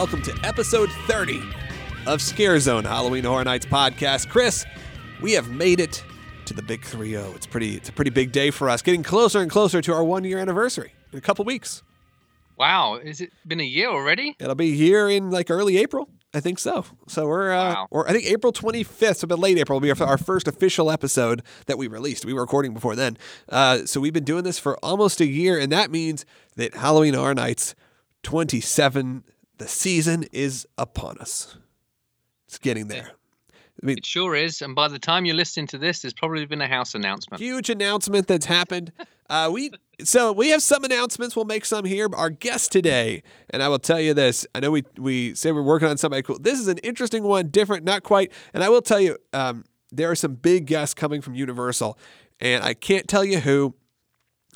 Welcome 0.00 0.22
to 0.22 0.40
episode 0.44 0.90
30 1.08 1.42
of 2.06 2.22
Scare 2.22 2.58
Zone 2.58 2.84
Halloween 2.84 3.22
Horror 3.24 3.44
Nights 3.44 3.66
podcast. 3.66 4.30
Chris, 4.30 4.64
we 5.20 5.32
have 5.32 5.50
made 5.50 5.78
it 5.78 6.02
to 6.46 6.54
the 6.54 6.62
big 6.62 6.80
3-0. 6.80 7.36
It's 7.36 7.44
pretty 7.44 7.74
it's 7.76 7.90
a 7.90 7.92
pretty 7.92 8.10
big 8.10 8.32
day 8.32 8.50
for 8.50 8.70
us. 8.70 8.80
Getting 8.80 9.02
closer 9.02 9.40
and 9.42 9.50
closer 9.50 9.82
to 9.82 9.92
our 9.92 10.02
1 10.02 10.24
year 10.24 10.38
anniversary 10.38 10.94
in 11.12 11.18
a 11.18 11.20
couple 11.20 11.44
weeks. 11.44 11.82
Wow, 12.56 12.98
has 13.04 13.20
it 13.20 13.30
been 13.46 13.60
a 13.60 13.64
year 13.64 13.90
already? 13.90 14.36
It'll 14.40 14.54
be 14.54 14.74
here 14.74 15.06
in 15.06 15.28
like 15.30 15.50
early 15.50 15.76
April. 15.76 16.08
I 16.32 16.40
think 16.40 16.58
so. 16.60 16.86
So 17.06 17.26
we're, 17.26 17.52
uh, 17.52 17.74
Wow. 17.74 17.88
or 17.90 18.08
I 18.08 18.12
think 18.14 18.24
April 18.24 18.54
25th, 18.54 19.16
so 19.16 19.26
a 19.26 19.28
bit 19.28 19.38
late 19.38 19.58
April, 19.58 19.76
will 19.78 19.82
be 19.82 19.90
our, 20.00 20.08
our 20.08 20.16
first 20.18 20.48
official 20.48 20.90
episode 20.90 21.42
that 21.66 21.76
we 21.76 21.88
released. 21.88 22.24
We 22.24 22.32
were 22.32 22.40
recording 22.40 22.72
before 22.72 22.96
then. 22.96 23.18
Uh, 23.50 23.84
so 23.84 24.00
we've 24.00 24.14
been 24.14 24.24
doing 24.24 24.44
this 24.44 24.58
for 24.58 24.78
almost 24.82 25.20
a 25.20 25.26
year, 25.26 25.58
and 25.58 25.70
that 25.72 25.90
means 25.90 26.24
that 26.56 26.72
Halloween 26.76 27.12
Horror 27.12 27.34
Nights 27.34 27.74
27, 28.22 29.24
the 29.60 29.68
season 29.68 30.24
is 30.32 30.66
upon 30.78 31.18
us. 31.18 31.56
It's 32.48 32.58
getting 32.58 32.88
there. 32.88 33.10
I 33.52 33.86
mean, 33.86 33.98
It 33.98 34.06
sure 34.06 34.34
is. 34.34 34.62
And 34.62 34.74
by 34.74 34.88
the 34.88 34.98
time 34.98 35.24
you're 35.26 35.36
listening 35.36 35.66
to 35.68 35.78
this, 35.78 36.00
there's 36.00 36.14
probably 36.14 36.44
been 36.46 36.62
a 36.62 36.66
house 36.66 36.94
announcement. 36.94 37.40
huge 37.40 37.70
announcement 37.70 38.26
that's 38.26 38.46
happened. 38.46 38.90
Uh, 39.30 39.48
we 39.48 39.70
so 40.02 40.32
we 40.32 40.48
have 40.48 40.60
some 40.60 40.82
announcements. 40.82 41.36
We'll 41.36 41.44
make 41.44 41.64
some 41.64 41.84
here. 41.84 42.08
Our 42.12 42.30
guest 42.30 42.72
today, 42.72 43.22
and 43.50 43.62
I 43.62 43.68
will 43.68 43.78
tell 43.78 44.00
you 44.00 44.12
this. 44.12 44.44
I 44.56 44.58
know 44.58 44.72
we 44.72 44.82
we 44.98 45.36
say 45.36 45.52
we're 45.52 45.62
working 45.62 45.86
on 45.86 45.98
somebody 45.98 46.22
cool. 46.24 46.40
This 46.40 46.58
is 46.58 46.66
an 46.66 46.78
interesting 46.78 47.22
one, 47.22 47.46
different, 47.46 47.84
not 47.84 48.02
quite. 48.02 48.32
And 48.52 48.64
I 48.64 48.68
will 48.70 48.82
tell 48.82 48.98
you, 48.98 49.16
um, 49.32 49.62
there 49.92 50.10
are 50.10 50.16
some 50.16 50.34
big 50.34 50.66
guests 50.66 50.94
coming 50.94 51.20
from 51.20 51.36
Universal, 51.36 51.96
and 52.40 52.64
I 52.64 52.74
can't 52.74 53.06
tell 53.06 53.24
you 53.24 53.38
who. 53.38 53.76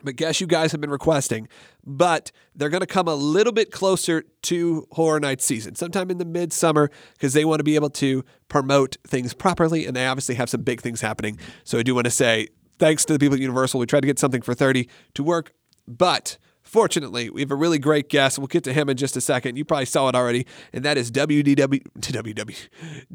But 0.03 0.17
guess 0.17 0.41
you 0.41 0.49
guys 0.49 0.73
have 0.73 0.81
been 0.81 0.91
requesting, 0.91 1.47
but 1.87 2.33
they're 2.55 2.69
going 2.69 2.81
to 2.81 2.87
come 2.87 3.09
a 3.09 3.15
little 3.15 3.53
bit 3.53 3.71
closer 3.71 4.25
to 4.43 4.87
Horror 4.93 5.21
Nights 5.21 5.45
season, 5.45 5.75
sometime 5.75 6.11
in 6.11 6.19
the 6.19 6.25
midsummer, 6.25 6.91
because 7.13 7.33
they 7.33 7.45
want 7.45 7.61
to 7.61 7.65
be 7.65 7.75
able 7.75 7.91
to 7.91 8.25
promote 8.49 8.97
things 9.07 9.35
properly, 9.35 9.87
and 9.87 9.97
they 9.97 10.07
obviously 10.07 10.35
have 10.37 10.49
some 10.49 10.63
big 10.63 10.81
things 10.81 11.01
happening. 11.01 11.39
So 11.65 11.79
I 11.79 11.83
do 11.83 11.95
want 11.95 12.07
to 12.07 12.11
say 12.11 12.49
thanks 12.79 13.05
to 13.07 13.13
the 13.13 13.19
people 13.19 13.35
at 13.35 13.41
Universal. 13.41 13.81
We 13.81 13.87
tried 13.87 14.01
to 14.01 14.07
get 14.07 14.19
something 14.19 14.43
for 14.43 14.55
30 14.55 14.89
to 15.15 15.23
work, 15.23 15.53
but 15.87 16.39
fortunately, 16.63 17.31
we 17.31 17.41
have 17.43 17.51
a 17.51 17.57
really 17.57 17.79
great 17.79 18.09
guest. 18.09 18.39
We'll 18.39 18.49
get 18.49 18.65
to 18.65 18.73
him 18.73 18.89
in 18.89 18.97
just 18.97 19.17
a 19.17 19.21
second. 19.21 19.57
You 19.57 19.65
probably 19.65 19.87
saw 19.87 20.09
it 20.09 20.15
already, 20.15 20.47
and 20.73 20.85
that 20.85 20.97
is 20.97 21.11
WDW, 21.11 21.83
WW, 22.01 22.69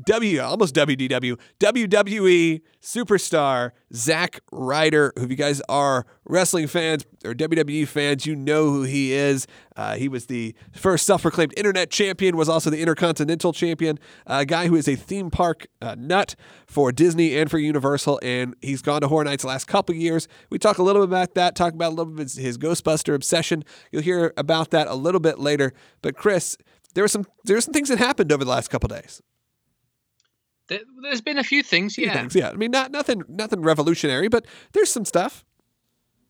W, 0.05 0.41
almost 0.41 0.75
WDW, 0.75 1.37
WWE 1.59 2.61
superstar 2.81 3.71
Zack 3.93 4.41
Ryder, 4.51 5.13
who 5.17 5.29
if 5.29 5.31
you 5.31 5.37
guys 5.37 5.61
are 5.69 6.05
wrestling 6.25 6.67
fans 6.67 7.05
or 7.23 7.33
WWE 7.33 7.87
fans, 7.87 8.25
you 8.25 8.35
know 8.35 8.71
who 8.71 8.83
he 8.83 9.11
is. 9.11 9.47
Uh, 9.75 9.95
he 9.95 10.07
was 10.07 10.25
the 10.25 10.55
first 10.73 11.05
self-proclaimed 11.05 11.53
internet 11.55 11.89
champion, 11.89 12.35
was 12.35 12.49
also 12.49 12.69
the 12.69 12.81
intercontinental 12.81 13.53
champion, 13.53 13.99
a 14.25 14.45
guy 14.45 14.67
who 14.67 14.75
is 14.75 14.87
a 14.87 14.95
theme 14.95 15.29
park 15.29 15.67
uh, 15.81 15.95
nut 15.97 16.35
for 16.67 16.91
Disney 16.91 17.37
and 17.37 17.49
for 17.49 17.57
Universal, 17.57 18.19
and 18.23 18.55
he's 18.61 18.81
gone 18.81 19.01
to 19.01 19.07
Horror 19.07 19.23
Nights 19.23 19.43
last 19.43 19.65
couple 19.65 19.95
years. 19.95 20.27
We 20.49 20.59
talk 20.59 20.77
a 20.77 20.83
little 20.83 21.01
bit 21.01 21.09
about 21.09 21.33
that, 21.35 21.55
talk 21.55 21.73
about 21.73 21.89
a 21.89 21.95
little 21.95 22.13
bit 22.13 22.23
his, 22.23 22.35
his 22.35 22.57
Ghostbuster 22.57 23.15
obsession. 23.15 23.63
You'll 23.91 24.01
hear 24.01 24.33
about 24.35 24.71
that 24.71 24.87
a 24.87 24.95
little 24.95 25.21
bit 25.21 25.39
later. 25.39 25.73
But 26.01 26.15
Chris, 26.15 26.57
there 26.93 27.03
were 27.03 27.09
some 27.09 27.25
there 27.45 27.55
were 27.55 27.61
some 27.61 27.73
things 27.73 27.89
that 27.89 27.97
happened 27.97 28.31
over 28.31 28.43
the 28.43 28.51
last 28.51 28.69
couple 28.69 28.87
days. 28.87 29.21
There, 30.69 30.79
there's 31.01 31.21
been 31.21 31.37
a 31.37 31.43
few 31.43 31.63
things, 31.63 31.95
Few 31.95 32.05
yeah. 32.05 32.13
things, 32.13 32.35
yeah. 32.35 32.49
I 32.49 32.53
mean, 32.53 32.71
not 32.71 32.91
nothing 32.91 33.23
nothing 33.27 33.61
revolutionary, 33.61 34.29
but 34.29 34.45
there's 34.73 34.91
some 34.91 35.05
stuff. 35.05 35.43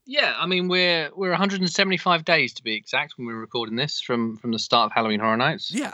Yeah, 0.06 0.34
I 0.40 0.48
mean 0.48 0.68
we're 0.68 1.12
we're 1.16 1.30
175 1.30 2.26
days 2.26 2.54
to 2.56 2.64
be 2.64 2.74
exact 2.74 3.14
when 3.18 3.28
we're 3.28 3.36
recording 3.40 3.76
this 3.76 4.02
from 4.02 4.38
from 4.38 4.52
the 4.52 4.58
start 4.58 4.88
of 4.88 4.92
Halloween 4.96 5.20
Horror 5.20 5.38
Nights. 5.38 5.72
Yeah. 5.72 5.94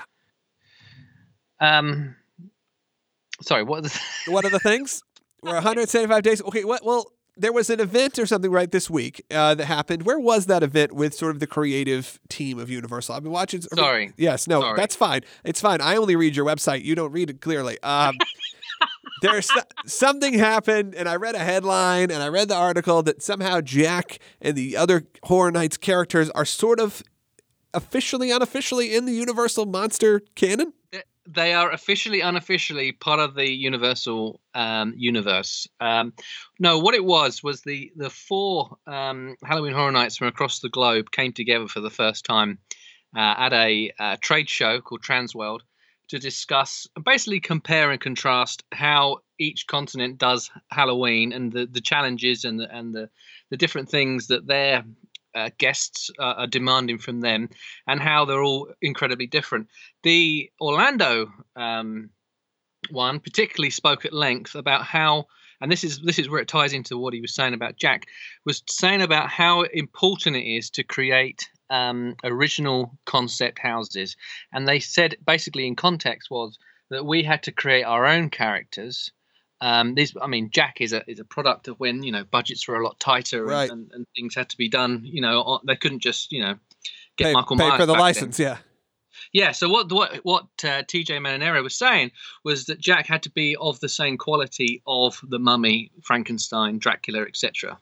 Um, 1.59 2.16
sorry, 3.41 3.63
what? 3.63 3.84
The, 3.84 4.01
What 4.28 4.45
are 4.45 4.50
the 4.50 4.59
things? 4.59 5.01
We're 5.41 5.53
175 5.55 6.23
days. 6.23 6.41
Okay, 6.41 6.63
what? 6.63 6.85
Well, 6.85 7.11
there 7.38 7.51
was 7.51 7.69
an 7.69 7.79
event 7.79 8.18
or 8.18 8.25
something 8.25 8.51
right 8.51 8.72
this 8.72 8.90
week 8.90 9.25
uh, 9.31 9.56
that 9.56 9.66
happened. 9.66 10.03
Where 10.03 10.19
was 10.19 10.46
that 10.46 10.63
event 10.63 10.94
with 10.94 11.13
sort 11.13 11.31
of 11.31 11.40
the 11.40 11.47
creative 11.47 12.19
team 12.29 12.59
of 12.59 12.69
Universal? 12.69 13.16
I've 13.16 13.23
been 13.23 13.31
watching. 13.31 13.62
Sorry. 13.62 14.13
Yes. 14.18 14.47
No. 14.47 14.62
Sorry. 14.62 14.78
That's 14.78 14.96
fine. 14.96 15.22
It's 15.44 15.62
fine. 15.62 15.81
I 15.81 15.97
only 15.97 16.16
read 16.16 16.35
your 16.35 16.46
website. 16.46 16.84
You 16.84 16.96
don't 16.96 17.12
read 17.12 17.29
it 17.29 17.41
clearly. 17.41 17.78
Um, 17.84 18.18
there's 19.22 19.50
something 19.85 20.34
happened, 20.34 20.96
and 20.96 21.09
I 21.09 21.16
read 21.16 21.35
a 21.35 21.40
headline, 21.40 22.12
and 22.12 22.23
I 22.23 22.28
read 22.29 22.47
the 22.47 22.56
article 22.56 23.03
that 23.03 23.22
somehow 23.22 23.62
Jack 23.62 24.19
and 24.41 24.56
the 24.56 24.78
other 24.78 25.06
Horror 25.23 25.52
Nights 25.52 25.78
characters 25.78 26.29
are 26.31 26.46
sort 26.46 26.79
of 26.79 27.03
officially, 27.73 28.31
unofficially 28.31 28.96
in 28.96 29.06
the 29.06 29.13
Universal 29.13 29.66
monster 29.66 30.22
canon. 30.35 30.73
They 31.28 31.53
are 31.53 31.72
officially, 31.72 32.22
unofficially 32.22 32.91
part 32.91 33.19
of 33.19 33.36
the 33.36 33.50
Universal 33.50 34.40
um, 34.53 34.94
universe. 34.96 35.68
Um, 35.80 36.13
no, 36.59 36.80
what 36.80 36.96
it 36.96 37.03
was 37.03 37.44
was 37.44 37.62
the 37.62 37.91
the 37.96 38.09
four 38.09 38.78
um, 38.88 39.35
Halloween 39.44 39.74
Horror 39.74 39.91
Nights 39.91 40.18
from 40.18 40.28
across 40.28 40.59
the 40.59 40.69
globe 40.69 41.12
came 41.12 41.34
together 41.34 41.68
for 41.68 41.80
the 41.81 41.90
first 41.90 42.25
time 42.25 42.59
uh, 43.16 43.35
at 43.38 43.53
a 43.53 43.91
uh, 44.00 44.18
trade 44.22 44.50
show 44.50 44.81
called 44.81 45.02
Transworld 45.02 45.62
to 46.09 46.19
discuss, 46.19 46.88
basically 47.03 47.40
compare 47.40 47.91
and 47.91 48.00
contrast 48.00 48.64
how 48.72 49.19
each 49.40 49.68
continent 49.68 50.18
does 50.18 50.52
Halloween 50.72 51.34
and 51.34 51.52
the, 51.52 51.66
the 51.66 51.81
challenges 51.81 52.46
and 52.46 52.59
the 52.59 52.74
and 52.75 52.94
the, 52.94 53.09
the 53.50 53.58
different 53.58 53.90
things 53.90 54.28
that 54.28 54.47
their 54.47 54.84
uh, 55.35 55.50
guests 55.57 56.09
uh, 56.19 56.34
are 56.38 56.47
demanding 56.47 56.97
from 56.97 57.22
them, 57.22 57.50
and 57.88 58.00
how 58.01 58.25
they're 58.25 58.44
all 58.44 58.69
incredibly 58.81 59.28
different. 59.28 59.68
The 60.03 60.50
Orlando 60.59 61.31
um, 61.56 62.09
one 62.90 63.19
particularly 63.19 63.69
spoke 63.69 64.06
at 64.06 64.13
length 64.13 64.56
about 64.56 64.84
how, 64.84 65.25
and 65.62 65.72
this 65.72 65.84
is 65.84 66.00
this 66.01 66.19
is 66.19 66.29
where 66.29 66.41
it 66.41 66.47
ties 66.47 66.73
into 66.73 66.97
what 66.97 67.13
he 67.13 67.22
was 67.22 67.35
saying 67.35 67.53
about 67.53 67.78
Jack, 67.78 68.06
was 68.46 68.63
saying 68.69 69.01
about 69.01 69.29
how 69.29 69.62
important 69.62 70.35
it 70.35 70.46
is 70.46 70.69
to 70.72 70.84
create 70.84 71.50
um, 71.69 72.16
original 72.23 72.97
concept 73.06 73.59
houses, 73.59 74.16
and 74.53 74.67
they 74.67 74.79
said 74.79 75.17
basically 75.25 75.67
in 75.67 75.75
context 75.75 76.29
was 76.29 76.57
that 76.90 77.06
we 77.06 77.23
had 77.23 77.44
to 77.44 77.52
create 77.52 77.84
our 77.84 78.06
own 78.06 78.29
characters. 78.29 79.12
Um, 79.61 79.95
these, 79.95 80.16
I 80.21 80.27
mean, 80.27 80.49
Jack 80.51 80.81
is 80.81 80.91
a 80.93 81.09
is 81.09 81.19
a 81.19 81.23
product 81.25 81.67
of 81.67 81.79
when 81.79 82.03
you 82.03 82.11
know 82.11 82.23
budgets 82.25 82.67
were 82.67 82.75
a 82.75 82.83
lot 82.83 82.99
tighter 82.99 83.43
and, 83.43 83.49
Right. 83.51 83.69
and, 83.69 83.89
and 83.93 84.05
things 84.16 84.35
had 84.35 84.49
to 84.49 84.57
be 84.57 84.67
done. 84.69 85.01
You 85.03 85.21
know, 85.21 85.59
they 85.66 85.75
couldn't 85.75 85.99
just 86.01 86.31
you 86.31 86.41
know 86.41 86.55
get 87.17 87.25
pay, 87.25 87.33
Michael 87.33 87.57
pay 87.57 87.67
Myers 87.69 87.79
for 87.79 87.85
the 87.85 87.93
back 87.93 87.97
then. 87.99 88.01
license. 88.01 88.39
Yeah. 88.39 88.57
Yeah. 89.31 89.51
So 89.53 89.69
what 89.69 89.91
what 89.91 90.16
what 90.23 90.43
uh, 90.63 90.83
TJ 90.83 91.07
Mannarino 91.21 91.63
was 91.63 91.75
saying 91.77 92.11
was 92.43 92.66
that 92.66 92.79
Jack 92.79 93.07
had 93.07 93.23
to 93.23 93.31
be 93.31 93.55
of 93.55 93.79
the 93.79 93.89
same 93.89 94.17
quality 94.17 94.81
of 94.85 95.19
the 95.23 95.39
Mummy, 95.39 95.91
Frankenstein, 96.03 96.77
Dracula, 96.77 97.22
etc. 97.22 97.79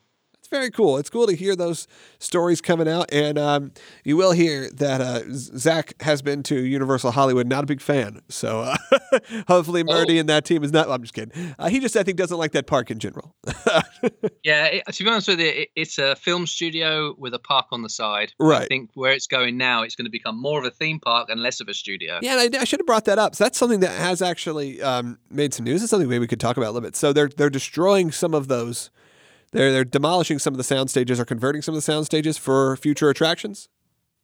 Very 0.54 0.70
cool. 0.70 0.98
It's 0.98 1.10
cool 1.10 1.26
to 1.26 1.34
hear 1.34 1.56
those 1.56 1.88
stories 2.20 2.60
coming 2.60 2.86
out, 2.86 3.12
and 3.12 3.36
um, 3.38 3.72
you 4.04 4.16
will 4.16 4.30
hear 4.30 4.70
that 4.70 5.00
uh, 5.00 5.22
Zack 5.32 6.00
has 6.00 6.22
been 6.22 6.44
to 6.44 6.54
Universal 6.64 7.10
Hollywood. 7.10 7.48
Not 7.48 7.64
a 7.64 7.66
big 7.66 7.80
fan, 7.80 8.20
so 8.28 8.60
uh, 8.60 8.76
hopefully 9.48 9.82
Murdy 9.82 10.16
Oh. 10.16 10.20
and 10.20 10.28
that 10.28 10.44
team 10.44 10.62
is 10.62 10.70
not. 10.70 10.88
I'm 10.88 11.02
just 11.02 11.12
kidding. 11.12 11.54
Uh, 11.58 11.68
he 11.68 11.80
just 11.80 11.96
I 11.96 12.04
think 12.04 12.18
doesn't 12.18 12.38
like 12.38 12.52
that 12.52 12.68
park 12.68 12.92
in 12.92 13.00
general. 13.00 13.34
Yeah. 14.44 14.66
It, 14.66 14.84
to 14.92 15.04
be 15.04 15.08
honest 15.10 15.28
with 15.28 15.40
you, 15.40 15.46
it, 15.48 15.68
it's 15.74 15.98
a 15.98 16.14
film 16.16 16.46
studio 16.46 17.14
with 17.18 17.32
a 17.32 17.38
park 17.38 17.66
on 17.72 17.80
the 17.82 17.88
side. 17.88 18.32
Right. 18.38 18.62
I 18.62 18.66
think 18.66 18.90
where 18.94 19.12
it's 19.12 19.26
going 19.26 19.56
now, 19.56 19.82
it's 19.82 19.96
going 19.96 20.04
to 20.04 20.10
become 20.10 20.38
more 20.40 20.58
of 20.58 20.64
a 20.66 20.70
theme 20.70 21.00
park 21.00 21.30
and 21.30 21.40
less 21.42 21.60
of 21.60 21.68
a 21.68 21.74
studio. 21.74 22.18
yeah, 22.22 22.38
and 22.42 22.54
I, 22.54 22.60
I 22.60 22.64
should 22.64 22.80
have 22.80 22.86
brought 22.86 23.06
that 23.06 23.18
up. 23.18 23.34
So 23.34 23.44
that's 23.44 23.58
something 23.58 23.80
that 23.80 23.90
has 23.98 24.20
actually 24.20 24.82
um, 24.82 25.18
made 25.30 25.54
some 25.54 25.64
news. 25.64 25.82
It's 25.82 25.90
something 25.90 26.08
maybe 26.08 26.20
we 26.20 26.26
could 26.26 26.40
talk 26.40 26.56
about 26.58 26.66
a 26.66 26.72
little 26.72 26.86
bit. 26.86 26.94
So 26.96 27.12
they're 27.12 27.28
they're 27.34 27.50
destroying 27.50 28.12
some 28.12 28.34
of 28.34 28.48
those. 28.48 28.90
They're 29.54 29.72
they're 29.72 29.84
demolishing 29.84 30.38
some 30.38 30.52
of 30.52 30.58
the 30.58 30.64
sound 30.64 30.90
stages 30.90 31.18
or 31.18 31.24
converting 31.24 31.62
some 31.62 31.72
of 31.74 31.76
the 31.78 31.82
sound 31.82 32.04
stages 32.06 32.36
for 32.36 32.76
future 32.76 33.08
attractions. 33.08 33.68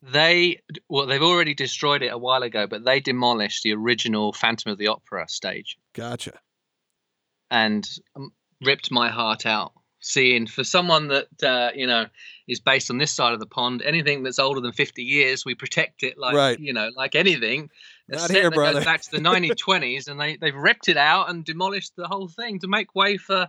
They 0.03 0.61
well, 0.88 1.06
they've 1.06 1.23
already 1.23 1.55
destroyed 1.55 2.03
it 2.03 2.09
a 2.12 2.19
while 2.19 2.43
ago, 2.43 2.67
but 2.67 2.85
they 2.85 3.00
demolished 3.00 3.62
the 3.62 3.73
original 3.73 4.32
Phantom 4.32 4.73
of 4.73 4.79
the 4.79 4.88
Opera 4.88 5.29
stage. 5.29 5.79
Gotcha. 5.94 6.32
and 7.50 7.88
um, 8.17 8.32
ripped 8.65 8.91
my 8.91 9.09
heart 9.09 9.47
out 9.47 9.73
seeing 10.03 10.47
for 10.47 10.65
someone 10.65 11.09
that 11.09 11.43
uh, 11.43 11.71
you 11.75 11.87
know 11.87 12.06
is 12.49 12.59
based 12.59 12.91
on 12.91 12.97
this 12.99 13.11
side 13.12 13.35
of 13.35 13.41
the 13.41 13.47
pond 13.47 13.82
anything 13.85 14.23
that's 14.23 14.38
older 14.38 14.61
than 14.61 14.73
50 14.73 15.03
years 15.03 15.44
we 15.44 15.55
protect 15.55 16.03
it 16.03 16.17
like 16.19 16.35
Right. 16.35 16.59
you 16.59 16.73
know 16.73 16.88
like 16.97 17.15
anything 17.15 17.69
Not 18.09 18.31
here, 18.31 18.50
brother. 18.50 18.79
goes 18.79 18.85
back 18.87 19.03
to 19.03 19.11
the 19.11 19.19
1920s 19.29 20.09
and 20.09 20.19
they, 20.19 20.37
they've 20.37 20.55
ripped 20.55 20.88
it 20.88 20.97
out 20.97 21.29
and 21.29 21.44
demolished 21.44 21.97
the 21.97 22.09
whole 22.09 22.29
thing 22.29 22.61
to 22.61 22.67
make 22.69 22.94
way 22.94 23.19
for 23.19 23.49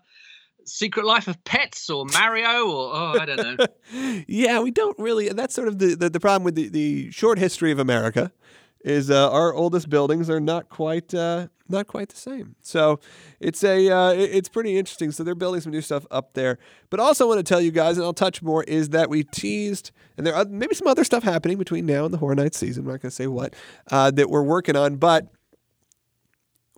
secret 0.65 1.05
life 1.05 1.27
of 1.27 1.43
pets 1.43 1.89
or 1.89 2.05
mario 2.05 2.67
or 2.69 2.91
oh 2.93 3.17
i 3.19 3.25
don't 3.25 3.59
know 3.59 3.65
yeah, 4.27 4.59
we 4.59 4.71
don't 4.71 4.97
really. 4.99 5.29
That's 5.29 5.53
sort 5.53 5.67
of 5.67 5.79
the, 5.79 5.95
the, 5.95 6.09
the 6.09 6.19
problem 6.19 6.43
with 6.43 6.55
the, 6.55 6.69
the 6.69 7.11
short 7.11 7.37
history 7.37 7.71
of 7.71 7.79
America 7.79 8.31
is 8.83 9.11
uh, 9.11 9.29
our 9.29 9.53
oldest 9.53 9.89
buildings 9.89 10.29
are 10.29 10.39
not 10.39 10.69
quite 10.69 11.13
uh, 11.13 11.47
not 11.69 11.87
quite 11.87 12.09
the 12.09 12.17
same. 12.17 12.55
So 12.61 12.99
it's 13.39 13.63
a 13.63 13.89
uh, 13.89 14.11
it's 14.11 14.49
pretty 14.49 14.77
interesting. 14.77 15.11
So 15.11 15.23
they're 15.23 15.35
building 15.35 15.61
some 15.61 15.71
new 15.71 15.81
stuff 15.81 16.05
up 16.11 16.33
there. 16.33 16.57
But 16.89 16.99
also 16.99 17.27
want 17.27 17.39
to 17.39 17.43
tell 17.43 17.61
you 17.61 17.71
guys, 17.71 17.97
and 17.97 18.05
I'll 18.05 18.13
touch 18.13 18.41
more, 18.41 18.63
is 18.63 18.89
that 18.89 19.09
we 19.09 19.23
teased, 19.23 19.91
and 20.17 20.25
there 20.25 20.35
are 20.35 20.45
maybe 20.45 20.75
some 20.75 20.87
other 20.87 21.03
stuff 21.03 21.23
happening 21.23 21.57
between 21.57 21.85
now 21.85 22.05
and 22.05 22.13
the 22.13 22.17
Horror 22.17 22.35
Nights 22.35 22.57
season. 22.57 22.83
I'm 22.85 22.91
not 22.91 23.01
going 23.01 23.09
to 23.09 23.15
say 23.15 23.27
what 23.27 23.53
uh, 23.91 24.11
that 24.11 24.29
we're 24.29 24.43
working 24.43 24.75
on, 24.75 24.95
but 24.95 25.27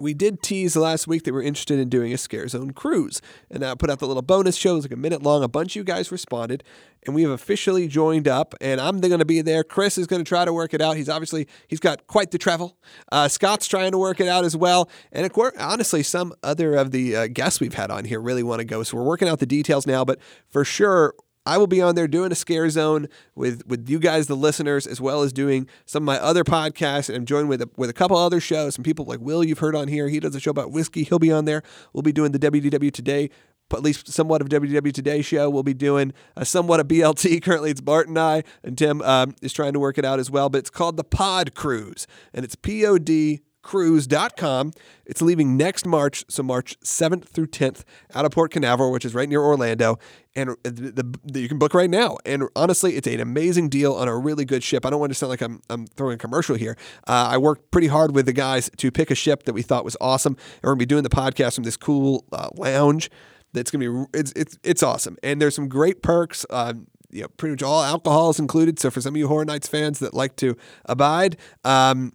we 0.04 0.14
did 0.14 0.44
tease 0.44 0.76
last 0.76 1.08
week 1.08 1.24
that 1.24 1.34
we're 1.34 1.42
interested 1.42 1.80
in 1.80 1.90
doing 1.90 2.14
a 2.14 2.18
Scare 2.18 2.48
Zone 2.48 2.72
cruise. 2.72 3.22
And 3.50 3.64
I 3.64 3.74
put 3.76 3.90
out 3.90 4.00
the 4.00 4.08
little 4.08 4.22
bonus 4.22 4.56
show. 4.56 4.74
It 4.74 4.76
was 4.76 4.86
like 4.86 4.92
a 4.92 4.98
minute 4.98 5.24
long. 5.24 5.44
A 5.44 5.48
bunch 5.48 5.72
of 5.72 5.76
you 5.78 5.84
guys 5.84 6.12
responded, 6.12 6.64
and 7.06 7.16
we 7.16 7.24
have 7.24 7.32
officially 7.32 7.88
joined 7.88 8.28
up. 8.28 8.54
And 8.60 8.82
I'm 8.82 9.00
going 9.00 9.20
to 9.20 9.26
be 9.26 9.42
there. 9.42 9.64
Chris 9.64 9.98
is 9.98 10.06
going 10.06 10.24
to 10.24 10.28
try 10.28 10.44
to 10.46 10.54
work 10.54 10.74
it 10.74 10.82
out. 10.82 10.98
He's 10.98 11.10
obviously 11.10 11.48
he's 11.68 11.80
got 11.80 12.06
quite 12.08 12.32
the 12.32 12.38
travel. 12.38 12.78
Uh, 13.12 13.28
Scott's 13.28 13.68
trying 13.68 13.92
to 13.94 13.98
work 13.98 14.20
it 14.20 14.28
out 14.28 14.44
as 14.44 14.56
well. 14.56 14.90
And 15.12 15.26
of 15.26 15.32
course, 15.32 15.54
honestly, 15.58 16.04
some 16.04 16.34
other 16.44 16.76
of 16.76 16.92
the 16.92 17.16
uh, 17.16 17.28
guests 17.28 17.62
we've 17.62 17.74
had 17.74 17.90
on 17.90 18.06
here 18.06 18.20
really 18.20 18.44
want 18.44 18.60
to 18.60 18.66
go. 18.66 18.84
So 18.84 18.98
we're 18.98 19.04
working 19.04 19.30
out 19.30 19.40
the 19.40 19.46
details 19.46 19.88
now. 19.88 20.04
But 20.04 20.20
for 20.50 20.66
sure, 20.66 21.14
I 21.46 21.58
will 21.58 21.68
be 21.68 21.82
on 21.82 21.96
there 21.96 22.08
doing 22.08 22.32
a 22.32 22.36
scare 22.36 22.70
zone 22.70 23.08
with 23.36 23.66
with 23.68 23.90
you 23.90 24.00
guys, 24.00 24.28
the 24.28 24.36
listeners, 24.36 24.88
as 24.88 25.02
well 25.02 25.24
as 25.24 25.34
doing 25.34 25.68
some 25.86 26.04
of 26.04 26.06
my 26.06 26.18
other 26.20 26.44
podcasts. 26.44 27.10
And 27.10 27.18
I'm 27.18 27.26
joined 27.26 27.50
with 27.50 27.62
a, 27.62 27.70
with 27.76 27.90
a 27.90 27.94
couple 27.94 28.18
other 28.18 28.40
shows. 28.40 28.76
Some 28.76 28.84
people 28.84 29.06
like 29.06 29.20
Will, 29.20 29.44
you've 29.44 29.60
heard 29.60 29.76
on 29.76 29.88
here. 29.88 30.08
He 30.08 30.20
does 30.20 30.36
a 30.36 30.40
show 30.40 30.52
about 30.52 30.72
whiskey. 30.72 31.04
He'll 31.04 31.20
be 31.20 31.32
on 31.32 31.46
there. 31.46 31.62
We'll 31.92 32.02
be 32.02 32.14
doing 32.14 32.32
the 32.32 32.40
WDW 32.40 32.92
Today, 32.94 33.30
at 33.74 33.82
least 33.82 34.08
somewhat 34.08 34.42
of 34.42 34.50
WDW 34.50 34.94
Today 34.94 35.22
show. 35.22 35.50
We'll 35.50 35.64
be 35.64 35.74
doing 35.74 36.14
a 36.38 36.46
somewhat 36.46 36.80
of 36.80 36.88
BLT. 36.88 37.42
Currently, 37.44 37.72
it's 37.72 37.82
Bart 37.82 38.08
and 38.08 38.18
I, 38.18 38.44
and 38.64 38.78
Tim 38.78 39.02
um, 39.02 39.36
is 39.42 39.52
trying 39.52 39.74
to 39.74 39.80
work 39.80 39.98
it 39.98 40.06
out 40.06 40.20
as 40.20 40.32
well. 40.32 40.50
But 40.50 40.60
it's 40.60 40.70
called 40.70 40.96
the 40.96 41.04
Pod 41.04 41.56
Cruise, 41.56 42.08
and 42.34 42.46
it's 42.46 42.56
P 42.56 42.86
O 42.86 42.98
D 42.98 43.42
cruise.com. 43.64 44.74
It's 45.06 45.22
leaving 45.22 45.58
next 45.58 45.86
March, 45.86 46.24
so 46.30 46.44
March 46.44 46.80
7th 46.82 47.26
through 47.26 47.48
10th 47.48 47.84
out 48.14 48.26
of 48.26 48.32
Port 48.32 48.52
Canaveral, 48.52 48.92
which 48.92 49.06
is 49.06 49.16
right 49.16 49.28
near 49.28 49.42
Orlando. 49.42 49.98
And 50.36 50.56
the, 50.64 50.72
the, 50.72 51.20
the, 51.24 51.42
you 51.42 51.48
can 51.48 51.58
book 51.58 51.74
right 51.74 51.90
now. 51.90 52.18
And 52.26 52.44
honestly, 52.56 52.96
it's 52.96 53.08
an 53.08 53.20
amazing 53.20 53.70
deal 53.70 53.94
on 53.94 54.08
a 54.08 54.18
really 54.18 54.46
good 54.46 54.64
ship. 54.64 54.86
I 54.86 54.90
don't 54.90 55.00
want 55.00 55.12
to 55.12 55.16
sound 55.16 55.30
like 55.30 55.42
I'm, 55.42 55.62
I'm 55.70 55.88
throwing 55.88 56.16
a 56.16 56.18
commercial 56.18 56.56
here. 56.56 56.78
Uh, 57.08 57.30
I 57.32 57.38
worked 57.38 57.72
pretty 57.72 57.88
hard 57.88 58.14
with 58.14 58.26
the 58.26 58.34
guys 58.34 58.70
to 58.78 58.92
pick 58.92 59.10
a 59.10 59.16
ship 59.16 59.44
that 59.44 59.54
we 59.54 59.62
thought 59.62 59.84
was 59.84 59.98
awesome. 60.00 60.34
And 60.34 60.64
we're 60.64 60.70
going 60.70 60.80
to 60.80 60.86
be 60.86 60.88
doing 60.88 61.04
the 61.04 61.10
podcast 61.10 61.56
from 61.56 61.64
this 61.64 61.78
cool 61.78 62.26
uh, 62.32 62.50
lounge 62.56 63.10
that's 63.54 63.72
to 63.72 63.78
be, 63.78 64.18
it's, 64.18 64.34
it's, 64.36 64.58
it's 64.64 64.84
awesome. 64.84 65.18
And 65.24 65.42
there's 65.42 65.56
some 65.56 65.70
great 65.70 66.02
perks. 66.02 66.46
Uh, 66.50 66.74
you 67.12 67.22
know, 67.22 67.28
pretty 67.38 67.52
much 67.52 67.64
all 67.64 67.84
alcohol 67.84 68.32
is 68.32 68.40
included. 68.40 68.80
So 68.80 68.90
for 68.90 69.00
some 69.00 69.14
of 69.14 69.18
you 69.18 69.28
Horror 69.28 69.46
Nights 69.46 69.68
fans 69.68 70.00
that 70.00 70.14
like 70.14 70.36
to 70.38 70.58
abide, 70.86 71.38
um, 71.64 72.14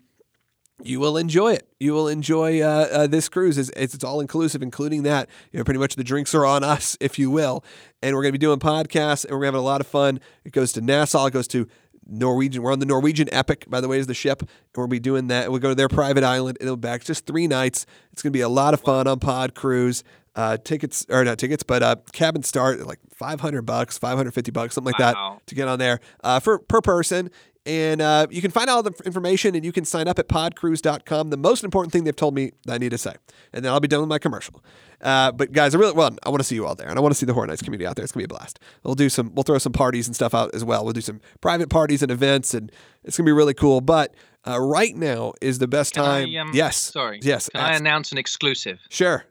you 0.83 1.01
will 1.01 1.17
enjoy 1.17 1.55
it. 1.55 1.69
You 1.81 1.93
will 1.93 2.09
enjoy 2.09 2.61
uh, 2.61 2.89
uh, 2.91 3.07
this 3.07 3.29
cruise. 3.29 3.59
It's, 3.59 3.71
it's, 3.71 4.05
all 4.05 4.21
inclusive, 4.21 4.63
including 4.63 5.03
that. 5.03 5.29
You 5.53 5.59
know, 5.59 5.65
pretty 5.65 5.81
much 5.81 5.97
the 5.97 6.05
drinks 6.05 6.35
are 6.35 6.47
on 6.47 6.63
us, 6.63 6.97
if 7.01 7.19
you 7.19 7.31
will. 7.31 7.65
And 8.03 8.15
we're 8.15 8.23
going 8.23 8.33
to 8.33 8.39
be 8.39 8.45
doing 8.45 8.61
podcasts, 8.61 9.25
and 9.25 9.37
we're 9.37 9.45
having 9.45 9.61
a 9.61 9.65
lot 9.65 9.81
of 9.81 9.87
fun. 9.87 10.21
It 10.45 10.53
goes 10.53 10.73
to 10.73 10.81
Nassau. 10.81 11.27
It 11.27 11.33
goes 11.33 11.49
to 11.49 11.69
Norwegian. 12.07 12.63
We're 12.63 12.73
on 12.73 12.79
the 12.79 12.87
Norwegian 12.87 13.29
Epic, 13.33 13.67
by 13.69 13.81
the 13.81 13.89
way, 13.89 13.99
is 13.99 14.07
the 14.07 14.15
ship, 14.15 14.41
and 14.41 14.51
we'll 14.77 14.87
be 14.87 15.01
doing 15.01 15.29
that. 15.29 15.51
We'll 15.51 15.61
go 15.61 15.69
to 15.71 15.75
their 15.75 15.89
private 15.89 16.25
island, 16.25 16.59
and 16.61 16.67
it'll 16.67 16.77
be 16.77 16.83
back 16.83 17.05
just 17.05 17.27
three 17.27 17.47
nights. 17.47 17.85
It's 18.13 18.23
going 18.23 18.33
to 18.33 18.37
be 18.37 18.43
a 18.43 18.49
lot 18.49 18.75
of 18.75 18.81
fun 18.81 19.07
on 19.07 19.19
Pod 19.19 19.55
Cruise. 19.55 20.05
Uh, 20.35 20.57
tickets 20.57 21.05
or 21.09 21.25
not 21.25 21.37
tickets, 21.37 21.65
but 21.65 21.83
uh, 21.83 21.97
cabin 22.13 22.45
start 22.45 22.79
like 22.87 23.01
500 23.13 23.63
bucks, 23.63 23.99
550 23.99 24.53
bucks, 24.53 24.75
something 24.77 24.93
like 24.93 25.01
wow. 25.01 25.35
that 25.35 25.47
to 25.49 25.55
get 25.57 25.67
on 25.67 25.81
there 25.81 25.99
uh, 26.23 26.39
for 26.39 26.61
per 26.61 26.81
person. 26.81 27.33
And 27.69 28.01
uh, 28.01 28.27
you 28.31 28.41
can 28.41 28.51
find 28.51 28.71
all 28.71 28.83
the 28.83 28.95
information 29.05 29.55
and 29.55 29.63
you 29.63 29.73
can 29.73 29.85
sign 29.85 30.09
up 30.09 30.19
at 30.19 30.27
podcruise.com. 30.27 31.29
The 31.29 31.37
most 31.37 31.65
important 31.65 31.93
thing 31.93 32.05
they've 32.05 32.17
told 32.17 32.35
me 32.35 32.53
that 32.65 32.73
I 32.73 32.79
need 32.79 32.93
to 32.93 32.99
say. 32.99 33.13
And 33.53 33.63
then 33.63 33.71
I'll 33.71 33.79
be 33.79 33.89
done 33.89 34.01
with 34.01 34.09
my 34.09 34.19
commercial. 34.19 34.65
Uh, 35.03 35.33
but 35.33 35.53
guys, 35.53 35.75
I 35.75 35.79
really 35.79 35.93
well, 35.93 36.17
I 36.23 36.31
want 36.31 36.41
to 36.41 36.45
see 36.45 36.55
you 36.55 36.67
all 36.67 36.75
there, 36.75 36.89
and 36.89 36.99
I 36.99 37.03
want 37.03 37.13
to 37.13 37.19
see 37.19 37.27
the 37.27 37.35
Horror 37.35 37.47
Nights 37.47 37.61
community 37.61 37.87
out 37.87 37.95
there. 37.95 38.03
It's 38.05 38.11
gonna 38.11 38.27
be 38.27 38.35
a 38.35 38.37
blast. 38.37 38.59
We'll 38.83 38.95
do 38.95 39.11
some, 39.11 39.35
we'll 39.35 39.43
throw 39.43 39.59
some 39.59 39.73
parties 39.73 40.07
and 40.09 40.17
stuff 40.17 40.35
out 40.35 40.55
as 40.55 40.65
well. 40.65 40.83
We'll 40.83 40.95
do 40.95 41.03
some 41.03 41.21
private 41.43 41.69
parties 41.69 42.03
and 42.03 42.11
events, 42.11 42.55
and 42.55 42.73
it's 43.05 43.19
gonna 43.19 43.27
be 43.27 43.33
really 43.33 43.55
cool. 43.55 43.83
But 43.83 44.15
uh, 44.47 44.59
right 44.59 44.97
now 44.97 45.35
is 45.43 45.59
the 45.59 45.69
best 45.69 45.95
Can 45.95 46.05
time. 46.05 46.29
I, 46.35 46.39
um, 46.39 46.51
yes. 46.55 46.79
Sorry. 46.79 47.21
Yes. 47.23 47.51
Can 47.51 47.61
I 47.61 47.77
announce 47.77 48.13
an 48.13 48.19
exclusive? 48.19 48.81
Sure. 48.89 49.25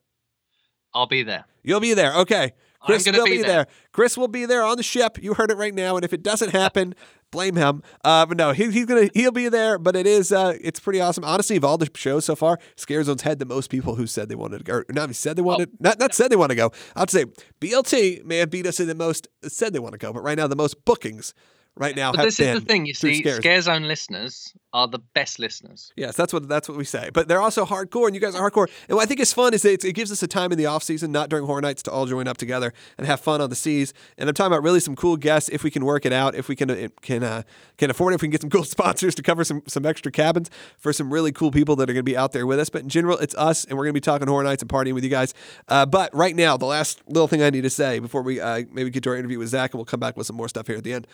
I'll 0.94 1.08
be 1.08 1.24
there. 1.24 1.46
You'll 1.64 1.80
be 1.80 1.96
there. 1.96 2.14
Okay. 2.18 2.54
Chris 2.82 3.06
will 3.06 3.26
be 3.26 3.32
be 3.32 3.38
there. 3.38 3.48
there. 3.48 3.68
Chris 3.92 4.18
will 4.18 4.28
be 4.28 4.46
there 4.46 4.64
on 4.64 4.78
the 4.78 4.84
ship. 4.84 5.18
You 5.22 5.34
heard 5.34 5.52
it 5.52 5.58
right 5.58 5.74
now. 5.74 5.96
And 5.96 6.06
if 6.06 6.14
it 6.14 6.24
doesn't 6.24 6.52
happen, 6.52 6.96
blame 7.32 7.56
him. 7.56 7.84
Uh, 8.04 8.26
but 8.26 8.38
no, 8.38 8.52
he, 8.52 8.72
he's 8.72 8.86
gonna 8.86 9.10
he'll 9.14 9.32
be 9.32 9.50
there. 9.50 9.78
But 9.78 9.96
it 9.96 10.08
is 10.08 10.32
uh, 10.32 10.58
it's 10.62 10.80
pretty 10.80 11.02
awesome. 11.02 11.24
Honestly, 11.24 11.56
of 11.56 11.66
all 11.66 11.78
the 11.78 11.90
shows 11.96 12.26
so 12.26 12.36
far, 12.36 12.60
Scare 12.76 13.04
Zone's 13.04 13.24
had 13.24 13.40
the 13.40 13.46
most 13.46 13.70
people 13.70 13.96
who 13.96 14.08
said 14.08 14.30
they 14.30 14.36
wanted 14.36 14.60
to 14.60 14.64
go. 14.64 14.74
Or 14.74 14.86
not 14.90 15.04
even 15.04 15.14
said 15.14 15.36
they 15.36 15.42
wanted. 15.42 15.72
Not 15.80 16.00
not 16.00 16.14
said 16.14 16.30
they 16.32 16.36
want 16.36 16.52
to 16.52 16.56
go. 16.56 16.72
I'd 16.96 17.10
say 17.10 17.26
BLT 17.60 18.24
may 18.26 18.38
have 18.38 18.50
beat 18.50 18.68
us 18.68 18.80
in 18.80 18.88
the 18.88 18.96
most 18.96 19.28
said 19.44 19.74
they 19.74 19.80
want 19.80 19.94
to 19.94 20.00
go. 20.00 20.14
But 20.14 20.24
right 20.24 20.38
now, 20.38 20.48
the 20.48 20.56
most 20.56 20.86
bookings 20.86 21.34
right 21.78 21.96
now 21.96 22.12
But 22.12 22.24
this 22.24 22.40
is 22.40 22.60
the 22.60 22.66
thing, 22.66 22.86
you 22.86 22.94
see, 22.94 23.20
Scare 23.20 23.38
Scare 23.38 23.62
Zone 23.62 23.84
listeners 23.84 24.54
are 24.74 24.88
the 24.88 25.00
best 25.00 25.40
listeners. 25.40 25.92
Yes, 25.96 26.16
that's 26.16 26.34
what 26.34 26.48
that's 26.48 26.68
what 26.68 26.78
we 26.78 26.84
say. 26.84 27.10
But 27.14 27.28
they're 27.28 27.42
also 27.42 27.66
hardcore, 27.66 28.08
and 28.08 28.16
you 28.16 28.22
guys 28.22 28.36
are 28.36 28.50
hardcore. 28.50 28.70
And 28.88 28.96
what 28.98 29.04
I 29.04 29.06
think 29.06 29.20
is 29.20 29.34
fun 29.34 29.54
is 29.54 29.62
that 29.62 29.84
it 29.84 29.94
gives 29.94 30.12
us 30.12 30.22
a 30.22 30.28
time 30.28 30.52
in 30.52 30.58
the 30.58 30.66
off 30.66 30.84
season, 30.84 31.12
not 31.12 31.30
during 31.30 31.46
horror 31.46 31.62
nights, 31.62 31.82
to 31.84 31.92
all 31.92 32.06
join 32.06 32.28
up 32.28 32.38
together 32.38 32.74
and 32.98 33.08
have 33.08 33.20
fun 33.20 33.42
on 33.42 33.50
the 33.50 33.56
seas. 33.56 33.94
And 34.18 34.30
I'm 34.30 34.36
talking 34.36 34.52
about 34.54 34.64
really 34.64 34.80
some 34.80 34.96
cool 34.96 35.18
guests 35.18 35.50
if 35.50 35.64
we 35.64 35.72
can 35.72 35.86
work 35.86 36.06
it 36.06 36.14
out, 36.14 36.36
if 36.36 36.48
we 36.48 36.56
can 36.56 36.70
uh, 36.70 36.88
can 37.02 37.24
uh, 37.24 37.44
can 37.78 37.90
afford 37.90 38.14
it, 38.14 38.16
if 38.16 38.22
we 38.22 38.28
can 38.28 38.32
get 38.32 38.42
some 38.42 38.50
cool 38.58 38.64
sponsors 38.64 39.16
to 39.16 39.24
cover 39.24 39.44
some 39.44 39.64
some 39.68 39.86
extra 39.86 40.12
cabins 40.12 40.50
for 40.78 40.92
some 40.94 41.12
really 41.12 41.32
cool 41.32 41.52
people 41.52 41.76
that 41.78 41.90
are 41.90 41.94
going 41.94 42.06
to 42.06 42.12
be 42.12 42.18
out 42.18 42.34
there 42.34 42.46
with 42.46 42.60
us. 42.60 42.70
But 42.70 42.82
in 42.82 42.90
general, 42.90 43.18
it's 43.18 43.36
us, 43.36 43.66
and 43.66 43.78
we're 43.78 43.86
going 43.86 43.94
to 43.94 43.98
be 43.98 44.02
talking 44.02 44.28
horror 44.28 44.44
nights 44.44 44.62
and 44.62 44.70
partying 44.70 44.94
with 44.94 45.04
you 45.04 45.10
guys. 45.10 45.34
Uh, 45.68 45.86
but 45.86 46.14
right 46.14 46.36
now, 46.36 46.58
the 46.58 46.66
last 46.66 47.02
little 47.08 47.28
thing 47.28 47.42
I 47.42 47.50
need 47.50 47.64
to 47.64 47.70
say 47.70 48.00
before 48.00 48.22
we 48.22 48.40
uh, 48.40 48.64
maybe 48.72 48.90
get 48.90 49.04
to 49.04 49.10
our 49.10 49.16
interview 49.16 49.40
with 49.40 49.50
Zack, 49.50 49.74
and 49.74 49.80
we'll 49.80 49.86
come 49.86 50.00
back 50.00 50.18
with 50.18 50.28
some 50.28 50.36
more 50.36 50.50
stuff 50.50 50.68
here 50.68 50.78
at 50.78 50.84
the 50.84 50.94
end, 50.94 51.08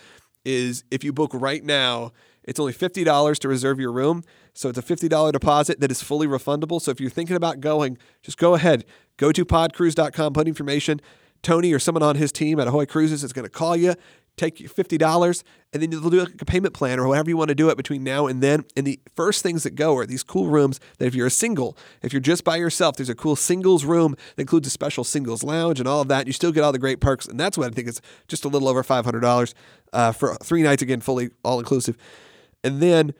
is 0.45 0.83
if 0.91 1.03
you 1.03 1.13
book 1.13 1.31
right 1.33 1.63
now. 1.63 2.11
It's 2.43 2.59
only 2.59 2.73
$50 2.73 3.39
to 3.39 3.47
reserve 3.47 3.79
your 3.79 3.91
room. 3.91 4.23
So 4.53 4.69
it's 4.69 4.77
a 4.77 4.81
$50 4.81 5.31
deposit 5.31 5.79
that 5.79 5.91
is 5.91 6.03
fully 6.03 6.27
refundable. 6.27 6.81
So 6.81 6.91
if 6.91 6.99
you're 6.99 7.09
thinking 7.09 7.35
about 7.35 7.61
going, 7.61 7.97
just 8.21 8.37
go 8.37 8.53
ahead. 8.53 8.85
Go 9.17 9.31
to 9.31 9.45
podcruise.com, 9.45 10.33
put 10.33 10.47
information. 10.47 10.99
Tony 11.43 11.73
or 11.73 11.79
someone 11.79 12.01
on 12.01 12.15
his 12.15 12.31
team 12.31 12.59
at 12.59 12.67
Ahoy 12.67 12.85
Cruises 12.85 13.23
is 13.23 13.33
going 13.33 13.43
to 13.43 13.51
call 13.51 13.75
you, 13.75 13.93
take 14.37 14.59
you 14.59 14.67
$50, 14.67 15.43
and 15.73 15.83
then 15.83 15.89
they'll 15.89 16.09
do 16.09 16.21
like 16.21 16.41
a 16.41 16.45
payment 16.45 16.73
plan 16.73 16.99
or 16.99 17.05
however 17.05 17.29
you 17.29 17.37
want 17.37 17.49
to 17.49 17.55
do 17.55 17.69
it 17.69 17.77
between 17.77 18.03
now 18.03 18.25
and 18.25 18.41
then. 18.41 18.65
And 18.75 18.87
the 18.87 18.99
first 19.15 19.43
things 19.43 19.63
that 19.63 19.75
go 19.75 19.95
are 19.97 20.05
these 20.05 20.23
cool 20.23 20.47
rooms 20.47 20.79
that 20.97 21.05
if 21.05 21.13
you're 21.13 21.27
a 21.27 21.31
single, 21.31 21.77
if 22.01 22.13
you're 22.13 22.21
just 22.21 22.43
by 22.43 22.55
yourself, 22.55 22.95
there's 22.95 23.09
a 23.09 23.15
cool 23.15 23.35
singles 23.35 23.85
room 23.85 24.15
that 24.35 24.41
includes 24.41 24.67
a 24.67 24.71
special 24.71 25.03
singles 25.03 25.43
lounge 25.43 25.79
and 25.79 25.87
all 25.87 26.01
of 26.01 26.07
that. 26.07 26.25
You 26.25 26.33
still 26.33 26.51
get 26.51 26.63
all 26.63 26.71
the 26.71 26.79
great 26.79 26.99
perks. 26.99 27.27
And 27.27 27.39
that's 27.39 27.57
what 27.57 27.71
I 27.71 27.75
think 27.75 27.87
is 27.87 28.01
just 28.27 28.45
a 28.45 28.47
little 28.47 28.67
over 28.67 28.83
$500 28.83 29.53
uh, 29.91 30.11
for 30.13 30.35
three 30.35 30.63
nights, 30.63 30.81
again, 30.81 31.01
fully 31.01 31.29
all 31.43 31.59
inclusive. 31.59 31.97
And 32.63 32.81
then 32.81 33.13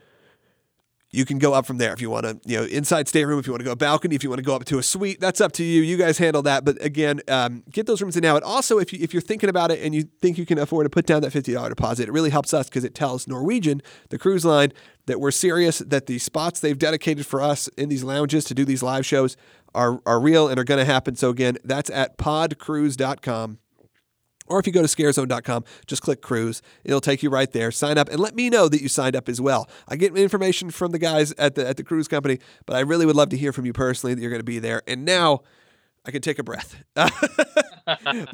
you 1.13 1.25
can 1.25 1.37
go 1.37 1.53
up 1.53 1.67
from 1.67 1.77
there 1.77 1.93
if 1.93 2.01
you 2.01 2.09
want 2.09 2.25
to, 2.25 2.39
you 2.43 2.57
know, 2.57 2.65
inside 2.65 3.07
stateroom, 3.07 3.37
if 3.37 3.45
you 3.45 3.53
want 3.53 3.59
to 3.59 3.65
go 3.65 3.75
balcony, 3.75 4.15
if 4.15 4.23
you 4.23 4.31
want 4.31 4.39
to 4.39 4.43
go 4.43 4.55
up 4.55 4.65
to 4.65 4.79
a 4.79 4.83
suite, 4.83 5.19
that's 5.19 5.39
up 5.39 5.51
to 5.53 5.63
you. 5.63 5.83
You 5.83 5.95
guys 5.95 6.17
handle 6.17 6.41
that. 6.41 6.65
But 6.65 6.83
again, 6.83 7.21
um, 7.27 7.63
get 7.71 7.85
those 7.85 8.01
rooms 8.01 8.17
in 8.17 8.23
now. 8.23 8.35
And 8.35 8.43
also, 8.43 8.79
if, 8.79 8.91
you, 8.91 8.97
if 8.99 9.13
you're 9.13 9.21
thinking 9.21 9.47
about 9.47 9.69
it 9.69 9.79
and 9.83 9.93
you 9.93 10.09
think 10.21 10.39
you 10.39 10.45
can 10.45 10.57
afford 10.57 10.85
to 10.85 10.89
put 10.89 11.05
down 11.05 11.21
that 11.21 11.31
$50 11.31 11.69
deposit, 11.69 12.09
it 12.09 12.11
really 12.11 12.31
helps 12.31 12.51
us 12.51 12.67
because 12.67 12.83
it 12.83 12.95
tells 12.95 13.27
Norwegian, 13.27 13.83
the 14.09 14.17
cruise 14.17 14.43
line, 14.43 14.73
that 15.05 15.19
we're 15.19 15.29
serious, 15.29 15.79
that 15.79 16.07
the 16.07 16.17
spots 16.17 16.59
they've 16.59 16.79
dedicated 16.79 17.27
for 17.27 17.41
us 17.41 17.67
in 17.77 17.89
these 17.89 18.03
lounges 18.03 18.43
to 18.45 18.55
do 18.55 18.65
these 18.65 18.81
live 18.81 19.05
shows 19.05 19.37
are, 19.75 20.01
are 20.07 20.19
real 20.19 20.47
and 20.47 20.59
are 20.59 20.63
going 20.63 20.79
to 20.79 20.91
happen. 20.91 21.15
So 21.15 21.29
again, 21.29 21.59
that's 21.63 21.91
at 21.91 22.17
podcruise.com. 22.17 23.59
Or 24.45 24.59
if 24.59 24.67
you 24.67 24.73
go 24.73 24.81
to 24.81 24.87
scarezone.com, 24.87 25.63
just 25.87 26.01
click 26.01 26.21
cruise. 26.21 26.61
It'll 26.83 27.01
take 27.01 27.23
you 27.23 27.29
right 27.29 27.51
there. 27.51 27.71
Sign 27.71 27.97
up 27.97 28.09
and 28.09 28.19
let 28.19 28.35
me 28.35 28.49
know 28.49 28.67
that 28.67 28.81
you 28.81 28.89
signed 28.89 29.15
up 29.15 29.29
as 29.29 29.39
well. 29.39 29.69
I 29.87 29.95
get 29.95 30.15
information 30.17 30.69
from 30.69 30.91
the 30.91 30.99
guys 30.99 31.31
at 31.37 31.55
the 31.55 31.67
at 31.67 31.77
the 31.77 31.83
cruise 31.83 32.07
company, 32.07 32.39
but 32.65 32.75
I 32.75 32.81
really 32.81 33.05
would 33.05 33.15
love 33.15 33.29
to 33.29 33.37
hear 33.37 33.53
from 33.53 33.65
you 33.65 33.73
personally 33.73 34.13
that 34.13 34.21
you're 34.21 34.31
going 34.31 34.39
to 34.39 34.45
be 34.45 34.59
there. 34.59 34.81
And 34.87 35.05
now 35.05 35.41
I 36.05 36.11
can 36.11 36.21
take 36.21 36.39
a 36.39 36.43
breath. 36.43 36.83
but 36.95 37.09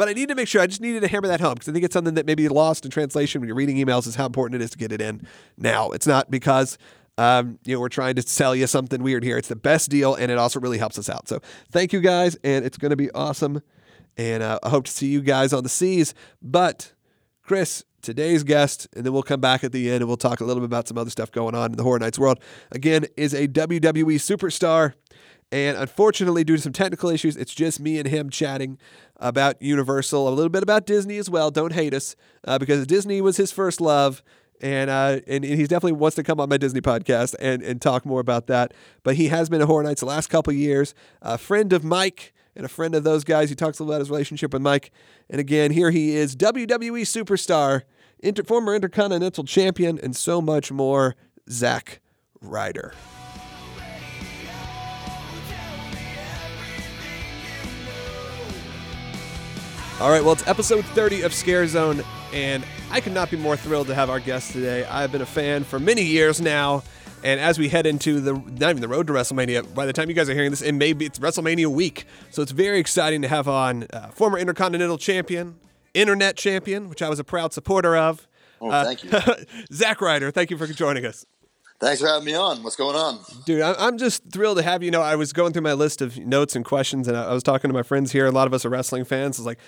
I 0.09 0.13
need 0.13 0.29
to 0.29 0.35
make 0.35 0.47
sure, 0.47 0.61
I 0.61 0.67
just 0.67 0.81
needed 0.81 1.01
to 1.01 1.07
hammer 1.07 1.27
that 1.27 1.41
home 1.41 1.55
because 1.55 1.69
I 1.69 1.71
think 1.71 1.85
it's 1.85 1.93
something 1.93 2.15
that 2.15 2.25
maybe 2.25 2.47
lost 2.49 2.85
in 2.85 2.91
translation 2.91 3.41
when 3.41 3.47
you're 3.47 3.55
reading 3.55 3.77
emails 3.77 4.07
is 4.07 4.15
how 4.15 4.25
important 4.25 4.61
it 4.61 4.63
is 4.63 4.71
to 4.71 4.77
get 4.77 4.91
it 4.91 5.01
in 5.01 5.27
now. 5.57 5.91
It's 5.91 6.07
not 6.07 6.31
because 6.31 6.77
um, 7.19 7.59
you 7.65 7.75
know, 7.75 7.81
we're 7.81 7.89
trying 7.89 8.15
to 8.15 8.21
sell 8.21 8.55
you 8.55 8.65
something 8.65 9.03
weird 9.03 9.25
here. 9.25 9.37
It's 9.37 9.49
the 9.49 9.55
best 9.57 9.89
deal, 9.89 10.15
and 10.15 10.31
it 10.31 10.37
also 10.37 10.59
really 10.61 10.77
helps 10.77 10.97
us 10.97 11.09
out. 11.09 11.27
So 11.27 11.41
thank 11.69 11.91
you 11.91 11.99
guys, 11.99 12.37
and 12.45 12.63
it's 12.63 12.77
going 12.77 12.91
to 12.91 12.95
be 12.95 13.11
awesome. 13.11 13.61
And 14.19 14.43
uh, 14.43 14.59
I 14.61 14.67
hope 14.67 14.83
to 14.83 14.91
see 14.91 15.07
you 15.07 15.21
guys 15.21 15.53
on 15.53 15.63
the 15.63 15.69
seas. 15.69 16.13
But 16.41 16.91
Chris, 17.41 17.85
today's 18.01 18.43
guest, 18.43 18.89
and 18.93 19.05
then 19.05 19.13
we'll 19.13 19.23
come 19.23 19.39
back 19.39 19.63
at 19.63 19.71
the 19.71 19.89
end 19.89 20.01
and 20.01 20.07
we'll 20.09 20.17
talk 20.17 20.41
a 20.41 20.43
little 20.43 20.59
bit 20.59 20.65
about 20.65 20.89
some 20.89 20.97
other 20.97 21.09
stuff 21.09 21.31
going 21.31 21.55
on 21.55 21.71
in 21.71 21.77
the 21.77 21.83
Horror 21.83 21.99
Nights 21.99 22.19
world. 22.19 22.37
Again, 22.69 23.05
is 23.15 23.33
a 23.33 23.47
WWE 23.47 24.15
superstar. 24.15 24.93
And 25.53 25.77
unfortunately, 25.77 26.43
due 26.43 26.57
to 26.57 26.61
some 26.61 26.73
technical 26.73 27.09
issues, 27.09 27.37
it's 27.37 27.55
just 27.55 27.79
me 27.79 27.97
and 27.97 28.09
him 28.09 28.29
chatting 28.29 28.77
about 29.15 29.61
Universal, 29.61 30.27
a 30.27 30.31
little 30.31 30.49
bit 30.49 30.63
about 30.63 30.85
Disney 30.85 31.17
as 31.17 31.29
well. 31.29 31.49
Don't 31.49 31.71
hate 31.71 31.93
us, 31.93 32.17
uh, 32.43 32.59
because 32.59 32.85
Disney 32.85 33.21
was 33.21 33.37
his 33.37 33.53
first 33.53 33.79
love, 33.79 34.21
and 34.61 34.89
uh, 34.89 35.21
and, 35.27 35.45
and 35.45 35.55
he 35.55 35.63
definitely 35.63 35.93
wants 35.93 36.15
to 36.17 36.23
come 36.23 36.41
on 36.41 36.49
my 36.49 36.57
Disney 36.57 36.81
podcast 36.81 37.35
and 37.39 37.63
and 37.63 37.81
talk 37.81 38.05
more 38.05 38.19
about 38.19 38.47
that. 38.47 38.73
But 39.01 39.15
he 39.15 39.29
has 39.29 39.49
been 39.49 39.61
a 39.61 39.65
Horror 39.65 39.83
Nights 39.83 40.01
the 40.01 40.07
last 40.07 40.27
couple 40.27 40.53
years, 40.53 40.93
a 41.21 41.37
friend 41.37 41.71
of 41.73 41.83
Mike 41.83 42.33
and 42.55 42.65
a 42.65 42.69
friend 42.69 42.95
of 42.95 43.03
those 43.03 43.23
guys. 43.23 43.49
He 43.49 43.55
talks 43.55 43.79
about 43.79 43.99
his 43.99 44.09
relationship 44.09 44.53
with 44.53 44.61
Mike. 44.61 44.91
And 45.29 45.39
again, 45.39 45.71
here 45.71 45.91
he 45.91 46.15
is, 46.15 46.35
WWE 46.35 47.01
superstar, 47.01 47.83
inter- 48.19 48.43
former 48.43 48.75
Intercontinental 48.75 49.43
Champion, 49.43 49.99
and 49.99 50.15
so 50.15 50.41
much 50.41 50.71
more. 50.71 51.15
Zack 51.49 51.99
Ryder. 52.41 52.93
All 59.99 60.09
right, 60.09 60.23
well, 60.23 60.31
it's 60.31 60.47
episode 60.47 60.85
30 60.85 61.23
of 61.23 61.33
Scare 61.33 61.67
Zone, 61.67 62.01
and 62.31 62.63
I 62.89 63.01
could 63.01 63.11
not 63.11 63.29
be 63.29 63.35
more 63.35 63.57
thrilled 63.57 63.87
to 63.87 63.95
have 63.95 64.09
our 64.09 64.21
guest 64.21 64.53
today. 64.53 64.85
I've 64.85 65.11
been 65.11 65.21
a 65.21 65.25
fan 65.25 65.65
for 65.65 65.77
many 65.77 66.03
years 66.03 66.39
now, 66.39 66.83
and 67.23 67.39
as 67.39 67.59
we 67.59 67.69
head 67.69 67.85
into 67.85 68.19
the 68.19 68.33
not 68.33 68.69
even 68.69 68.81
the 68.81 68.87
road 68.87 69.07
to 69.07 69.13
WrestleMania, 69.13 69.73
by 69.73 69.85
the 69.85 69.93
time 69.93 70.09
you 70.09 70.15
guys 70.15 70.29
are 70.29 70.33
hearing 70.33 70.51
this, 70.51 70.61
it 70.61 70.73
may 70.73 70.93
be 70.93 71.05
it's 71.05 71.19
WrestleMania 71.19 71.67
week, 71.67 72.05
so 72.31 72.41
it's 72.41 72.51
very 72.51 72.79
exciting 72.79 73.21
to 73.21 73.27
have 73.27 73.47
on 73.47 73.87
uh, 73.93 74.07
former 74.09 74.37
Intercontinental 74.37 74.97
Champion, 74.97 75.59
Internet 75.93 76.37
Champion, 76.37 76.89
which 76.89 77.01
I 77.01 77.09
was 77.09 77.19
a 77.19 77.23
proud 77.23 77.53
supporter 77.53 77.95
of. 77.95 78.27
Oh, 78.61 78.69
thank 78.69 79.03
you. 79.03 79.11
Zack 79.73 80.01
Ryder, 80.01 80.31
thank 80.31 80.51
you 80.51 80.57
for 80.57 80.67
joining 80.67 81.05
us. 81.05 81.25
Thanks 81.79 82.01
for 82.01 82.07
having 82.07 82.25
me 82.25 82.35
on. 82.35 82.61
What's 82.61 82.75
going 82.75 82.97
on? 82.97 83.19
Dude, 83.45 83.61
I'm 83.61 83.97
just 83.97 84.29
thrilled 84.31 84.57
to 84.57 84.63
have 84.63 84.81
you. 84.83 84.87
You 84.87 84.91
know, 84.91 85.01
I 85.01 85.15
was 85.15 85.31
going 85.31 85.53
through 85.53 85.61
my 85.61 85.73
list 85.73 86.01
of 86.01 86.17
notes 86.17 86.55
and 86.55 86.65
questions, 86.65 87.07
and 87.07 87.15
I 87.15 87.27
I 87.27 87.33
was 87.33 87.43
talking 87.43 87.69
to 87.69 87.73
my 87.73 87.83
friends 87.83 88.11
here. 88.11 88.25
A 88.25 88.31
lot 88.31 88.47
of 88.47 88.53
us 88.53 88.65
are 88.65 88.69
wrestling 88.69 89.05
fans. 89.05 89.39
I 89.39 89.41
was 89.41 89.45
like, 89.45 89.59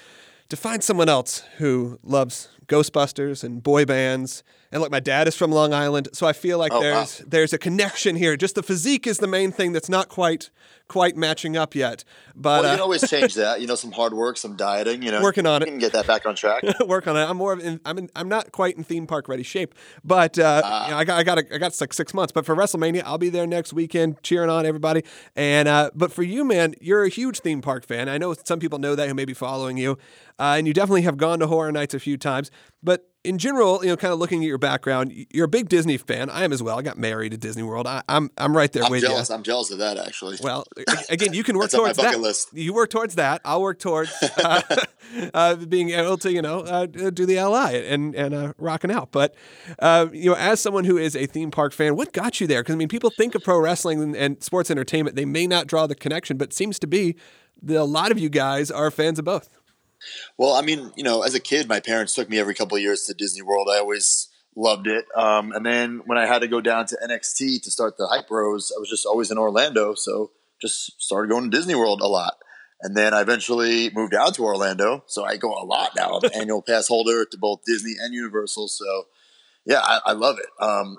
to 0.50 0.58
find 0.58 0.84
someone 0.84 1.08
else 1.08 1.44
who 1.58 1.98
loves 2.04 2.50
Ghostbusters 2.72 3.44
and 3.44 3.62
boy 3.62 3.86
bands. 3.86 4.44
And 4.72 4.82
look, 4.82 4.90
my 4.92 5.02
dad 5.02 5.28
is 5.28 5.36
from 5.36 5.52
Long 5.52 5.74
Island, 5.74 6.08
so 6.14 6.26
I 6.26 6.32
feel 6.34 6.58
like 6.58 6.72
Oh, 6.72 6.78
wow. 6.78 6.82
there's 6.82 7.18
there's 7.28 7.54
a 7.54 7.58
connection 7.58 8.16
here. 8.16 8.38
Just 8.38 8.56
the 8.56 8.64
physique 8.64 9.06
is 9.06 9.18
the 9.18 9.28
main 9.28 9.52
thing 9.52 9.74
that's 9.74 9.90
not 9.90 10.08
quite 10.08 10.50
quite 10.88 11.18
matching 11.18 11.58
up 11.58 11.76
yet. 11.76 12.04
But 12.36 12.50
Well, 12.50 12.62
you 12.64 12.68
uh, 12.68 12.72
can 12.76 12.82
always 12.82 13.10
change 13.10 13.36
that. 13.36 13.60
You 13.60 13.68
know, 13.68 13.76
some 13.84 13.92
hard 13.92 14.14
work, 14.14 14.38
some 14.38 14.56
dieting. 14.56 15.04
You 15.04 15.12
know, 15.12 15.22
Working 15.22 15.46
on 15.46 15.62
it. 15.62 15.66
You 15.66 15.72
can 15.74 15.80
get 15.80 15.92
that 15.92 16.08
back 16.08 16.26
on 16.26 16.36
track. 16.36 16.64
work 16.88 17.06
on 17.08 17.18
it. 17.18 17.20
I'm 17.24 17.36
more 17.38 17.52
of 17.54 17.60
in, 17.60 17.82
I'm 17.86 17.98
in, 17.98 18.10
I'm 18.16 18.30
not 18.30 18.54
quite 18.54 18.78
in 18.78 18.84
theme 18.86 19.08
park 19.08 19.28
ready 19.28 19.44
shape, 19.44 19.76
but 20.06 20.40
uh, 20.40 20.62
Ah. 20.64 20.86
you 20.86 20.92
know, 20.92 20.98
I 20.98 21.04
got 21.04 21.20
I 21.20 21.24
got 21.24 21.38
a, 21.40 21.56
I 21.56 21.58
got 21.58 21.80
like 21.82 21.92
six 21.94 22.14
months. 22.14 22.32
But 22.32 22.46
for 22.46 22.56
WrestleMania, 22.56 23.04
I'll 23.06 23.18
be 23.18 23.30
there 23.30 23.46
next 23.48 23.74
weekend 23.74 24.24
cheering 24.24 24.50
on 24.50 24.66
everybody. 24.66 25.04
And 25.36 25.68
uh, 25.68 25.92
but 25.94 26.14
for 26.14 26.24
you, 26.24 26.46
man, 26.46 26.76
you're 26.80 27.04
a 27.04 27.10
huge 27.10 27.42
theme 27.42 27.62
park 27.62 27.86
fan. 27.86 28.08
I 28.08 28.18
know 28.18 28.34
some 28.46 28.60
people 28.60 28.80
know 28.80 28.96
that 28.96 29.10
who 29.10 29.14
may 29.14 29.26
be 29.26 29.34
following 29.34 29.76
you, 29.78 29.98
uh, 30.40 30.56
and 30.58 30.66
you 30.66 30.74
definitely 30.74 31.02
have 31.02 31.18
gone 31.18 31.40
to 31.40 31.48
Horror 31.48 31.74
Nights 31.74 31.94
a 31.94 32.00
few 32.00 32.16
times. 32.16 32.52
But 32.84 33.08
in 33.24 33.38
general, 33.38 33.84
you 33.84 33.90
know, 33.90 33.96
kind 33.96 34.12
of 34.12 34.18
looking 34.18 34.42
at 34.44 34.48
your 34.48 34.58
background, 34.58 35.14
you're 35.32 35.46
a 35.46 35.48
big 35.48 35.70
Disney 35.70 35.98
fan. 35.98 36.32
I 36.32 36.44
am 36.44 36.52
as 36.52 36.64
well. 36.64 36.80
I 36.80 36.82
got 36.82 36.98
married 36.98 37.32
at 37.36 37.40
Disney 37.40 37.62
World. 37.62 37.86
I, 37.86 38.02
I'm 38.10 38.32
I'm 38.40 38.58
right 38.58 38.72
there 38.72 38.84
I'm 38.84 38.90
with 38.92 39.02
jealous. 39.02 39.30
you. 39.30 39.36
I'm 39.36 39.44
jealous 39.44 39.70
of 39.70 39.78
that 39.78 39.98
actually. 40.00 40.38
Well, 40.42 40.66
again, 41.10 41.34
you 41.34 41.44
can 41.44 41.56
work 41.60 41.66
That's 41.70 41.76
on 41.76 41.82
my 41.82 41.88
towards 41.90 41.98
bucket 41.98 42.14
that. 42.14 42.22
list. 42.22 42.54
You 42.54 42.74
work 42.74 42.90
towards 42.90 43.16
that. 43.16 43.42
I'll 43.46 43.62
work 43.62 43.78
towards 43.78 44.12
uh, 44.44 44.62
uh, 45.36 45.56
being 45.58 45.92
able 45.92 46.18
to, 46.18 46.32
you 46.32 46.42
know, 46.42 46.62
uh, 46.62 46.88
do 46.88 47.28
the 47.28 47.36
LI 47.40 47.88
and 47.88 48.16
and 48.16 48.34
uh, 48.34 48.54
rocking 48.58 48.90
out. 48.92 49.12
But 49.12 49.36
uh, 49.78 50.08
you 50.12 50.32
know, 50.32 50.36
as 50.36 50.60
someone 50.60 50.86
who 50.86 50.98
is 50.98 51.16
a 51.16 51.28
theme 51.28 51.52
park 51.52 51.74
fan, 51.74 51.96
what 51.96 52.14
got 52.14 52.42
you 52.42 52.48
there? 52.48 52.64
Because 52.64 52.74
I 52.74 52.78
mean, 52.78 52.88
people 52.88 53.12
think 53.12 53.36
of 53.36 53.44
pro 53.44 53.60
wrestling 53.60 54.02
and, 54.02 54.16
and 54.16 54.42
sports 54.42 54.72
entertainment. 54.72 55.16
They 55.16 55.26
may 55.26 55.46
not 55.46 55.68
draw 55.68 55.86
the 55.86 55.94
connection, 55.96 56.38
but 56.38 56.50
it 56.50 56.54
seems 56.54 56.80
to 56.80 56.88
be 56.88 57.16
that 57.62 57.80
a 57.80 57.84
lot 57.84 58.12
of 58.12 58.18
you 58.18 58.30
guys 58.30 58.72
are 58.72 58.90
fans 58.90 59.20
of 59.20 59.26
both. 59.26 59.48
Well, 60.38 60.54
I 60.54 60.62
mean, 60.62 60.92
you 60.96 61.04
know, 61.04 61.24
as 61.24 61.36
a 61.36 61.40
kid, 61.40 61.68
my 61.68 61.80
parents 61.80 62.14
took 62.14 62.30
me 62.30 62.40
every 62.40 62.56
couple 62.56 62.78
of 62.78 62.84
years 62.84 63.04
to 63.04 63.14
Disney 63.14 63.42
World. 63.42 63.68
I 63.72 63.80
always 63.80 64.30
loved 64.56 64.88
it. 64.88 65.06
Um, 65.16 65.52
and 65.52 65.66
then 65.66 66.02
when 66.06 66.18
I 66.18 66.26
had 66.26 66.40
to 66.40 66.48
go 66.48 66.62
down 66.62 66.86
to 66.88 66.98
NXT 67.08 67.64
to 67.64 67.72
start 67.72 67.98
the 67.98 68.08
Hype 68.08 68.28
Bros, 68.28 68.72
I 68.76 68.80
was 68.80 68.90
just 68.90 69.06
always 69.06 69.32
in 69.32 69.38
Orlando, 69.38 69.94
so 69.96 70.32
just 70.62 71.02
started 71.02 71.30
going 71.30 71.50
to 71.50 71.58
Disney 71.58 71.76
World 71.76 72.02
a 72.02 72.08
lot. 72.08 72.36
And 72.82 72.98
then 72.98 73.14
I 73.14 73.22
eventually 73.22 73.92
moved 73.92 74.16
out 74.16 74.34
to 74.36 74.44
Orlando, 74.44 75.04
so 75.06 75.24
I 75.24 75.38
go 75.38 75.54
a 75.54 75.66
lot 75.66 75.92
now. 75.96 76.18
I'm 76.18 76.24
an 76.24 76.32
annual 76.34 76.64
pass 76.64 76.88
holder 76.88 77.26
to 77.26 77.38
both 77.38 77.64
Disney 77.66 77.96
and 78.00 78.14
Universal. 78.14 78.70
So, 78.70 79.08
yeah, 79.66 79.82
I, 79.82 80.00
I 80.08 80.12
love 80.14 80.40
it. 80.40 80.48
Um, 80.60 80.98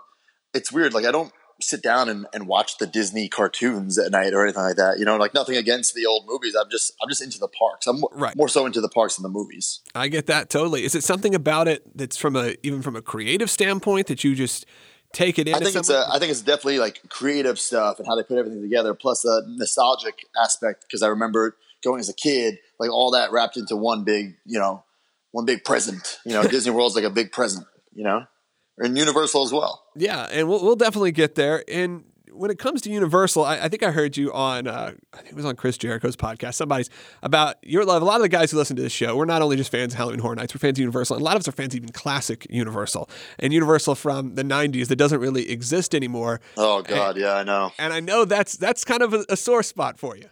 it's 0.54 0.70
weird. 0.70 0.94
Like 0.94 1.04
I 1.04 1.10
don't 1.10 1.32
sit 1.62 1.82
down 1.82 2.08
and, 2.08 2.26
and 2.32 2.46
watch 2.46 2.78
the 2.78 2.86
Disney 2.86 3.28
cartoons 3.28 3.98
at 3.98 4.10
night 4.10 4.34
or 4.34 4.44
anything 4.44 4.62
like 4.62 4.76
that. 4.76 4.98
You 4.98 5.04
know, 5.04 5.16
like 5.16 5.34
nothing 5.34 5.56
against 5.56 5.94
the 5.94 6.06
old 6.06 6.26
movies. 6.28 6.54
I'm 6.54 6.70
just 6.70 6.92
I'm 7.02 7.08
just 7.08 7.22
into 7.22 7.38
the 7.38 7.48
parks. 7.48 7.86
I'm 7.86 8.02
Right. 8.12 8.36
more 8.36 8.48
so 8.48 8.66
into 8.66 8.80
the 8.80 8.88
parks 8.88 9.16
than 9.16 9.22
the 9.22 9.28
movies. 9.28 9.80
I 9.94 10.08
get 10.08 10.26
that 10.26 10.50
totally. 10.50 10.84
Is 10.84 10.94
it 10.94 11.04
something 11.04 11.34
about 11.34 11.68
it 11.68 11.96
that's 11.96 12.16
from 12.16 12.36
a 12.36 12.54
even 12.62 12.82
from 12.82 12.96
a 12.96 13.02
creative 13.02 13.50
standpoint 13.50 14.06
that 14.08 14.24
you 14.24 14.34
just 14.34 14.66
take 15.12 15.38
it 15.38 15.48
in? 15.48 15.54
I 15.54 15.58
think 15.58 15.76
it's 15.76 15.90
a 15.90 16.06
I 16.10 16.18
think 16.18 16.30
it's 16.30 16.42
definitely 16.42 16.78
like 16.78 17.00
creative 17.08 17.58
stuff 17.58 17.98
and 17.98 18.06
how 18.06 18.16
they 18.16 18.22
put 18.22 18.38
everything 18.38 18.62
together, 18.62 18.94
plus 18.94 19.24
a 19.24 19.42
nostalgic 19.46 20.26
aspect 20.42 20.84
because 20.86 21.02
I 21.02 21.08
remember 21.08 21.56
going 21.84 22.00
as 22.00 22.08
a 22.08 22.14
kid, 22.14 22.58
like 22.78 22.90
all 22.90 23.10
that 23.12 23.32
wrapped 23.32 23.56
into 23.56 23.76
one 23.76 24.04
big, 24.04 24.36
you 24.46 24.58
know, 24.58 24.84
one 25.32 25.44
big 25.44 25.64
present. 25.64 26.18
You 26.24 26.32
know, 26.34 26.42
Disney 26.48 26.72
World's 26.72 26.94
like 26.94 27.04
a 27.04 27.10
big 27.10 27.32
present. 27.32 27.66
You 27.94 28.04
know, 28.04 28.24
and 28.78 28.96
Universal 28.96 29.42
as 29.44 29.52
well. 29.52 29.84
Yeah, 29.94 30.28
and 30.30 30.48
we'll, 30.48 30.62
we'll 30.62 30.76
definitely 30.76 31.12
get 31.12 31.34
there. 31.34 31.64
And 31.68 32.04
when 32.32 32.50
it 32.50 32.58
comes 32.58 32.80
to 32.82 32.90
Universal, 32.90 33.44
I, 33.44 33.58
I 33.58 33.68
think 33.68 33.82
I 33.82 33.90
heard 33.90 34.16
you 34.16 34.32
on, 34.32 34.66
uh, 34.66 34.92
I 35.12 35.16
think 35.18 35.30
it 35.30 35.36
was 35.36 35.44
on 35.44 35.54
Chris 35.56 35.76
Jericho's 35.76 36.16
podcast, 36.16 36.54
somebody's 36.54 36.88
about 37.22 37.56
your 37.62 37.84
love. 37.84 38.02
A 38.02 38.04
lot 38.04 38.16
of 38.16 38.22
the 38.22 38.28
guys 38.28 38.50
who 38.50 38.56
listen 38.56 38.76
to 38.76 38.82
this 38.82 38.92
show, 38.92 39.16
we're 39.16 39.26
not 39.26 39.42
only 39.42 39.56
just 39.56 39.70
fans 39.70 39.92
of 39.92 39.98
Halloween 39.98 40.20
Horror 40.20 40.36
Nights, 40.36 40.54
we're 40.54 40.58
fans 40.58 40.78
of 40.78 40.80
Universal. 40.80 41.16
And 41.16 41.22
a 41.22 41.24
lot 41.24 41.36
of 41.36 41.40
us 41.40 41.48
are 41.48 41.52
fans 41.52 41.74
of 41.74 41.76
even 41.76 41.90
classic 41.90 42.46
Universal. 42.48 43.08
And 43.38 43.52
Universal 43.52 43.96
from 43.96 44.34
the 44.34 44.44
90s 44.44 44.88
that 44.88 44.96
doesn't 44.96 45.20
really 45.20 45.50
exist 45.50 45.94
anymore. 45.94 46.40
Oh 46.56 46.82
God, 46.82 47.16
yeah, 47.16 47.34
I 47.34 47.42
know. 47.44 47.72
And 47.78 47.92
I 47.92 48.00
know 48.00 48.24
that's 48.24 48.56
that's 48.56 48.84
kind 48.84 49.02
of 49.02 49.12
a, 49.12 49.24
a 49.28 49.36
sore 49.36 49.62
spot 49.62 49.98
for 49.98 50.16
you. 50.16 50.28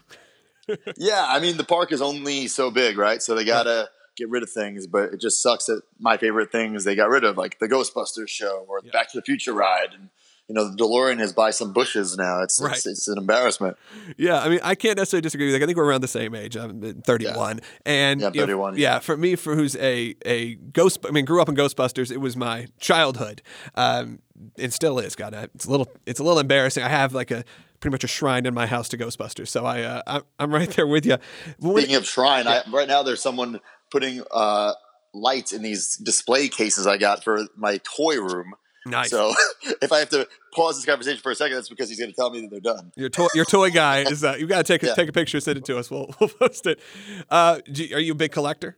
Yeah, 0.97 1.26
I 1.28 1.40
mean 1.40 1.56
the 1.56 1.64
park 1.64 1.90
is 1.90 2.00
only 2.00 2.47
so 2.47 2.70
big, 2.70 2.97
right? 2.97 3.20
So 3.20 3.35
they 3.35 3.44
gotta 3.44 3.90
get 4.20 4.30
rid 4.30 4.42
of 4.42 4.50
things, 4.50 4.86
but 4.86 5.12
it 5.14 5.20
just 5.20 5.42
sucks 5.42 5.66
that 5.66 5.82
my 5.98 6.16
favorite 6.16 6.52
things 6.52 6.84
they 6.84 6.94
got 6.94 7.08
rid 7.08 7.24
of, 7.24 7.36
like 7.36 7.58
the 7.58 7.68
Ghostbusters 7.68 8.28
show 8.28 8.64
or 8.68 8.80
the 8.82 8.90
Back 8.90 9.10
to 9.12 9.18
the 9.18 9.22
Future 9.22 9.52
ride, 9.52 9.94
and 9.94 10.10
you 10.48 10.54
know 10.54 10.68
the 10.68 10.76
DeLorean 10.76 11.20
is 11.20 11.32
by 11.32 11.50
some 11.50 11.72
bushes 11.72 12.16
now. 12.16 12.42
It's 12.42 12.60
Right. 12.60 12.72
it's, 12.76 12.86
it's 12.86 13.08
an 13.08 13.18
embarrassment. 13.18 13.76
Yeah, 14.16 14.40
I 14.40 14.48
mean, 14.48 14.60
I 14.62 14.74
can't 14.74 14.96
necessarily 14.98 15.22
disagree 15.22 15.46
with 15.46 15.54
you. 15.60 15.62
I 15.64 15.66
think 15.66 15.76
we're 15.78 15.84
around 15.86 16.00
the 16.02 16.08
same 16.08 16.34
age. 16.34 16.56
I'm 16.56 17.02
31, 17.02 17.60
and 17.86 18.20
Yeah, 18.20 18.26
you 18.34 18.40
know, 18.40 18.46
31, 18.46 18.74
yeah, 18.76 18.80
yeah. 18.94 18.98
for 18.98 19.16
me, 19.16 19.36
for 19.36 19.54
who's 19.54 19.76
a 19.76 20.14
a 20.26 20.54
ghost, 20.56 20.98
I 21.06 21.10
mean, 21.12 21.24
grew 21.24 21.40
up 21.40 21.48
in 21.48 21.54
Ghostbusters. 21.56 22.10
It 22.10 22.18
was 22.20 22.36
my 22.36 22.66
childhood. 22.80 23.42
Um, 23.76 24.20
it 24.56 24.72
still 24.72 24.98
is. 24.98 25.14
God, 25.16 25.34
I- 25.34 25.48
it's 25.54 25.66
a 25.66 25.70
little, 25.70 25.88
it's 26.06 26.18
a 26.20 26.24
little 26.24 26.38
embarrassing. 26.38 26.82
I 26.82 26.88
have 26.88 27.12
like 27.14 27.30
a 27.30 27.44
pretty 27.78 27.92
much 27.92 28.04
a 28.04 28.08
shrine 28.08 28.44
in 28.44 28.52
my 28.52 28.66
house 28.66 28.88
to 28.90 28.98
Ghostbusters, 28.98 29.48
so 29.48 29.64
I, 29.64 29.82
uh, 29.82 30.02
I'm, 30.06 30.22
I'm 30.38 30.52
right 30.52 30.68
there 30.70 30.86
with 30.86 31.06
you. 31.06 31.16
When- 31.60 31.76
Speaking 31.78 31.96
of 31.96 32.06
shrine, 32.06 32.46
I, 32.46 32.62
right 32.70 32.88
now 32.88 33.02
there's 33.02 33.22
someone 33.22 33.60
putting 33.90 34.23
uh, 34.30 34.73
lights 35.12 35.52
in 35.52 35.62
these 35.62 35.97
display 35.97 36.49
cases 36.49 36.87
I 36.87 36.97
got 36.97 37.25
for 37.25 37.47
my 37.56 37.80
toy 37.97 38.16
room. 38.20 38.54
nice. 38.87 39.11
So 39.11 39.32
if 39.82 39.92
I 39.92 39.99
have 39.99 40.09
to 40.11 40.26
pause 40.54 40.76
this 40.76 40.85
conversation 40.87 41.20
for 41.20 41.32
a 41.32 41.35
second, 41.35 41.56
that's 41.56 41.68
because 41.68 41.88
he's 41.88 41.99
going 41.99 42.11
to 42.11 42.16
tell 42.16 42.30
me 42.30 42.40
that 42.42 42.50
they're 42.50 42.61
done. 42.61 42.92
Your 42.97 43.09
toy, 43.09 43.28
your 43.35 43.44
toy 43.44 43.70
guy 43.70 44.00
is. 44.00 44.25
Uh, 44.25 44.37
you 44.38 44.47
got 44.47 44.64
to 44.64 44.73
take 44.73 44.82
a, 44.82 44.87
Yeah. 44.87 44.94
take 44.94 45.09
a 45.09 45.12
picture, 45.12 45.40
send 45.40 45.59
it 45.59 45.64
to 45.66 45.78
us. 45.78 45.90
We'll, 45.90 46.14
we'll 46.20 46.28
post 46.30 46.66
it. 46.66 46.80
Uh, 47.28 47.61
you- 47.66 47.97
are 47.97 48.00
you 48.00 48.12
a 48.12 48.16
big 48.16 48.32
collector? 48.32 48.76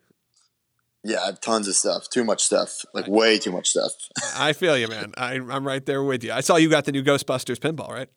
Yeah, 1.04 1.20
I 1.22 1.26
have 1.26 1.40
tons 1.40 1.66
of 1.66 1.74
stuff, 1.74 2.08
too 2.08 2.22
much 2.22 2.44
stuff, 2.44 2.84
like 2.94 3.08
way 3.08 3.36
too 3.36 3.50
much 3.50 3.68
stuff. 3.70 3.90
I 4.36 4.52
feel 4.52 4.78
you, 4.78 4.86
man. 4.86 5.12
I, 5.16 5.32
I'm 5.34 5.66
right 5.66 5.84
there 5.84 6.00
with 6.02 6.22
you. 6.22 6.30
I 6.32 6.40
saw 6.42 6.54
you 6.56 6.70
got 6.70 6.84
the 6.84 6.92
new 6.92 7.02
Ghostbusters 7.02 7.58
pinball, 7.58 7.90
right? 7.90 8.08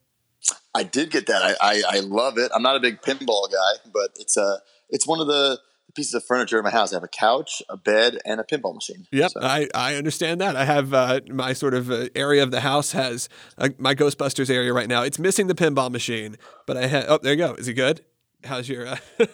I 0.72 0.84
did 0.84 1.10
get 1.10 1.26
that. 1.26 1.42
I, 1.42 1.54
I, 1.60 1.82
I 1.96 2.00
love 2.00 2.38
it. 2.38 2.52
I'm 2.54 2.62
not 2.62 2.76
a 2.76 2.80
big 2.80 3.00
pinball 3.02 3.50
guy, 3.50 3.90
but 3.92 4.10
it's 4.20 4.36
a 4.36 4.58
it's 4.88 5.04
one 5.04 5.20
of 5.20 5.26
the 5.26 5.58
pieces 5.96 6.14
of 6.14 6.24
furniture 6.24 6.58
in 6.58 6.62
my 6.64 6.70
house. 6.70 6.92
I 6.92 6.96
have 6.96 7.02
a 7.02 7.08
couch, 7.08 7.62
a 7.68 7.76
bed, 7.76 8.18
and 8.24 8.38
a 8.40 8.44
pinball 8.44 8.74
machine. 8.74 9.06
Yep, 9.10 9.30
So- 9.32 9.40
I, 9.42 9.66
I 9.74 9.94
understand 9.96 10.40
that. 10.40 10.54
I 10.54 10.64
have 10.64 10.94
uh, 10.94 11.20
my 11.28 11.52
sort 11.54 11.74
of 11.74 11.90
uh, 11.90 12.08
area 12.14 12.42
of 12.42 12.50
the 12.52 12.60
house 12.60 12.92
has 12.92 13.28
uh, 13.58 13.70
my 13.78 13.94
Ghostbusters 13.94 14.48
area 14.50 14.72
right 14.72 14.88
now. 14.88 15.02
It's 15.02 15.18
missing 15.18 15.46
the 15.48 15.54
pinball 15.54 15.90
machine, 15.90 16.36
but 16.66 16.76
I 16.76 16.86
have. 16.86 17.06
Oh, 17.08 17.18
there 17.20 17.32
you 17.32 17.38
go. 17.38 17.54
Is 17.54 17.66
he 17.66 17.72
good? 17.72 18.02
How's 18.44 18.68
your? 18.68 18.86
Uh, 18.86 18.96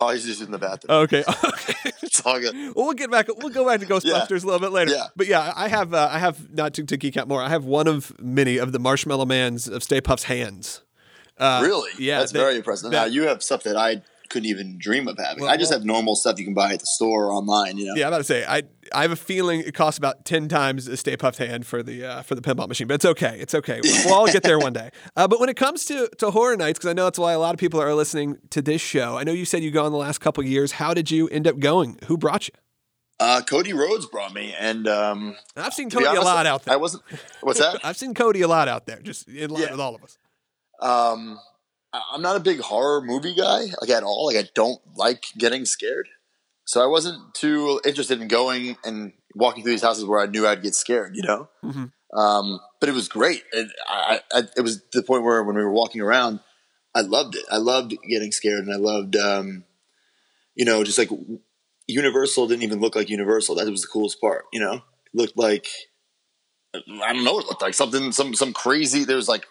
oh, 0.00 0.10
he's 0.10 0.24
just 0.26 0.40
in 0.42 0.50
the 0.50 0.58
bathroom. 0.58 0.98
okay, 1.02 1.22
okay. 1.44 1.74
It's 2.02 2.26
all 2.26 2.40
good. 2.40 2.54
Well, 2.74 2.86
we'll 2.86 2.94
get 2.94 3.08
back. 3.10 3.28
We'll 3.28 3.50
go 3.50 3.64
back 3.64 3.78
to 3.80 3.86
Ghostbusters 3.86 4.42
a 4.42 4.46
little 4.46 4.58
bit 4.58 4.72
later. 4.72 4.90
Yeah. 4.90 5.06
But 5.14 5.28
yeah, 5.28 5.52
I 5.54 5.68
have. 5.68 5.94
Uh, 5.94 6.08
I 6.10 6.18
have 6.18 6.52
not 6.52 6.74
to, 6.74 6.84
to 6.84 6.96
geek 6.96 7.16
out 7.16 7.28
more. 7.28 7.40
I 7.40 7.48
have 7.50 7.64
one 7.64 7.86
of 7.86 8.18
many 8.20 8.56
of 8.56 8.72
the 8.72 8.80
Marshmallow 8.80 9.26
Man's 9.26 9.68
of 9.68 9.84
Stay 9.84 10.00
Puft's 10.00 10.24
hands. 10.24 10.82
Uh, 11.38 11.60
really? 11.62 11.90
yeah, 11.98 12.18
That's 12.18 12.32
they- 12.32 12.40
very 12.40 12.56
impressive. 12.56 12.90
now 12.90 13.04
you 13.04 13.22
have 13.28 13.42
stuff 13.44 13.62
that 13.62 13.76
I 13.76 14.02
couldn't 14.30 14.48
even 14.48 14.78
dream 14.78 15.06
of 15.08 15.18
having. 15.18 15.42
Well, 15.42 15.52
I 15.52 15.56
just 15.58 15.70
well- 15.70 15.80
have 15.80 15.86
normal 15.86 16.16
stuff 16.16 16.38
you 16.38 16.44
can 16.46 16.54
buy 16.54 16.72
at 16.72 16.80
the 16.80 16.86
store 16.86 17.26
or 17.26 17.32
online. 17.32 17.76
You 17.76 17.86
know. 17.86 17.94
Yeah, 17.96 18.06
I'm 18.06 18.12
about 18.12 18.18
to 18.18 18.24
say 18.24 18.44
I 18.46 18.62
I 18.92 19.02
have 19.02 19.10
a 19.12 19.16
feeling 19.16 19.60
it 19.60 19.74
costs 19.74 19.98
about 19.98 20.24
ten 20.24 20.48
times 20.48 20.88
a 20.88 20.96
Stay 20.96 21.16
Puft 21.16 21.36
hand 21.36 21.66
for 21.66 21.82
the 21.82 22.04
uh, 22.04 22.22
for 22.22 22.34
the 22.34 22.40
pinball 22.40 22.66
machine, 22.68 22.86
but 22.86 22.94
it's 22.94 23.04
okay. 23.04 23.36
It's 23.38 23.54
okay. 23.54 23.80
We'll, 24.04 24.14
all 24.14 24.26
get 24.26 24.42
there 24.42 24.58
one 24.58 24.72
day. 24.72 24.90
Uh, 25.16 25.28
but 25.28 25.38
when 25.40 25.48
it 25.50 25.56
comes 25.56 25.84
to 25.86 26.08
to 26.18 26.30
horror 26.30 26.56
nights, 26.56 26.78
because 26.78 26.90
I 26.90 26.94
know 26.94 27.04
that's 27.04 27.18
why 27.18 27.32
a 27.32 27.38
lot 27.38 27.54
of 27.54 27.60
people 27.60 27.80
are 27.82 27.94
listening 27.94 28.38
to 28.50 28.62
this 28.62 28.80
show. 28.80 29.18
I 29.18 29.24
know 29.24 29.32
you 29.32 29.44
said 29.44 29.62
you 29.62 29.70
go 29.70 29.84
in 29.84 29.92
the 29.92 29.98
last 29.98 30.18
couple 30.20 30.42
of 30.42 30.48
years. 30.48 30.72
How 30.72 30.94
did 30.94 31.10
you 31.10 31.28
end 31.28 31.46
up 31.46 31.58
going? 31.58 31.98
Who 32.06 32.16
brought 32.16 32.48
you? 32.48 32.54
Uh, 33.18 33.42
Cody 33.42 33.74
Rhodes 33.74 34.06
brought 34.06 34.32
me, 34.32 34.54
and 34.58 34.88
um, 34.88 35.36
I've 35.54 35.74
seen 35.74 35.90
Cody 35.90 36.06
a 36.06 36.22
lot 36.22 36.46
out 36.46 36.64
there. 36.64 36.72
I 36.72 36.76
wasn't. 36.78 37.02
What's 37.42 37.58
that? 37.58 37.78
I've 37.84 37.98
seen 37.98 38.14
Cody 38.14 38.40
a 38.40 38.48
lot 38.48 38.66
out 38.66 38.86
there, 38.86 38.98
just 39.02 39.28
in 39.28 39.50
line 39.50 39.64
Yeah. 39.64 39.72
with 39.72 39.80
all 39.80 39.94
of 39.94 40.02
us. 40.02 40.16
um, 40.80 41.38
I'm 41.92 42.22
not 42.22 42.36
a 42.36 42.40
big 42.40 42.60
horror 42.60 43.00
movie 43.02 43.34
guy, 43.34 43.66
like 43.80 43.90
at 43.90 44.02
all. 44.02 44.26
Like 44.26 44.36
I 44.36 44.48
don't 44.54 44.80
like 44.96 45.24
getting 45.36 45.64
scared, 45.64 46.08
so 46.64 46.82
I 46.82 46.86
wasn't 46.86 47.34
too 47.34 47.80
interested 47.84 48.20
in 48.20 48.28
going 48.28 48.76
and 48.84 49.12
walking 49.34 49.62
through 49.62 49.72
these 49.72 49.82
houses 49.82 50.04
where 50.04 50.20
I 50.20 50.26
knew 50.26 50.46
I'd 50.46 50.62
get 50.62 50.74
scared. 50.74 51.16
You 51.16 51.22
know. 51.22 51.48
Mhm. 51.64 51.92
Um, 52.16 52.60
but 52.80 52.88
it 52.88 52.94
was 52.94 53.08
great. 53.08 53.44
And 53.52 53.70
I, 53.86 54.20
I, 54.32 54.42
it 54.56 54.62
was 54.62 54.82
the 54.92 55.02
point 55.02 55.22
where 55.22 55.44
when 55.44 55.54
we 55.54 55.62
were 55.62 55.72
walking 55.72 56.00
around, 56.00 56.40
I 56.92 57.02
loved 57.02 57.36
it. 57.36 57.44
I 57.50 57.58
loved 57.58 57.94
getting 58.08 58.32
scared, 58.32 58.64
and 58.64 58.72
I 58.74 58.78
loved, 58.78 59.14
um, 59.16 59.64
you 60.56 60.64
know, 60.64 60.82
just 60.82 60.98
like 60.98 61.10
Universal 61.86 62.48
didn't 62.48 62.62
even 62.64 62.80
look 62.80 62.96
like 62.96 63.08
Universal. 63.08 63.56
That 63.56 63.68
was 63.68 63.82
the 63.82 63.88
coolest 63.88 64.20
part. 64.20 64.44
You 64.52 64.60
know, 64.60 64.74
it 64.74 64.82
looked 65.14 65.36
like 65.36 65.68
I 66.74 67.12
don't 67.12 67.24
know. 67.24 67.34
what 67.34 67.44
It 67.44 67.48
looked 67.48 67.62
like 67.62 67.74
something, 67.74 68.12
some, 68.12 68.34
some 68.34 68.52
crazy. 68.52 69.04
There 69.04 69.16
was 69.16 69.28
like 69.28 69.46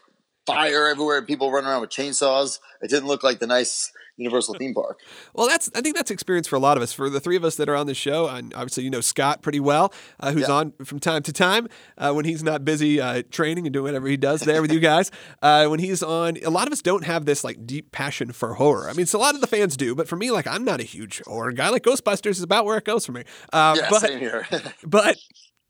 fire 0.53 0.87
everywhere. 0.87 1.21
People 1.23 1.51
running 1.51 1.69
around 1.69 1.81
with 1.81 1.89
chainsaws. 1.89 2.59
It 2.81 2.89
didn't 2.89 3.07
look 3.07 3.23
like 3.23 3.39
the 3.39 3.47
nice 3.47 3.91
Universal 4.17 4.55
theme 4.55 4.73
park. 4.73 4.99
Well, 5.33 5.47
that's 5.47 5.69
I 5.73 5.79
think 5.81 5.95
that's 5.95 6.11
experience 6.11 6.47
for 6.47 6.57
a 6.57 6.59
lot 6.59 6.75
of 6.75 6.83
us. 6.83 6.91
For 6.91 7.09
the 7.09 7.21
three 7.21 7.37
of 7.37 7.45
us 7.45 7.55
that 7.55 7.69
are 7.69 7.75
on 7.75 7.87
the 7.87 7.93
show, 7.93 8.27
and 8.27 8.53
obviously 8.53 8.83
you 8.83 8.89
know 8.89 8.99
Scott 8.99 9.41
pretty 9.41 9.61
well, 9.61 9.93
uh, 10.19 10.31
who's 10.33 10.47
Yeah. 10.49 10.53
on 10.55 10.73
from 10.83 10.99
time 10.99 11.23
to 11.23 11.31
time 11.31 11.69
uh, 11.97 12.11
when 12.11 12.25
he's 12.25 12.43
not 12.43 12.65
busy 12.65 12.99
uh, 12.99 13.23
training 13.31 13.65
and 13.65 13.73
doing 13.73 13.85
whatever 13.85 14.07
he 14.07 14.17
does 14.17 14.41
there 14.41 14.61
with 14.61 14.73
you 14.73 14.79
guys. 14.81 15.11
Uh, 15.41 15.67
when 15.67 15.79
he's 15.79 16.03
on, 16.03 16.35
a 16.43 16.49
lot 16.49 16.67
of 16.67 16.73
us 16.73 16.81
don't 16.81 17.05
have 17.05 17.23
this 17.25 17.43
like 17.45 17.65
deep 17.65 17.91
passion 17.93 18.31
for 18.33 18.55
horror. 18.55 18.89
I 18.89 18.93
mean, 18.93 19.05
so 19.05 19.17
a 19.17 19.21
lot 19.21 19.35
of 19.35 19.41
the 19.41 19.47
fans 19.47 19.77
do, 19.77 19.95
but 19.95 20.07
for 20.07 20.17
me, 20.17 20.31
like 20.31 20.47
I'm 20.47 20.65
not 20.65 20.81
a 20.81 20.83
huge 20.83 21.21
horror 21.25 21.53
guy. 21.53 21.69
Like 21.69 21.83
Ghostbusters 21.83 22.31
is 22.31 22.41
about 22.43 22.65
where 22.65 22.77
it 22.77 22.83
goes 22.83 23.05
for 23.05 23.13
me. 23.13 23.23
Uh, 23.53 23.75
Yeah, 23.77 23.87
but 23.89 23.99
same 24.01 24.19
here. 24.19 24.45
but 24.85 25.15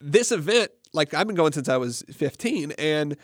this 0.01 0.31
event, 0.31 0.71
like 0.93 1.13
I've 1.13 1.27
been 1.27 1.35
going 1.35 1.51
since 1.51 1.69
I 1.69 1.77
was 1.77 2.03
15, 2.11 2.71
and 2.79 3.15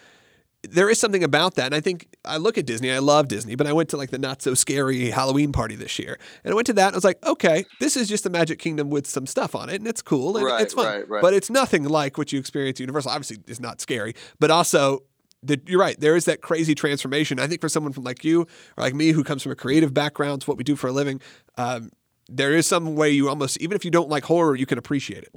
there 0.72 0.89
is 0.89 1.00
something 1.00 1.24
about 1.24 1.55
that. 1.55 1.67
And 1.67 1.75
I 1.75 1.79
think 1.79 2.07
I 2.25 2.38
look 2.38 2.57
at 2.57 2.65
Disney, 2.65 2.91
I 2.91 3.00
love 3.00 3.27
Disney, 3.27 3.55
but 3.55 3.67
I 3.67 3.74
went 3.74 3.89
to 3.89 3.98
like 3.98 4.12
the 4.12 4.17
not 4.17 4.41
so 4.41 4.53
scary 4.53 5.10
Halloween 5.12 5.51
party 5.51 5.75
this 5.75 5.98
year. 6.00 6.17
And 6.43 6.51
I 6.51 6.55
went 6.55 6.67
to 6.67 6.74
that 6.74 6.88
and 6.88 6.95
I 6.95 6.98
was 6.98 7.03
like, 7.03 7.25
okay, 7.25 7.65
this 7.79 7.95
is 7.98 8.07
just 8.07 8.24
the 8.24 8.29
Magic 8.29 8.60
Kingdom 8.60 8.89
with 8.89 9.07
some 9.07 9.25
stuff 9.25 9.55
on 9.55 9.69
it, 9.69 9.75
and 9.75 9.88
it's 9.88 10.01
cool 10.01 10.38
and 10.38 10.45
Right, 10.45 10.62
it's 10.62 10.74
fun. 10.74 10.86
right, 10.86 11.10
right. 11.10 11.22
But 11.22 11.34
it's 11.34 11.50
nothing 11.50 11.84
like 11.86 12.17
what 12.17 12.31
you 12.34 12.39
experience 12.39 12.77
at 12.77 12.81
Universal. 12.81 13.12
Obviously, 13.12 13.38
it's 13.48 13.60
not 13.60 13.81
scary, 13.81 14.13
but 14.39 14.51
also 14.51 15.03
the, 15.43 15.62
you're 15.67 15.79
right. 15.79 16.00
There 16.00 16.15
is 16.15 16.25
that 16.25 16.41
crazy 16.41 16.74
transformation. 16.74 17.39
I 17.39 17.48
think 17.48 17.62
for 17.62 17.69
someone 17.69 17.93
from 17.93 18.03
like 18.03 18.24
you 18.24 18.41
or 18.41 18.84
like 18.84 18.95
me 18.95 19.12
who 19.12 19.24
comes 19.24 19.43
from 19.43 19.51
a 19.51 19.55
creative 19.55 19.93
background, 19.93 20.39
it's 20.41 20.48
what 20.48 20.57
we 20.57 20.63
do 20.63 20.75
for 20.75 20.88
a 20.88 20.91
living. 20.91 21.22
Um, 21.57 21.91
there 22.27 22.53
is 22.53 22.65
some 22.65 22.95
way 22.95 23.12
you 23.12 23.29
almost, 23.29 23.57
even 23.62 23.75
if 23.75 23.86
you 23.86 23.91
don't 23.91 24.10
like 24.10 24.24
horror, 24.25 24.55
you 24.55 24.65
can 24.65 24.79
appreciate 24.79 25.24
it. 25.24 25.31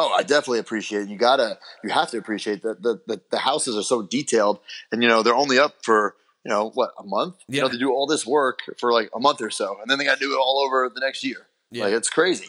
Oh, 0.00 0.12
I 0.12 0.22
definitely 0.22 0.60
appreciate 0.60 1.02
it. 1.02 1.08
You 1.08 1.18
gotta, 1.18 1.58
you 1.84 1.90
have 1.90 2.10
to 2.10 2.18
appreciate 2.18 2.62
that 2.62 2.82
the, 2.82 3.00
the, 3.06 3.20
the 3.30 3.38
houses 3.38 3.76
are 3.76 3.82
so 3.82 4.02
detailed, 4.02 4.60
and 4.90 5.02
you 5.02 5.08
know 5.08 5.22
they're 5.22 5.34
only 5.34 5.58
up 5.58 5.74
for 5.82 6.16
you 6.44 6.50
know 6.50 6.70
what 6.70 6.92
a 6.98 7.04
month. 7.04 7.36
You 7.48 7.60
know 7.60 7.68
they 7.68 7.76
do 7.76 7.90
all 7.90 8.06
this 8.06 8.26
work 8.26 8.60
for 8.78 8.92
like 8.92 9.10
a 9.14 9.20
month 9.20 9.42
or 9.42 9.50
so, 9.50 9.76
and 9.80 9.90
then 9.90 9.98
they 9.98 10.04
got 10.04 10.18
to 10.18 10.24
do 10.24 10.32
it 10.32 10.38
all 10.38 10.64
over 10.66 10.90
the 10.92 11.00
next 11.00 11.22
year. 11.22 11.46
Yeah. 11.70 11.84
Like 11.84 11.92
it's 11.94 12.08
crazy. 12.08 12.48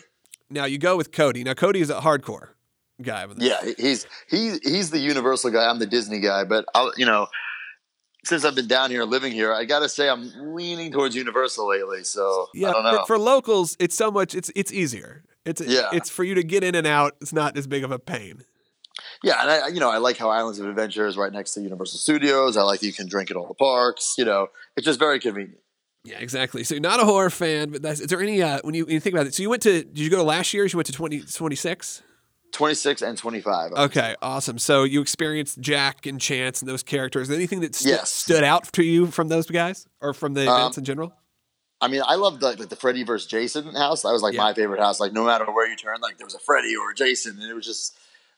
Now 0.50 0.66
you 0.66 0.78
go 0.78 0.96
with 0.98 1.12
Cody. 1.12 1.44
Now 1.44 1.54
Cody 1.54 1.82
is 1.82 1.90
a 1.90 2.00
hardcore 2.00 2.50
guy. 3.02 3.26
With. 3.26 3.40
Yeah, 3.42 3.64
he- 3.64 3.76
he's 3.78 4.08
he 4.30 4.58
he's 4.64 4.90
the 4.92 5.00
Universal 5.00 5.52
guy. 5.52 5.70
I'm 5.70 5.80
the 5.80 5.86
Disney 5.88 6.20
guy, 6.22 6.46
but 6.46 6.66
I'll, 6.74 6.92
you 6.96 7.06
know, 7.06 7.28
since 8.24 8.46
I've 8.46 8.56
been 8.56 8.68
down 8.68 8.92
here 8.92 9.04
living 9.04 9.34
here, 9.34 9.54
I 9.54 9.66
gotta 9.66 9.90
say 9.90 10.10
I'm 10.10 10.32
leaning 10.56 10.92
towards 10.92 11.16
Universal 11.16 11.68
lately. 11.68 12.04
So 12.04 12.48
yeah. 12.54 12.70
I 12.70 12.74
don't 12.74 12.84
know. 12.84 13.00
For, 13.02 13.08
for 13.08 13.20
locals, 13.20 13.76
it's 13.80 13.96
so 13.96 14.10
much. 14.10 14.36
It's 14.36 14.52
it's 14.56 14.72
easier. 14.72 15.24
It's 15.46 15.62
Yeah. 15.62 15.90
It's 15.94 16.10
for 16.10 16.24
you 16.24 16.36
to 16.36 16.44
get 16.44 16.64
in 16.64 16.76
and 16.76 16.86
out. 16.88 17.16
It's 17.22 17.34
not 17.34 17.58
as 17.58 17.68
big 17.68 17.84
of 17.84 17.92
a 17.92 18.00
pain. 18.00 18.44
Yeah, 19.24 19.42
and 19.42 19.50
I, 19.50 19.68
you 19.70 19.80
know, 19.80 19.90
I 19.90 19.98
like 19.98 20.18
how 20.18 20.30
Islands 20.30 20.60
of 20.60 20.68
Adventure 20.68 21.08
is 21.08 21.18
right 21.18 21.32
next 21.32 21.54
to 21.54 21.62
Universal 21.62 22.00
Studios. 22.00 22.58
I 22.58 22.62
like 22.64 22.82
you 22.84 22.94
can 22.94 23.08
drink 23.08 23.32
at 23.32 23.38
all 23.38 23.48
the 23.48 23.54
parks. 23.56 24.16
You 24.18 24.26
know, 24.26 24.48
it's 24.76 24.86
just 24.86 25.00
very 25.00 25.20
convenient. 25.20 25.58
Yeah, 26.04 26.18
exactly. 26.20 26.64
So 26.64 26.76
you're 26.76 26.82
not 26.82 27.00
a 27.00 27.06
horror 27.06 27.30
fan, 27.30 27.70
but 27.72 27.82
that's, 27.82 28.00
is 28.00 28.08
there 28.08 28.22
any 28.22 28.42
uh, 28.42 28.60
when 28.64 28.74
you 28.76 28.86
when 28.86 28.94
you 28.94 29.00
think 29.00 29.14
about 29.16 29.28
it? 29.28 29.34
So 29.36 29.44
you 29.44 29.50
went 29.50 29.62
to 29.64 29.84
did 29.84 30.00
you 30.00 30.10
go 30.10 30.18
to 30.18 30.24
last 30.24 30.54
year's? 30.54 30.74
You 30.74 30.78
went 30.78 30.88
to 30.88 30.94
20, 30.94 31.22
26? 31.22 32.02
26 32.52 33.02
and 33.02 33.18
25. 33.18 33.72
Okay, 33.72 34.16
awesome. 34.22 34.58
So 34.58 34.84
you 34.84 35.00
experienced 35.02 35.60
Jack 35.62 36.06
and 36.06 36.20
Chance 36.20 36.62
and 36.62 36.68
those 36.70 36.84
characters. 36.84 37.30
Anything 37.30 37.62
that 37.62 37.76
st- 37.76 37.94
Yes. 37.96 38.10
stood 38.12 38.44
out 38.44 38.72
to 38.74 38.84
you 38.84 39.08
from 39.08 39.30
those 39.30 39.46
guys 39.48 39.88
or 40.02 40.14
from 40.14 40.34
the 40.34 40.50
Um, 40.52 40.60
events 40.60 40.78
in 40.78 40.84
general? 40.84 41.14
I 41.82 41.88
mean, 41.88 42.02
I 42.08 42.16
loved 42.16 42.42
like, 42.44 42.60
like 42.60 42.70
the 42.70 42.76
Freddy 42.76 43.04
versus 43.04 43.28
Jason 43.28 43.74
house. 43.76 44.04
That 44.04 44.12
was 44.12 44.22
like 44.22 44.34
Yeah. 44.36 44.44
my 44.44 44.54
favorite 44.54 44.80
house. 44.80 45.00
Like 45.00 45.14
no 45.14 45.24
matter 45.26 45.46
where 45.52 45.68
you 45.70 45.76
turn, 45.76 46.00
like 46.02 46.18
there 46.18 46.26
was 46.28 46.36
a 46.36 46.40
Freddy 46.40 46.76
or 46.76 46.92
a 46.92 46.96
Jason, 46.96 47.40
and 47.42 47.50
it 47.50 47.54
was 47.54 47.66
just, 47.66 47.98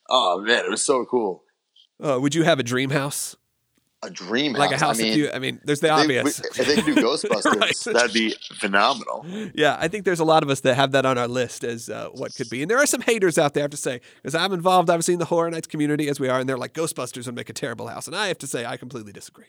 oh 0.09 0.39
man, 0.41 0.63
it 0.65 0.69
was 0.71 0.83
so 0.85 1.05
cool. 1.05 1.43
Uh, 2.01 2.19
would 2.19 2.33
you 2.35 2.43
have 2.43 2.59
a 2.59 2.63
dream 2.63 2.89
house, 2.89 3.35
A 4.01 4.09
dream 4.09 4.53
house, 4.53 4.59
like 4.59 4.71
a 4.71 4.77
house? 4.77 4.99
I 4.99 5.03
mean, 5.03 5.17
you, 5.17 5.29
I 5.33 5.39
mean, 5.39 5.59
there's 5.63 5.79
the 5.81 5.87
if 5.87 5.95
they- 6.07 6.17
obvious. 6.19 6.39
if 6.39 6.53
they 6.67 6.75
could 6.75 6.85
do 6.85 6.95
Ghostbusters, 7.03 7.59
Right. 7.59 7.75
that'd 7.93 8.13
be 8.13 8.33
phenomenal. 8.59 9.25
Yeah, 9.53 9.77
I 9.79 9.87
think 9.89 10.03
there's 10.05 10.19
a 10.19 10.25
lot 10.25 10.41
of 10.43 10.49
us 10.49 10.61
that 10.61 10.75
have 10.75 10.91
that 10.93 11.05
on 11.05 11.17
our 11.17 11.27
list 11.27 11.63
as 11.63 11.89
uh, 11.89 12.09
what 12.13 12.33
could 12.35 12.49
be. 12.49 12.61
And 12.61 12.71
there 12.71 12.77
are 12.79 12.85
some 12.85 13.01
haters 13.01 13.37
out 13.37 13.53
there, 13.53 13.61
I 13.61 13.65
have 13.65 13.71
to 13.71 13.77
say, 13.77 14.01
because 14.21 14.35
I'm 14.35 14.51
involved, 14.53 14.89
obviously, 14.89 15.13
in 15.13 15.19
the 15.19 15.25
Horror 15.25 15.51
Nights 15.51 15.67
community 15.67 16.07
as 16.09 16.19
we 16.19 16.27
are, 16.29 16.39
and 16.39 16.47
they're 16.49 16.57
like, 16.57 16.73
Ghostbusters 16.73 17.25
would 17.27 17.35
make 17.35 17.49
a 17.49 17.53
terrible 17.53 17.87
house. 17.87 18.07
And 18.07 18.15
I 18.15 18.27
have 18.27 18.37
to 18.39 18.47
say, 18.47 18.65
I 18.65 18.75
completely 18.77 19.13
disagree. 19.13 19.47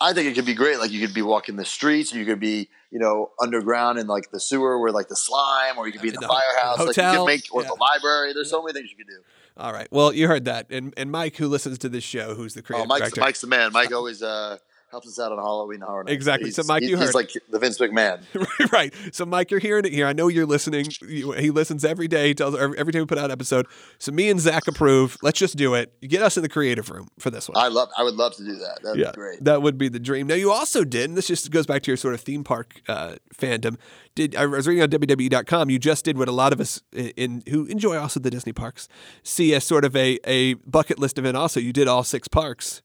I 0.00 0.12
think 0.14 0.28
it 0.28 0.34
could 0.34 0.46
be 0.46 0.54
great. 0.54 0.78
Like 0.78 0.90
you 0.90 1.04
could 1.04 1.14
be 1.14 1.22
walking 1.22 1.56
the 1.56 1.64
streets, 1.64 2.14
or 2.14 2.18
you 2.18 2.24
could 2.24 2.40
be, 2.40 2.68
you 2.90 2.98
know, 2.98 3.30
underground 3.40 3.98
in 3.98 4.06
like 4.06 4.30
the 4.30 4.40
sewer 4.40 4.78
where 4.80 4.92
like 4.92 5.08
the 5.08 5.16
slime, 5.16 5.76
or 5.76 5.86
you 5.86 5.92
could 5.92 6.00
be 6.02 6.08
in 6.08 6.14
the 6.14 6.20
the 6.20 6.26
ho- 6.26 6.32
firehouse. 6.40 6.78
Like 6.78 6.96
you 6.96 7.18
could 7.18 7.26
make 7.26 7.42
or 7.52 7.62
Yeah. 7.62 7.68
the 7.68 7.74
library. 7.74 8.32
There's 8.32 8.50
so 8.50 8.62
many 8.62 8.72
things 8.72 8.90
you 8.90 8.96
could 8.96 9.06
do. 9.08 9.20
All 9.56 9.72
right. 9.72 9.88
Well, 9.90 10.12
you 10.14 10.26
heard 10.26 10.46
that. 10.46 10.66
And 10.70 10.94
and 10.96 11.10
Mike, 11.10 11.36
who 11.36 11.48
listens 11.48 11.76
to 11.78 11.88
this 11.90 12.04
show, 12.04 12.34
who's 12.34 12.54
the 12.54 12.62
Oh, 12.72 12.86
Mike's, 12.86 13.00
director. 13.00 13.20
Mike's 13.20 13.40
the 13.42 13.46
man. 13.46 13.72
Mike 13.72 13.92
always 13.94 14.22
uh, 14.22 14.56
helps 14.90 15.08
us 15.08 15.18
out 15.18 15.32
on 15.32 15.38
Halloween 15.38 15.80
Horror 15.80 16.04
Nights. 16.04 16.14
Exactly. 16.14 16.48
He's, 16.48 16.56
So, 16.56 16.62
Mike, 16.64 16.82
you 16.82 16.98
he's 16.98 17.14
like 17.14 17.30
the 17.48 17.58
Vince 17.58 17.78
McMahon. 17.78 18.20
right. 18.72 18.92
So, 19.12 19.24
Mike, 19.24 19.50
you're 19.50 19.60
hearing 19.60 19.84
it 19.84 19.92
here. 19.92 20.06
I 20.06 20.12
know 20.12 20.28
you're 20.28 20.46
listening. 20.46 20.86
He 21.00 21.50
listens 21.50 21.84
every 21.84 22.08
day. 22.08 22.28
He 22.28 22.34
tells 22.34 22.56
every, 22.56 22.78
every 22.78 22.92
time 22.92 23.02
we 23.02 23.06
put 23.06 23.18
out 23.18 23.26
an 23.26 23.30
episode. 23.30 23.66
So, 23.98 24.12
me 24.12 24.30
and 24.30 24.40
Zack 24.40 24.66
approve. 24.66 25.16
Let's 25.22 25.38
just 25.38 25.56
do 25.56 25.74
it. 25.74 25.92
Get 26.00 26.22
us 26.22 26.36
in 26.36 26.42
the 26.42 26.48
creative 26.48 26.90
room 26.90 27.08
for 27.18 27.30
this 27.30 27.48
one. 27.48 27.56
I 27.56 27.68
love. 27.68 27.88
I 27.96 28.02
would 28.02 28.14
love 28.14 28.34
to 28.36 28.44
do 28.44 28.56
that. 28.56 28.80
That'd 28.82 29.00
yeah, 29.00 29.10
be 29.10 29.16
great. 29.16 29.44
that 29.44 29.62
would 29.62 29.78
be 29.78 29.88
the 29.88 30.00
dream. 30.00 30.26
Now, 30.26 30.34
you 30.34 30.50
also 30.50 30.84
did, 30.84 31.08
and 31.10 31.16
this 31.16 31.26
just 31.26 31.50
goes 31.50 31.66
back 31.66 31.82
to 31.82 31.90
your 31.90 31.96
sort 31.96 32.14
of 32.14 32.20
theme 32.20 32.44
park 32.44 32.80
uh, 32.88 33.16
fandom. 33.36 33.76
Did 34.14 34.34
I 34.34 34.46
was 34.46 34.66
reading 34.66 34.82
on 34.82 34.90
WWE.com? 34.90 35.70
You 35.70 35.78
just 35.78 36.04
did 36.04 36.18
what 36.18 36.28
a 36.28 36.32
lot 36.32 36.52
of 36.52 36.60
us 36.60 36.82
in, 36.92 37.10
in 37.16 37.42
who 37.48 37.64
enjoy 37.66 37.96
also 37.96 38.18
the 38.20 38.30
Disney 38.30 38.52
parks 38.52 38.88
see 39.22 39.54
as 39.54 39.64
sort 39.64 39.84
of 39.84 39.94
a 39.94 40.18
a 40.24 40.54
bucket 40.54 40.98
list 40.98 41.18
event. 41.18 41.36
Also, 41.36 41.60
you 41.60 41.72
did 41.72 41.86
all 41.86 42.02
six 42.02 42.26
parks. 42.28 42.82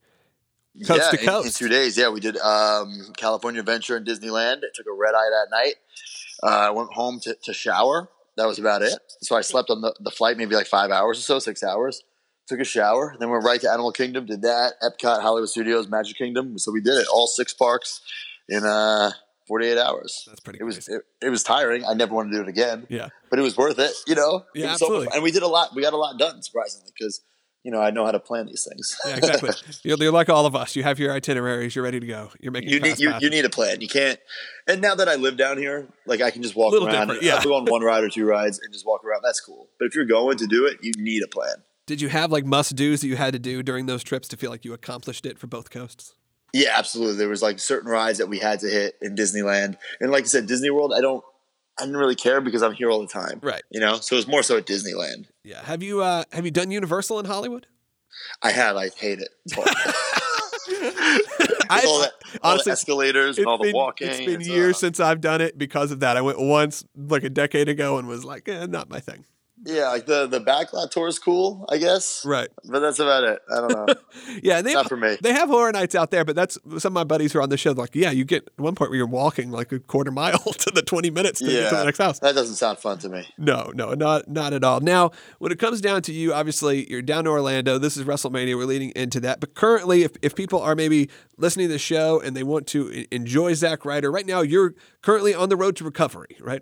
Coast 0.86 1.02
yeah, 1.14 1.18
to 1.18 1.40
in- 1.40 1.46
In, 1.46 1.52
two 1.52 1.70
days. 1.70 1.98
Yeah, 1.98 2.10
we 2.10 2.20
did 2.20 2.38
um, 2.38 3.14
California 3.18 3.60
Adventure 3.60 3.96
and 3.96 4.06
Disneyland. 4.06 4.58
I 4.58 4.68
took 4.74 4.86
a 4.88 4.94
red 4.94 5.14
eye 5.16 5.30
that 5.30 5.48
night. 5.52 5.76
Uh, 6.44 6.68
I 6.68 6.70
went 6.72 6.92
home 6.94 7.20
to, 7.22 7.36
to 7.44 7.54
shower. 7.54 8.10
That 8.38 8.48
was 8.48 8.60
about 8.60 8.82
it. 8.82 8.94
So 9.22 9.36
I 9.36 9.42
slept 9.42 9.70
on 9.70 9.82
the, 9.82 9.96
the 10.02 10.12
flight 10.12 10.38
maybe 10.38 10.56
like 10.56 10.68
five 10.68 10.92
hours 10.92 11.20
or 11.20 11.22
so, 11.22 11.40
six 11.40 11.64
hours. 11.64 12.04
Took 12.48 12.60
a 12.60 12.66
shower, 12.66 13.16
then 13.20 13.30
went 13.32 13.44
right 13.44 13.60
to 13.62 13.72
Animal 13.72 13.92
Kingdom. 13.92 14.26
Did 14.28 14.44
that. 14.44 14.74
Epcot, 14.84 15.22
Hollywood 15.22 15.50
Studios, 15.50 15.88
Magic 15.88 16.16
Kingdom. 16.18 16.60
So 16.60 16.72
we 16.72 16.82
did 16.82 16.94
it 16.96 17.08
all 17.12 17.26
six 17.26 17.54
parks 17.54 18.02
in 18.48 18.64
uh, 18.64 19.12
48 19.48 19.78
hours. 19.80 20.26
That's 20.28 20.42
pretty. 20.42 20.60
It 20.60 20.64
was 20.64 20.88
it, 20.88 21.02
it 21.22 21.30
was 21.30 21.42
tiring. 21.42 21.86
I 21.86 21.94
never 21.94 22.14
want 22.14 22.32
to 22.32 22.38
do 22.38 22.44
it 22.44 22.48
again, 22.48 22.86
yeah. 22.90 23.10
but 23.32 23.40
it 23.40 23.42
was 23.42 23.58
worth 23.58 23.80
it. 23.80 23.92
You 24.06 24.14
know, 24.16 24.46
Yeah, 24.54 24.72
was 24.72 24.80
so 24.80 24.86
absolutely. 24.86 25.08
and 25.16 25.24
we 25.24 25.32
did 25.32 25.42
a 25.42 25.48
lot. 25.48 25.74
We 25.74 25.82
got 25.82 25.94
a 25.94 25.98
lot 25.98 26.20
done 26.20 26.42
surprisingly 26.44 26.92
because 26.96 27.22
you 27.66 27.72
know 27.72 27.82
I 27.82 27.90
know 27.90 28.06
how 28.06 28.12
to 28.12 28.20
plan 28.20 28.46
these 28.46 28.66
things. 28.70 28.96
Yeah, 29.06 29.18
exactly. 29.18 29.50
you're, 29.84 29.98
you're 29.98 30.12
like 30.12 30.30
all 30.30 30.46
of 30.46 30.56
us. 30.56 30.76
You 30.76 30.84
have 30.84 31.00
your 31.00 31.12
itineraries. 31.12 31.76
You're 31.76 31.84
ready 31.84 32.00
to 32.00 32.06
go. 32.06 32.30
You're 32.40 32.52
making 32.52 32.70
you 32.70 32.80
need 32.80 33.00
you, 33.00 33.12
you 33.20 33.30
need 33.32 33.44
a 33.44 33.50
plan. 33.50 33.82
You 33.82 33.88
can't. 33.88 34.20
And 34.68 34.82
now 34.82 34.94
that 34.94 35.10
I 35.10 35.16
live 35.16 35.36
down 35.36 35.58
here, 35.58 35.88
like 36.06 36.22
I 36.22 36.30
can 36.30 36.44
just 36.44 36.56
walk 36.56 36.76
around. 36.76 37.18
yeah. 37.22 37.36
I'll 37.36 37.44
go 37.44 37.56
on 37.56 37.66
one 37.66 37.82
ride 37.82 38.04
or 38.04 38.10
two 38.10 38.26
rides 38.26 38.60
and 38.64 38.72
just 38.72 38.86
walk 38.86 39.04
around. 39.04 39.22
That's 39.24 39.40
cool. 39.40 39.68
But 39.80 39.88
if 39.88 39.96
you're 39.96 40.06
going 40.06 40.38
to 40.38 40.46
do 40.46 40.68
it, 40.68 40.78
you 40.84 40.92
need 40.98 41.24
a 41.24 41.28
plan. 41.28 41.64
Did 41.88 42.02
you 42.02 42.10
have 42.10 42.32
like 42.32 42.46
must 42.46 42.76
dos 42.76 43.02
that 43.02 43.08
you 43.08 43.16
had 43.16 43.34
to 43.34 43.40
do 43.40 43.64
during 43.64 43.88
those 43.88 44.04
trips 44.04 44.28
to 44.28 44.38
feel 44.38 44.52
like 44.52 44.64
you 44.64 44.74
accomplished 44.74 45.26
it 45.26 45.40
for 45.40 45.48
both 45.48 45.72
coasts? 45.72 46.14
Yeah, 46.54 46.70
absolutely. 46.78 47.18
There 47.18 47.30
was 47.30 47.42
like 47.42 47.60
certain 47.60 47.90
rides 47.90 48.20
that 48.20 48.28
we 48.28 48.40
had 48.40 48.60
to 48.62 48.68
hit 48.68 48.96
in 49.02 49.16
Disneyland, 49.16 49.76
and 50.00 50.12
like 50.12 50.24
I 50.24 50.28
said, 50.28 50.48
Disney 50.48 50.70
World. 50.70 50.94
I 50.96 51.02
don't. 51.02 51.24
I 51.80 51.84
didn't 51.84 51.98
really 51.98 52.16
care 52.16 52.42
because 52.42 52.64
I'm 52.64 52.74
here 52.74 52.90
all 52.90 53.02
the 53.02 53.08
time. 53.08 53.40
Right. 53.42 53.64
You 53.70 53.80
know, 53.80 54.00
so 54.00 54.16
it 54.16 54.20
was 54.20 54.28
more 54.28 54.44
so 54.44 54.58
at 54.58 54.66
Disneyland. 54.66 55.26
Yeah. 55.44 55.64
Have 55.64 55.84
you 55.84 56.02
uh 56.02 56.24
have 56.32 56.46
you 56.46 56.52
done 56.52 56.72
Universal 56.72 57.20
in 57.20 57.26
Hollywood? 57.26 57.68
I 58.42 58.52
have. 58.52 58.76
I 58.76 58.90
hate 58.90 59.20
it. 59.20 59.30
I, 61.70 61.84
all, 61.86 62.00
that, 62.02 62.12
all 62.42 62.52
honestly, 62.52 62.70
the 62.70 62.74
escalators 62.74 63.38
and 63.38 63.48
all 63.48 63.58
the 63.58 63.72
walking. 63.74 64.08
It's 64.08 64.20
been 64.20 64.42
years 64.42 64.78
uh, 64.78 64.80
since 64.80 65.00
I've 65.00 65.22
done 65.22 65.42
it 65.42 65.58
because 65.58 65.92
of 65.92 66.00
that. 66.00 66.18
I 66.18 66.22
went 66.22 66.40
once 66.40 66.86
like 66.96 67.24
a 67.24 67.30
decade 67.30 67.70
ago 67.70 67.98
and 67.98 68.08
was 68.08 68.24
like, 68.24 68.48
eh, 68.48 68.66
not 68.66 68.90
my 68.90 69.00
thing. 69.00 69.26
Yeah, 69.66 69.90
like 69.90 70.06
the 70.06 70.28
the 70.28 70.40
backlot 70.40 70.92
tour 70.92 71.08
is 71.08 71.18
cool, 71.18 71.66
I 71.70 71.78
guess. 71.78 72.24
Right. 72.24 72.50
But 72.64 72.80
that's 72.80 73.00
about 73.00 73.24
it. 73.24 73.40
I 73.52 73.56
don't 73.60 73.72
know. 73.72 73.94
Yeah, 74.42 74.62
they 74.62 74.74
Not 74.74 74.88
for 74.88 74.98
me. 74.98 75.18
They 75.22 75.34
have 75.34 75.50
horror 75.50 75.72
nights 75.72 75.94
out 75.94 76.10
there, 76.10 76.24
but 76.24 76.36
that's 76.36 76.58
some 76.78 76.92
of 76.92 76.94
my 76.94 77.04
buddies 77.04 77.34
who 77.34 77.40
are 77.40 77.42
on 77.42 77.50
the 77.50 77.58
show. 77.58 77.72
Like, 77.72 77.96
yeah, 77.96 78.12
you 78.12 78.24
get 78.24 78.48
one 78.58 78.74
point 78.74 78.90
where 78.90 78.98
you're 78.98 79.08
walking 79.08 79.52
like 79.52 79.72
a 79.72 79.80
quarter 79.80 80.12
mile 80.12 80.38
to 80.40 80.72
the 80.72 80.82
20 80.82 81.10
minutes 81.10 81.40
to 81.40 81.48
get 81.48 81.70
to 81.70 81.76
the 81.76 81.84
next 81.86 81.98
house. 81.98 82.20
That 82.20 82.34
doesn't 82.34 82.56
sound 82.56 82.80
fun 82.80 82.98
to 83.00 83.10
me. 83.10 83.28
No, 83.38 83.72
no, 83.76 83.94
not 83.94 84.30
not 84.30 84.54
at 84.54 84.64
all. 84.64 84.80
Now, 84.80 85.12
when 85.40 85.52
it 85.52 85.60
comes 85.60 85.82
down 85.82 86.02
to 86.04 86.14
you, 86.14 86.34
obviously 86.34 86.90
you're 86.90 87.02
down 87.02 87.26
to 87.26 87.32
Orlando. 87.32 87.78
This 87.78 87.98
is 87.98 88.04
WrestleMania. 88.04 88.56
We're 88.56 88.66
leading 88.66 88.92
into 88.96 89.20
that. 89.22 89.40
But 89.40 89.54
currently, 89.54 90.04
if, 90.04 90.14
if 90.22 90.36
people 90.36 90.62
are 90.62 90.76
maybe 90.76 91.10
listening 91.38 91.68
to 91.68 91.74
the 91.74 91.80
show 91.80 92.20
and 92.20 92.36
they 92.36 92.44
want 92.44 92.68
to 92.68 93.06
enjoy 93.12 93.54
Zack 93.54 93.86
Ryder, 93.86 94.12
right 94.12 94.26
now 94.26 94.42
you're 94.42 94.76
currently 95.02 95.34
on 95.34 95.50
the 95.50 95.58
road 95.58 95.76
to 95.78 95.84
recovery, 95.84 96.38
right? 96.40 96.62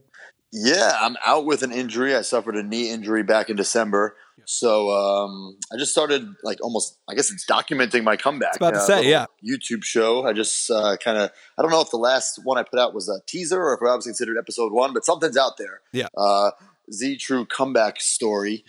Yeah, 0.55 0.95
I'm 1.01 1.17
out 1.25 1.45
with 1.45 1.63
an 1.63 1.71
injury. 1.71 2.15
I 2.15 2.21
suffered 2.21 2.55
a 2.55 2.61
knee 2.61 2.91
injury 2.91 3.23
back 3.23 3.49
in 3.49 3.55
December. 3.55 4.15
So 4.45 4.91
um, 4.91 5.57
I 5.73 5.77
just 5.77 5.91
started 5.91 6.27
like 6.43 6.59
almost, 6.61 6.99
I 7.09 7.15
guess 7.15 7.31
it's 7.31 7.45
documenting 7.45 8.03
my 8.03 8.17
comeback. 8.17 8.57
about 8.57 8.75
to 8.75 8.79
Uh, 8.79 8.81
say, 8.85 9.09
yeah. 9.09 9.25
YouTube 9.43 9.83
show. 9.83 10.25
I 10.27 10.33
just 10.33 10.69
uh, 10.69 10.95
kind 11.03 11.17
of, 11.17 11.31
I 11.57 11.61
don't 11.63 11.71
know 11.71 11.81
if 11.81 11.89
the 11.89 11.97
last 11.97 12.39
one 12.43 12.59
I 12.59 12.63
put 12.63 12.79
out 12.79 12.93
was 12.93 13.09
a 13.09 13.19
teaser 13.25 13.59
or 13.59 13.73
if 13.73 13.79
it 13.81 13.83
was 13.85 14.05
considered 14.05 14.37
episode 14.37 14.71
one, 14.71 14.93
but 14.93 15.05
something's 15.05 15.37
out 15.37 15.57
there. 15.57 15.81
Yeah. 15.91 16.07
Uh, 16.15 16.51
Z 16.91 17.17
True 17.17 17.45
comeback 17.45 17.99
story. 17.99 18.63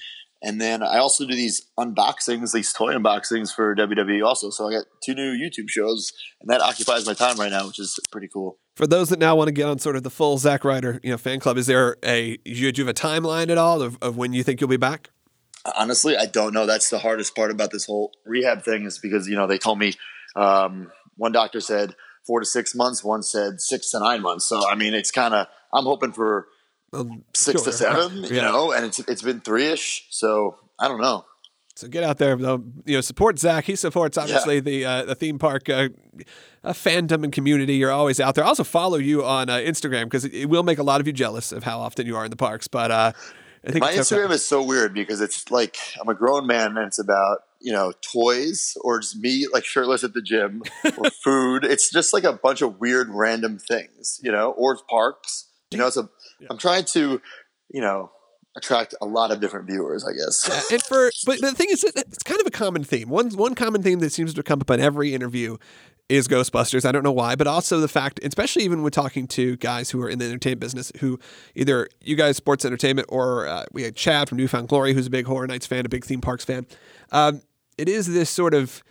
And 0.47 0.61
then 0.61 0.83
I 0.83 0.99
also 0.99 1.27
do 1.27 1.35
these 1.35 1.63
unboxings, 1.79 2.53
these 2.53 2.71
toy 2.71 2.93
unboxings 2.93 3.53
for 3.53 3.75
WWE 3.75 4.23
also. 4.23 4.51
So 4.51 4.69
I 4.69 4.73
got 4.73 4.85
two 5.03 5.15
new 5.15 5.33
YouTube 5.33 5.71
shows, 5.71 6.13
and 6.39 6.51
that 6.51 6.61
occupies 6.61 7.07
my 7.07 7.15
time 7.15 7.39
right 7.39 7.51
now, 7.51 7.67
which 7.67 7.79
is 7.79 7.99
pretty 8.13 8.29
cool. 8.29 8.59
For 8.77 8.87
those 8.87 9.09
that 9.09 9.19
now 9.19 9.37
want 9.37 9.49
to 9.49 9.53
get 9.53 9.67
on 9.67 9.79
sort 9.79 9.97
of 9.97 10.03
the 10.03 10.11
full 10.11 10.37
Zack 10.37 10.63
Ryder, 10.63 11.01
you 11.03 11.11
know, 11.11 11.17
fan 11.17 11.41
club, 11.41 11.57
is 11.57 11.67
there 11.67 11.97
a 12.05 12.37
do 12.37 12.53
you 12.53 12.67
have 12.67 12.89
a 12.89 12.93
timeline 12.93 13.49
at 13.49 13.57
all 13.57 13.81
of, 13.81 13.97
of 14.03 14.19
when 14.19 14.35
you 14.35 14.43
think 14.43 14.61
you'll 14.61 14.69
be 14.69 14.77
back? 14.77 15.09
Honestly, 15.79 16.15
I 16.15 16.27
don't 16.27 16.53
know. 16.53 16.67
That's 16.67 16.91
the 16.91 16.99
hardest 16.99 17.35
part 17.35 17.51
about 17.51 17.71
this 17.71 17.87
whole 17.87 18.13
rehab 18.27 18.65
thing 18.65 18.85
is 18.85 18.99
because, 18.99 19.27
you 19.27 19.37
know, 19.37 19.47
they 19.47 19.57
told 19.57 19.79
me 19.79 19.95
um, 20.37 20.93
one 21.17 21.33
doctor 21.33 21.61
said 21.61 21.95
four 22.27 22.41
to 22.41 22.47
six 22.47 22.75
months, 22.75 23.03
one 23.03 23.23
said 23.23 23.63
six 23.63 23.91
to 23.93 23.99
nine 23.99 24.21
months. 24.21 24.45
So, 24.45 24.69
I 24.69 24.75
mean, 24.75 24.93
it's 24.93 25.11
kind 25.11 25.33
of, 25.33 25.47
I'm 25.73 25.85
hoping 25.85 26.13
for 26.13 26.49
Um, 26.95 27.25
six 27.35 27.63
sure. 27.63 27.73
to 27.73 27.77
seven, 27.77 28.25
you 28.25 28.37
Yeah. 28.37 28.43
know, 28.51 28.73
and 28.73 28.85
it's, 28.87 28.99
it's 29.01 29.23
been 29.23 29.41
three 29.41 29.67
ish. 29.67 30.07
So, 30.11 30.57
I 30.79 30.89
don't 30.89 31.01
know. 31.01 31.25
So 31.77 31.89
get 31.89 32.05
out 32.05 32.19
there, 32.19 32.37
though. 32.37 32.63
You 32.85 32.97
know, 32.97 33.01
support 33.01 33.39
Zack. 33.39 33.65
He 33.65 33.75
supports 33.75 34.17
obviously 34.17 34.61
the 34.61 34.85
uh, 34.85 35.05
the 35.07 35.17
theme 35.17 35.41
park 35.41 35.69
uh, 35.69 35.89
uh, 36.63 36.73
fandom 36.73 37.25
and 37.25 37.33
community. 37.33 37.75
You're 37.75 37.91
always 37.91 38.21
out 38.21 38.37
there. 38.37 38.45
Also 38.45 38.63
follow 38.63 38.97
you 38.97 39.25
on 39.25 39.51
uh, 39.51 39.57
Instagram 39.57 40.05
because 40.05 40.25
it, 40.25 40.33
it 40.35 40.49
will 40.49 40.63
make 40.63 40.79
a 40.79 40.85
lot 40.85 41.01
of 41.01 41.09
you 41.09 41.13
jealous 41.13 41.51
of 41.51 41.65
how 41.65 41.81
often 41.81 42.07
you 42.07 42.15
are 42.17 42.25
in 42.25 42.31
the 42.31 42.37
parks. 42.37 42.69
But 42.69 42.93
uh, 42.93 43.13
I 43.67 43.71
think 43.73 43.81
My 43.81 43.91
it's 43.91 44.13
okay. 44.13 44.23
Instagram 44.23 44.31
is 44.31 44.45
so 44.47 44.63
weird 44.63 44.95
because 44.95 45.21
it's 45.21 45.51
like 45.51 45.77
I'm 46.01 46.09
a 46.09 46.15
grown 46.15 46.47
man 46.47 46.77
and 46.77 46.87
it's 46.87 47.01
about, 47.01 47.39
you 47.61 47.73
know, 47.73 47.93
toys 48.13 48.77
or 48.83 49.01
just 49.01 49.17
me 49.17 49.49
like 49.53 49.65
shirtless 49.65 50.05
at 50.05 50.15
the 50.15 50.23
gym 50.23 50.63
or 50.97 51.11
food. 51.11 51.65
It's 51.65 51.91
just 51.91 52.13
like 52.13 52.23
a 52.23 52.35
bunch 52.35 52.63
of 52.63 52.79
weird 52.79 53.09
random 53.11 53.59
things, 53.59 54.21
you 54.23 54.31
know, 54.31 54.53
or 54.53 54.79
parks. 54.89 55.49
You 55.73 55.79
know, 55.79 55.91
so 56.41 56.47
I'm 56.51 56.59
trying 56.59 56.85
to, 56.87 57.21
you 57.71 57.81
know, 57.81 58.11
attract 58.57 58.95
a 59.01 59.07
lot 59.07 59.31
of 59.31 59.41
different 59.41 59.67
viewers, 59.67 60.05
I 60.05 60.13
guess. 60.13 60.71
and 60.71 60.83
for 60.83 61.11
but 61.27 61.41
the 61.41 61.53
thing 61.53 61.69
is, 61.71 61.85
it's 61.85 62.23
kind 62.23 62.41
of 62.41 62.47
a 62.47 62.51
common 62.51 62.85
theme. 62.85 63.09
One 63.09 63.31
one 63.31 63.55
common 63.55 63.83
theme 63.83 64.01
that 64.01 64.13
seems 64.13 64.35
to 64.35 64.43
come 64.43 64.61
up 64.61 64.71
in 64.71 64.81
every 64.81 65.15
interview 65.15 65.57
is 66.09 66.29
Ghostbusters. 66.29 66.85
I 66.85 66.93
don't 66.93 67.03
know 67.03 67.13
why, 67.13 67.35
but 67.35 67.47
also 67.47 67.81
the 67.81 67.89
fact, 67.89 68.21
especially 68.23 68.65
even 68.65 68.83
when 68.83 68.93
talking 68.93 69.27
to 69.29 69.57
guys 69.57 69.91
who 69.91 70.03
are 70.03 70.09
in 70.09 70.19
the 70.19 70.27
entertainment 70.27 70.61
business, 70.61 70.93
who 71.01 71.19
either 71.55 71.89
you 72.01 72.15
guys 72.15 72.37
sports 72.37 72.65
entertainment 72.65 73.09
or 73.11 73.47
uh, 73.47 73.65
we 73.73 73.83
had 73.83 73.97
Chad 73.97 74.29
from 74.29 74.39
New 74.39 74.49
Found 74.49 74.69
Glory, 74.69 74.93
who's 74.93 75.07
a 75.07 75.11
big 75.11 75.27
Horror 75.27 75.47
Nights 75.47 75.67
fan, 75.67 75.87
a 75.87 75.89
big 75.89 76.05
theme 76.05 76.21
parks 76.21 76.45
fan. 76.45 76.67
Um, 77.11 77.43
it 77.79 77.89
is 77.89 78.07
this 78.13 78.31
sort 78.31 78.55
of 78.55 78.83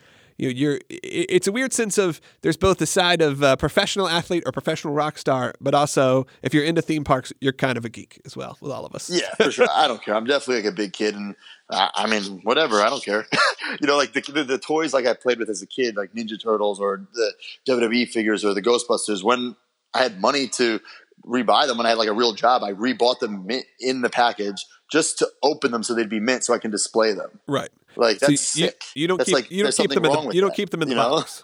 you 0.43 0.49
know, 0.49 0.53
you're. 0.53 0.79
It's 0.89 1.47
a 1.47 1.51
weird 1.51 1.71
sense 1.71 1.97
of 1.97 2.19
there's 2.41 2.57
both 2.57 2.77
the 2.77 2.85
side 2.85 3.21
of 3.21 3.41
uh, 3.41 3.55
professional 3.55 4.09
athlete 4.09 4.43
or 4.45 4.51
professional 4.51 4.93
rock 4.93 5.17
star, 5.17 5.53
but 5.61 5.73
also 5.73 6.27
if 6.41 6.53
you're 6.53 6.65
into 6.65 6.81
theme 6.81 7.05
parks, 7.05 7.31
you're 7.39 7.53
kind 7.53 7.77
of 7.77 7.85
a 7.85 7.89
geek 7.89 8.21
as 8.25 8.35
well 8.35 8.57
with 8.59 8.71
all 8.71 8.85
of 8.85 8.93
us. 8.93 9.09
Yeah, 9.09 9.33
for 9.35 9.51
sure. 9.51 9.67
I 9.71 9.87
don't 9.87 10.03
care. 10.03 10.15
I'm 10.15 10.25
definitely 10.25 10.63
like 10.63 10.73
a 10.73 10.75
big 10.75 10.91
kid, 10.91 11.15
and 11.15 11.35
I, 11.69 11.89
I 11.95 12.07
mean, 12.07 12.41
whatever. 12.43 12.81
I 12.81 12.89
don't 12.89 13.03
care. 13.03 13.25
you 13.81 13.87
know, 13.87 13.95
like 13.95 14.11
the, 14.11 14.21
the 14.21 14.43
the 14.43 14.57
toys 14.57 14.93
like 14.93 15.05
I 15.05 15.13
played 15.13 15.39
with 15.39 15.49
as 15.49 15.61
a 15.61 15.67
kid, 15.67 15.95
like 15.95 16.13
Ninja 16.13 16.41
Turtles 16.41 16.79
or 16.79 17.07
the 17.13 17.33
WWE 17.69 18.09
figures 18.09 18.43
or 18.43 18.53
the 18.53 18.61
Ghostbusters. 18.61 19.23
When 19.23 19.55
I 19.93 20.03
had 20.03 20.19
money 20.19 20.47
to 20.47 20.81
rebuy 21.25 21.67
them, 21.67 21.77
when 21.77 21.85
I 21.85 21.89
had 21.89 21.97
like 21.97 22.09
a 22.09 22.13
real 22.13 22.33
job, 22.33 22.63
I 22.63 22.73
rebought 22.73 23.19
them 23.19 23.47
in 23.79 24.01
the 24.01 24.09
package 24.09 24.65
just 24.93 25.17
to 25.17 25.27
open 25.41 25.71
them 25.71 25.81
so 25.81 25.95
they'd 25.95 26.07
be 26.07 26.19
mint, 26.19 26.45
so 26.45 26.53
I 26.53 26.59
can 26.59 26.69
display 26.69 27.13
them. 27.13 27.39
Right. 27.47 27.69
Like 27.95 28.19
So 28.19 28.27
that's 28.27 28.55
you, 28.55 28.67
sick. 28.67 28.83
you 28.93 29.07
don't 29.07 29.17
That's 29.17 29.27
keep 29.27 29.33
like, 29.33 29.51
you 29.51 29.63
don't 29.63 29.75
keep 29.75 29.89
them 29.89 30.05
in 30.05 30.11
the 30.11 30.31
you 30.33 30.39
don't 30.39 30.49
that, 30.51 30.55
keep 30.55 30.69
them 30.69 30.81
in 30.83 30.87
the 30.89 30.95
know? 30.95 31.17
box. 31.17 31.43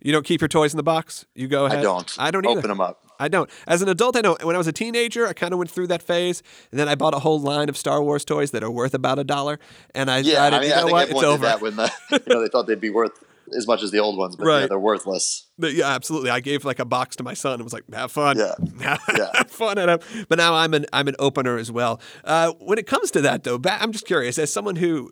You 0.00 0.10
don't 0.10 0.24
keep 0.24 0.40
your 0.40 0.48
toys 0.48 0.72
in 0.72 0.78
the 0.78 0.82
box. 0.82 1.26
You 1.34 1.48
go 1.48 1.66
ahead. 1.66 1.78
I 1.78 1.82
don't. 1.82 2.16
I 2.18 2.30
don't 2.30 2.46
either. 2.46 2.58
open 2.58 2.68
them 2.70 2.80
up. 2.80 3.04
I 3.20 3.28
don't. 3.28 3.48
As 3.68 3.82
an 3.82 3.88
adult, 3.88 4.16
I 4.16 4.22
don't. 4.22 4.42
When 4.42 4.56
I 4.56 4.58
was 4.58 4.66
a 4.66 4.72
teenager, 4.72 5.28
I 5.28 5.32
kind 5.34 5.52
of 5.52 5.58
went 5.58 5.70
through 5.70 5.86
that 5.88 6.02
phase, 6.02 6.42
and 6.72 6.80
then 6.80 6.88
I 6.88 6.96
bought 6.96 7.14
a 7.14 7.20
whole 7.20 7.38
line 7.38 7.68
of 7.68 7.76
Star 7.76 8.02
Wars 8.02 8.24
toys 8.24 8.50
that 8.50 8.64
are 8.64 8.70
worth 8.70 8.94
about 8.94 9.20
a 9.20 9.24
dollar. 9.24 9.60
And 9.94 10.10
I 10.10 10.18
Yeah, 10.18 10.24
decided, 10.48 10.56
I 10.56 10.60
mean, 10.60 10.68
you 10.70 10.74
I 10.74 10.76
know 10.78 10.84
think 10.86 10.92
what, 10.92 11.10
it's 11.10 11.22
over. 11.22 11.46
that 11.46 11.60
when 11.60 11.76
the, 11.76 11.92
you 12.10 12.18
know 12.26 12.40
they 12.40 12.48
thought 12.48 12.66
they'd 12.66 12.80
be 12.80 12.90
worth 12.90 13.12
as 13.56 13.66
much 13.66 13.82
as 13.82 13.90
the 13.90 13.98
old 13.98 14.16
ones, 14.16 14.36
but 14.36 14.46
Right. 14.46 14.60
yeah, 14.62 14.66
they're 14.68 14.78
worthless. 14.78 15.46
But 15.58 15.74
yeah, 15.74 15.88
absolutely. 15.94 16.30
I 16.30 16.40
gave 16.40 16.64
like 16.64 16.78
a 16.78 16.84
box 16.84 17.16
to 17.16 17.22
my 17.22 17.34
son 17.34 17.54
and 17.54 17.62
was 17.64 17.72
like, 17.72 17.84
"Have 17.92 18.10
fun, 18.12 18.38
Yeah. 18.38 18.54
have 18.80 19.00
Yeah. 19.16 19.42
fun." 19.44 19.78
At 19.78 19.88
him. 19.88 20.24
But 20.28 20.38
now 20.38 20.54
I'm 20.54 20.74
an 20.74 20.86
I'm 20.92 21.08
an 21.08 21.16
opener 21.18 21.58
as 21.58 21.70
well. 21.70 22.00
Uh, 22.24 22.52
when 22.60 22.78
it 22.78 22.86
comes 22.86 23.10
to 23.12 23.20
that, 23.22 23.44
though, 23.44 23.58
ba- 23.58 23.80
I'm 23.82 23.92
just 23.92 24.06
curious. 24.06 24.38
As 24.38 24.52
someone 24.52 24.76
who 24.76 25.10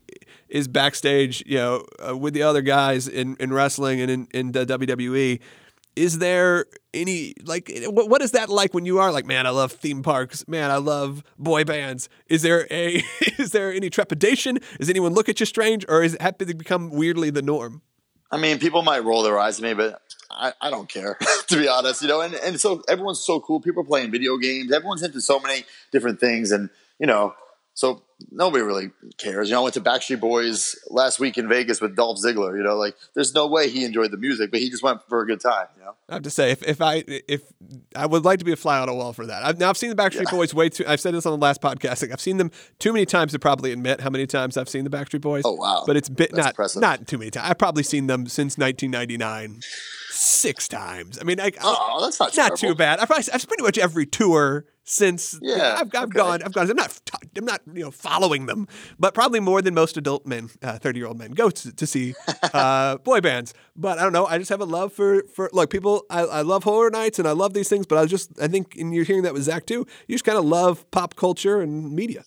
is 0.48 0.66
backstage, 0.68 1.42
you 1.46 1.56
know, 1.58 1.84
uh, 2.06 2.16
with 2.16 2.34
the 2.34 2.42
other 2.42 2.62
guys 2.62 3.06
in, 3.06 3.36
in 3.38 3.52
wrestling 3.52 4.00
and 4.00 4.10
in, 4.10 4.28
in 4.32 4.52
the 4.52 4.66
WWE, 4.66 5.38
is 5.96 6.18
there 6.18 6.66
any 6.94 7.34
like 7.44 7.70
what, 7.86 8.08
what 8.08 8.22
is 8.22 8.32
that 8.32 8.48
like 8.48 8.72
when 8.74 8.84
you 8.86 8.98
are 8.98 9.12
like, 9.12 9.26
man, 9.26 9.46
I 9.46 9.50
love 9.50 9.70
theme 9.72 10.02
parks, 10.02 10.46
man, 10.48 10.70
I 10.70 10.76
love 10.78 11.22
boy 11.38 11.64
bands. 11.64 12.08
Is 12.28 12.42
there 12.42 12.66
a 12.70 13.02
is 13.38 13.50
there 13.52 13.72
any 13.72 13.90
trepidation? 13.90 14.58
Does 14.78 14.88
anyone 14.90 15.12
look 15.14 15.28
at 15.28 15.38
you 15.40 15.46
strange, 15.46 15.84
or 15.88 16.02
is 16.02 16.14
it 16.14 16.22
happy 16.22 16.46
to 16.46 16.54
become 16.54 16.90
weirdly 16.90 17.30
the 17.30 17.42
norm? 17.42 17.82
I 18.30 18.38
mean, 18.38 18.58
people 18.58 18.82
might 18.82 19.04
roll 19.04 19.22
their 19.22 19.38
eyes 19.38 19.58
at 19.58 19.64
me, 19.64 19.74
but 19.74 20.00
I, 20.30 20.52
I 20.60 20.70
don't 20.70 20.88
care, 20.88 21.18
to 21.48 21.56
be 21.56 21.68
honest. 21.68 22.02
You 22.02 22.08
know, 22.08 22.20
and, 22.20 22.34
and 22.34 22.60
so 22.60 22.82
everyone's 22.88 23.20
so 23.20 23.40
cool. 23.40 23.60
People 23.60 23.82
are 23.82 23.86
playing 23.86 24.10
video 24.10 24.36
games. 24.36 24.72
Everyone's 24.72 25.02
into 25.02 25.20
so 25.20 25.40
many 25.40 25.64
different 25.90 26.20
things, 26.20 26.52
and 26.52 26.70
you 26.98 27.06
know, 27.06 27.34
so 27.80 28.02
nobody 28.30 28.62
really 28.62 28.90
cares. 29.16 29.48
You 29.48 29.54
know, 29.54 29.60
I 29.60 29.62
went 29.62 29.74
to 29.74 29.80
Backstreet 29.80 30.20
Boys 30.20 30.78
last 30.90 31.18
week 31.18 31.38
in 31.38 31.48
Vegas 31.48 31.80
with 31.80 31.96
Dolph 31.96 32.18
Ziggler. 32.18 32.54
You 32.54 32.62
know, 32.62 32.76
like 32.76 32.94
there's 33.14 33.32
no 33.34 33.46
way 33.46 33.70
he 33.70 33.86
enjoyed 33.86 34.10
the 34.10 34.18
music, 34.18 34.50
but 34.50 34.60
he 34.60 34.68
just 34.68 34.82
went 34.82 35.00
for 35.08 35.22
a 35.22 35.26
good 35.26 35.40
time. 35.40 35.66
You 35.78 35.84
know, 35.84 35.94
I 36.06 36.12
have 36.12 36.22
to 36.24 36.30
say, 36.30 36.50
if, 36.50 36.62
if 36.62 36.82
I 36.82 37.04
if 37.06 37.40
I 37.96 38.04
would 38.04 38.22
like 38.22 38.38
to 38.40 38.44
be 38.44 38.52
a 38.52 38.56
fly 38.56 38.78
on 38.80 38.90
a 38.90 38.94
wall 38.94 39.14
for 39.14 39.24
that. 39.24 39.42
I've, 39.42 39.58
now 39.58 39.70
I've 39.70 39.78
seen 39.78 39.88
the 39.88 39.96
Backstreet 39.96 40.30
Boys 40.30 40.52
way 40.52 40.68
too. 40.68 40.84
I've 40.86 41.00
said 41.00 41.14
this 41.14 41.24
on 41.24 41.32
the 41.32 41.42
last 41.42 41.62
podcast. 41.62 42.02
Like, 42.02 42.12
I've 42.12 42.20
seen 42.20 42.36
them 42.36 42.50
too 42.78 42.92
many 42.92 43.06
times 43.06 43.32
to 43.32 43.38
probably 43.38 43.72
admit 43.72 44.02
how 44.02 44.10
many 44.10 44.26
times 44.26 44.58
I've 44.58 44.68
seen 44.68 44.84
the 44.84 44.90
Backstreet 44.90 45.22
Boys. 45.22 45.44
Oh, 45.46 45.54
wow. 45.54 45.84
But 45.86 45.96
it's 45.96 46.10
bit 46.10 46.32
That's 46.32 46.44
not 46.44 46.50
impressive. 46.50 46.82
not 46.82 47.06
too 47.06 47.16
many 47.16 47.30
times. 47.30 47.48
I've 47.48 47.58
probably 47.58 47.82
seen 47.82 48.08
them 48.08 48.26
since 48.26 48.58
1999, 48.58 49.62
six 50.10 50.68
times. 50.68 51.18
I 51.18 51.24
mean, 51.24 51.40
I, 51.40 51.52
oh, 51.62 52.02
that's 52.02 52.20
not 52.20 52.26
not 52.26 52.34
terrible. 52.34 52.56
too 52.58 52.74
bad. 52.74 52.98
I've, 52.98 53.08
probably, 53.08 53.24
I've 53.32 53.48
pretty 53.48 53.62
much 53.62 53.78
every 53.78 54.04
tour 54.04 54.66
since. 54.90 55.38
Yeah, 55.40 55.76
I've, 55.79 55.94
I've 55.94 56.05
okay. 56.05 56.18
gone. 56.18 56.42
I've 56.42 56.53
gone. 56.53 56.68
I'm 56.68 56.76
not. 56.76 57.00
I'm 57.37 57.44
not. 57.44 57.62
You 57.72 57.85
know, 57.85 57.90
following 57.90 58.46
them, 58.46 58.66
but 58.98 59.14
probably 59.14 59.40
more 59.40 59.62
than 59.62 59.74
most 59.74 59.96
adult 59.96 60.26
men, 60.26 60.48
thirty 60.48 60.98
year 60.98 61.07
old 61.07 61.18
men, 61.18 61.31
go 61.31 61.50
to, 61.50 61.72
to 61.72 61.87
see 61.87 62.14
uh, 62.53 62.98
boy 62.98 63.20
bands. 63.20 63.55
But 63.76 63.98
I 63.98 64.03
don't 64.03 64.12
know. 64.12 64.26
I 64.26 64.38
just 64.38 64.50
have 64.50 64.61
a 64.61 64.64
love 64.64 64.92
for 64.92 65.22
for 65.35 65.48
like 65.53 65.70
people. 65.70 66.05
I, 66.11 66.22
I 66.22 66.42
love 66.42 66.64
horror 66.64 66.90
nights 66.90 67.18
and 67.18 67.29
I 67.29 67.33
love 67.33 67.55
these 67.55 67.68
things. 67.68 67.87
But 67.87 67.98
I 67.98 68.07
just 68.07 68.31
I 68.40 68.48
think, 68.48 68.76
and 68.76 68.92
you're 68.94 69.05
hearing 69.05 69.22
that 69.22 69.33
with 69.33 69.44
Zack 69.44 69.66
too. 69.66 69.87
You 70.09 70.14
just 70.14 70.24
kind 70.24 70.38
of 70.38 70.44
love 70.44 70.90
pop 70.90 71.14
culture 71.16 71.61
and 71.61 71.92
media. 71.92 72.24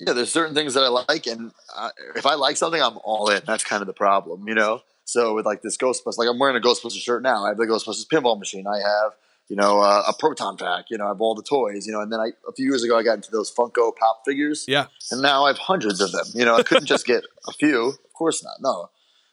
yeah, 0.00 0.12
there's 0.12 0.32
certain 0.32 0.54
things 0.54 0.74
that 0.74 0.82
I 0.82 0.88
like, 0.88 1.26
and 1.26 1.52
uh, 1.76 1.90
if 2.16 2.26
I 2.26 2.34
like 2.34 2.56
something, 2.56 2.82
I'm 2.82 2.98
all 3.04 3.30
in. 3.30 3.42
That's 3.46 3.64
kind 3.64 3.80
of 3.80 3.86
the 3.86 3.94
problem, 3.94 4.48
you 4.48 4.54
know. 4.54 4.80
So 5.04 5.34
with 5.34 5.46
like 5.46 5.62
this 5.62 5.76
Ghostbusters, 5.76 6.18
like 6.18 6.28
I'm 6.28 6.38
wearing 6.38 6.56
a 6.56 6.60
Ghostbusters 6.60 7.02
shirt 7.02 7.22
now. 7.22 7.44
I 7.44 7.48
have 7.48 7.58
the 7.58 7.66
Ghostbusters 7.66 8.06
pinball 8.06 8.38
machine. 8.38 8.66
I 8.66 8.78
have 8.78 9.12
you 9.52 9.56
know 9.56 9.80
uh, 9.80 10.02
a 10.08 10.14
proton 10.18 10.56
pack. 10.56 10.86
You 10.90 10.96
know, 10.96 11.04
I 11.04 11.08
have 11.08 11.20
all 11.20 11.34
the 11.34 11.42
toys. 11.42 11.86
You 11.86 11.92
know, 11.92 12.00
and 12.00 12.10
then 12.10 12.20
I 12.20 12.28
a 12.48 12.52
few 12.52 12.64
years 12.64 12.82
ago 12.82 12.96
I 12.98 13.02
got 13.02 13.14
into 13.20 13.30
those 13.30 13.52
Funko 13.54 13.94
Pop 13.94 14.22
figures. 14.24 14.64
Yeah. 14.66 14.86
and 15.10 15.20
now 15.20 15.44
I 15.44 15.48
have 15.48 15.58
hundreds 15.58 16.00
of 16.00 16.10
them. 16.10 16.24
You 16.34 16.44
know, 16.46 16.56
I 16.56 16.62
couldn't 16.62 16.86
just 16.86 17.04
get 17.06 17.22
a 17.46 17.52
few. 17.52 17.88
Of 17.88 18.12
course 18.14 18.42
not. 18.42 18.54
No. 18.60 18.88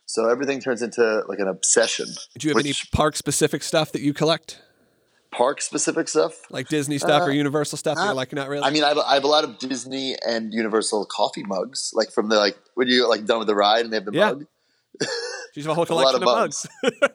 So 0.06 0.28
everything 0.30 0.60
turns 0.60 0.82
into 0.82 1.24
like 1.30 1.40
an 1.40 1.48
obsession. 1.48 2.08
Do 2.38 2.48
you 2.48 2.54
have 2.54 2.60
any 2.66 2.74
park 2.92 3.16
specific 3.16 3.64
stuff 3.64 3.92
that 3.94 4.02
you 4.02 4.14
collect, 4.14 4.60
park 5.32 5.62
specific 5.62 6.10
stuff? 6.10 6.34
like 6.50 6.68
Disney 6.68 6.98
stuff 6.98 7.22
or 7.22 7.32
Universal 7.32 7.78
stuff? 7.78 7.98
you're 7.98 8.14
like 8.14 8.34
not 8.34 8.50
really. 8.50 8.64
Uh, 8.64 8.68
I 8.68 8.72
mean, 8.72 8.84
I 8.84 8.90
have, 8.90 8.98
I 8.98 9.14
have 9.14 9.24
a 9.24 9.28
lot 9.28 9.44
of 9.46 9.58
Disney 9.60 10.16
and 10.28 10.52
Universal 10.54 11.06
coffee 11.06 11.44
mugs, 11.44 11.92
like 11.94 12.12
from 12.12 12.28
the 12.28 12.38
like 12.38 12.58
when 12.76 12.88
you 12.88 13.08
like 13.08 13.26
done 13.26 13.38
with 13.40 13.48
the 13.48 13.56
ride 13.56 13.86
and 13.86 13.94
they 13.94 13.98
have 13.98 14.06
the 14.06 14.12
Yeah. 14.14 14.32
mug. 14.34 14.46
She's 15.56 15.66
a 15.68 15.74
whole 15.74 15.84
A 15.90 15.94
lot 15.94 16.12
collection 16.12 16.24
of 16.24 16.28
of 16.28 16.36
mugs. 16.36 16.68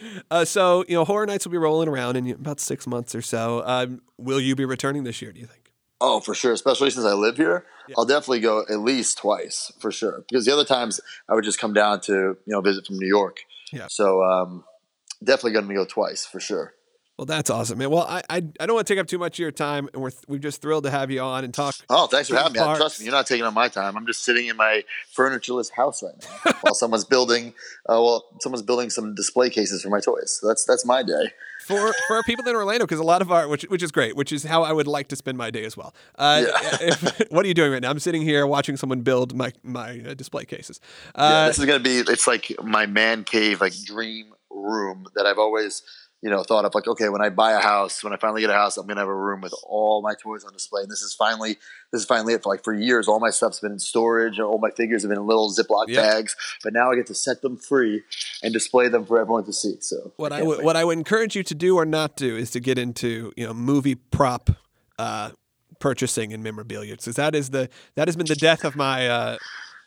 uh, 0.30 0.44
so 0.44 0.84
you 0.88 0.94
know, 0.94 1.04
Horror 1.04 1.26
Nights 1.26 1.44
will 1.44 1.52
be 1.52 1.58
rolling 1.58 1.88
around 1.88 2.16
in 2.16 2.30
about 2.30 2.60
six 2.60 2.86
months 2.86 3.14
or 3.14 3.22
so. 3.22 3.62
Um, 3.64 4.02
will 4.16 4.40
you 4.40 4.54
be 4.54 4.64
returning 4.64 5.04
this 5.04 5.20
year? 5.22 5.32
Do 5.32 5.40
you 5.40 5.46
think? 5.46 5.72
Oh, 6.00 6.20
for 6.20 6.34
sure. 6.34 6.52
Especially 6.52 6.90
since 6.90 7.04
I 7.04 7.12
live 7.12 7.36
here, 7.36 7.66
I'll 7.96 8.04
definitely 8.04 8.40
go 8.40 8.64
at 8.68 8.78
least 8.78 9.18
twice 9.18 9.72
for 9.80 9.90
sure. 9.90 10.24
Because 10.28 10.44
the 10.44 10.52
other 10.52 10.64
times 10.64 11.00
I 11.28 11.34
would 11.34 11.44
just 11.44 11.58
come 11.58 11.72
down 11.72 12.00
to 12.02 12.12
you 12.12 12.38
know 12.46 12.60
visit 12.60 12.86
from 12.86 12.98
New 12.98 13.08
York. 13.08 13.38
Yeah. 13.72 13.86
So 13.90 14.22
um, 14.22 14.64
definitely 15.22 15.52
going 15.52 15.68
to 15.68 15.74
go 15.74 15.84
twice 15.84 16.24
for 16.24 16.40
sure. 16.40 16.74
Well, 17.18 17.26
that's 17.26 17.50
awesome, 17.50 17.78
man. 17.78 17.90
Well, 17.90 18.06
I 18.08 18.22
I, 18.30 18.36
I 18.60 18.66
don't 18.66 18.74
want 18.76 18.86
to 18.86 18.94
take 18.94 19.00
up 19.00 19.08
too 19.08 19.18
much 19.18 19.34
of 19.34 19.40
your 19.40 19.50
time, 19.50 19.88
and 19.92 20.00
we're 20.00 20.12
we're 20.28 20.38
just 20.38 20.62
thrilled 20.62 20.84
to 20.84 20.90
have 20.90 21.10
you 21.10 21.20
on 21.20 21.42
and 21.42 21.52
talk. 21.52 21.74
Oh, 21.90 22.06
thanks 22.06 22.28
for 22.28 22.36
having 22.36 22.52
me. 22.52 22.58
Trust 22.76 23.00
me, 23.00 23.06
you're 23.06 23.12
not 23.14 23.26
taking 23.26 23.44
up 23.44 23.52
my 23.54 23.66
time. 23.68 23.96
I'm 23.96 24.06
just 24.06 24.22
sitting 24.24 24.46
in 24.46 24.56
my 24.56 24.84
furnitureless 25.16 25.72
house 25.72 26.00
right 26.02 26.14
now 26.46 26.52
while 26.60 26.74
someone's 26.74 27.04
building. 27.04 27.48
Uh, 27.88 28.00
well, 28.00 28.24
someone's 28.40 28.62
building 28.62 28.88
some 28.88 29.16
display 29.16 29.50
cases 29.50 29.82
for 29.82 29.88
my 29.90 29.98
toys. 30.00 30.38
So 30.40 30.46
that's 30.46 30.64
that's 30.64 30.86
my 30.86 31.02
day. 31.02 31.32
for 31.66 31.92
for 32.06 32.16
our 32.16 32.22
people 32.22 32.46
in 32.46 32.54
Orlando 32.54 32.86
because 32.86 33.00
a 33.00 33.04
lot 33.04 33.20
of 33.20 33.32
our 33.32 33.48
which 33.48 33.64
which 33.64 33.82
is 33.82 33.90
great, 33.90 34.14
which 34.14 34.32
is 34.32 34.44
how 34.44 34.62
I 34.62 34.72
would 34.72 34.86
like 34.86 35.08
to 35.08 35.16
spend 35.16 35.36
my 35.36 35.50
day 35.50 35.64
as 35.64 35.76
well. 35.76 35.94
Uh, 36.16 36.44
if- 36.80 37.30
what 37.32 37.44
are 37.44 37.48
you 37.48 37.54
doing 37.54 37.72
right 37.72 37.82
now? 37.82 37.90
I'm 37.90 37.98
sitting 37.98 38.22
here 38.22 38.46
watching 38.46 38.76
someone 38.76 39.00
build 39.00 39.34
my 39.34 39.52
my 39.64 40.00
uh, 40.06 40.14
display 40.14 40.44
cases. 40.44 40.78
Yeah, 41.16 41.22
Uh, 41.24 41.46
this 41.48 41.58
is 41.58 41.64
gonna 41.64 41.80
be. 41.80 41.98
It's 41.98 42.28
like 42.28 42.54
my 42.62 42.86
man 42.86 43.24
cave, 43.24 43.60
like 43.60 43.72
dream 43.84 44.34
room 44.50 45.06
that 45.14 45.26
I've 45.26 45.38
always, 45.38 45.82
you 46.22 46.30
know, 46.30 46.42
thought 46.42 46.64
of. 46.64 46.74
Like, 46.74 46.88
okay, 46.88 47.08
when 47.08 47.22
I 47.22 47.28
buy 47.28 47.52
a 47.52 47.60
house, 47.60 48.02
when 48.02 48.12
I 48.12 48.16
finally 48.16 48.40
get 48.40 48.50
a 48.50 48.54
house, 48.54 48.76
I'm 48.76 48.86
gonna 48.86 49.00
have 49.00 49.08
a 49.08 49.14
room 49.14 49.40
with 49.40 49.54
all 49.62 50.02
my 50.02 50.14
toys 50.14 50.44
on 50.44 50.52
display. 50.52 50.82
And 50.82 50.90
this 50.90 51.02
is 51.02 51.14
finally, 51.14 51.58
this 51.92 52.00
is 52.02 52.04
finally 52.06 52.34
it. 52.34 52.42
For 52.42 52.48
like 52.48 52.64
for 52.64 52.72
years, 52.72 53.06
all 53.06 53.20
my 53.20 53.30
stuff's 53.30 53.60
been 53.60 53.72
in 53.72 53.78
storage. 53.78 54.40
All 54.40 54.58
my 54.58 54.70
figures 54.70 55.02
have 55.02 55.10
been 55.10 55.18
in 55.18 55.26
little 55.26 55.50
Ziploc 55.52 55.84
Yeah. 55.88 56.02
bags. 56.02 56.34
But 56.64 56.72
now 56.72 56.90
I 56.90 56.96
get 56.96 57.06
to 57.06 57.14
set 57.14 57.42
them 57.42 57.56
free 57.56 58.02
and 58.42 58.52
display 58.52 58.88
them 58.88 59.06
for 59.06 59.20
everyone 59.20 59.44
to 59.44 59.52
see. 59.52 59.76
So 59.80 60.12
what 60.16 60.32
I 60.32 60.42
would 60.42 60.64
what 60.64 60.76
I 60.76 60.84
would 60.84 60.98
encourage 60.98 61.36
you 61.36 61.42
to 61.44 61.54
do 61.54 61.76
or 61.76 61.84
not 61.86 62.16
do 62.16 62.36
is 62.36 62.50
to 62.52 62.60
get 62.60 62.78
into 62.78 63.32
you 63.36 63.46
know 63.46 63.54
movie 63.54 63.94
prop 63.94 64.50
uh, 64.98 65.30
purchasing 65.78 66.32
and 66.32 66.42
memorabilia 66.42 66.96
because 66.96 67.16
that 67.16 67.34
is 67.34 67.50
the 67.50 67.68
that 67.94 68.08
has 68.08 68.16
been 68.16 68.26
the 68.26 68.34
death 68.34 68.64
of 68.64 68.74
my 68.74 69.08
uh, 69.08 69.36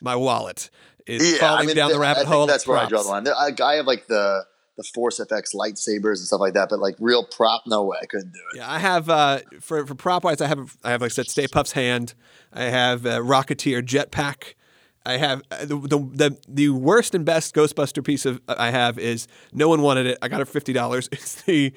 my 0.01 0.15
wallet 0.15 0.69
is 1.05 1.39
falling 1.39 1.67
down 1.69 1.89
the 1.89 1.95
th- 1.95 1.99
rabbit 2.01 2.27
I 2.27 2.29
hole. 2.29 2.47
That's 2.47 2.65
where 2.67 2.77
I 2.77 2.87
draw 2.87 3.03
the 3.03 3.09
line. 3.09 3.27
I, 3.27 3.51
I 3.63 3.75
have 3.75 3.87
like 3.87 4.07
the 4.07 4.45
the 4.81 4.89
Force 4.93 5.19
FX 5.19 5.53
lightsabers 5.55 6.17
and 6.17 6.27
stuff 6.27 6.39
like 6.39 6.53
that, 6.53 6.69
but 6.69 6.79
like 6.79 6.95
real 6.99 7.25
prop, 7.25 7.63
no 7.67 7.83
way, 7.83 7.97
I 8.01 8.05
couldn't 8.05 8.33
do 8.33 8.39
it. 8.53 8.57
Yeah, 8.57 8.71
I 8.71 8.79
have 8.79 9.09
uh, 9.09 9.39
for 9.59 9.85
for 9.85 9.95
prop 9.95 10.23
wise, 10.23 10.41
I 10.41 10.47
have 10.47 10.77
I 10.83 10.91
have 10.91 11.01
like 11.01 11.11
I 11.11 11.13
said, 11.13 11.29
Stay 11.29 11.47
Puft's 11.47 11.73
hand. 11.73 12.13
I 12.53 12.63
have 12.63 13.05
uh, 13.05 13.19
Rocketeer 13.19 13.81
jetpack. 13.81 14.55
I 15.05 15.17
have 15.17 15.41
uh, 15.51 15.65
the, 15.65 15.77
the 15.77 16.37
the 16.47 16.69
worst 16.69 17.15
and 17.15 17.25
best 17.25 17.55
Ghostbuster 17.55 18.03
piece 18.03 18.25
of 18.25 18.41
I 18.47 18.71
have 18.71 18.99
is 18.99 19.27
no 19.53 19.67
one 19.67 19.81
wanted 19.81 20.07
it. 20.07 20.17
I 20.21 20.27
got 20.27 20.41
it 20.41 20.45
for 20.45 20.53
fifty 20.53 20.73
dollars. 20.73 21.09
It's 21.11 21.41
the 21.43 21.73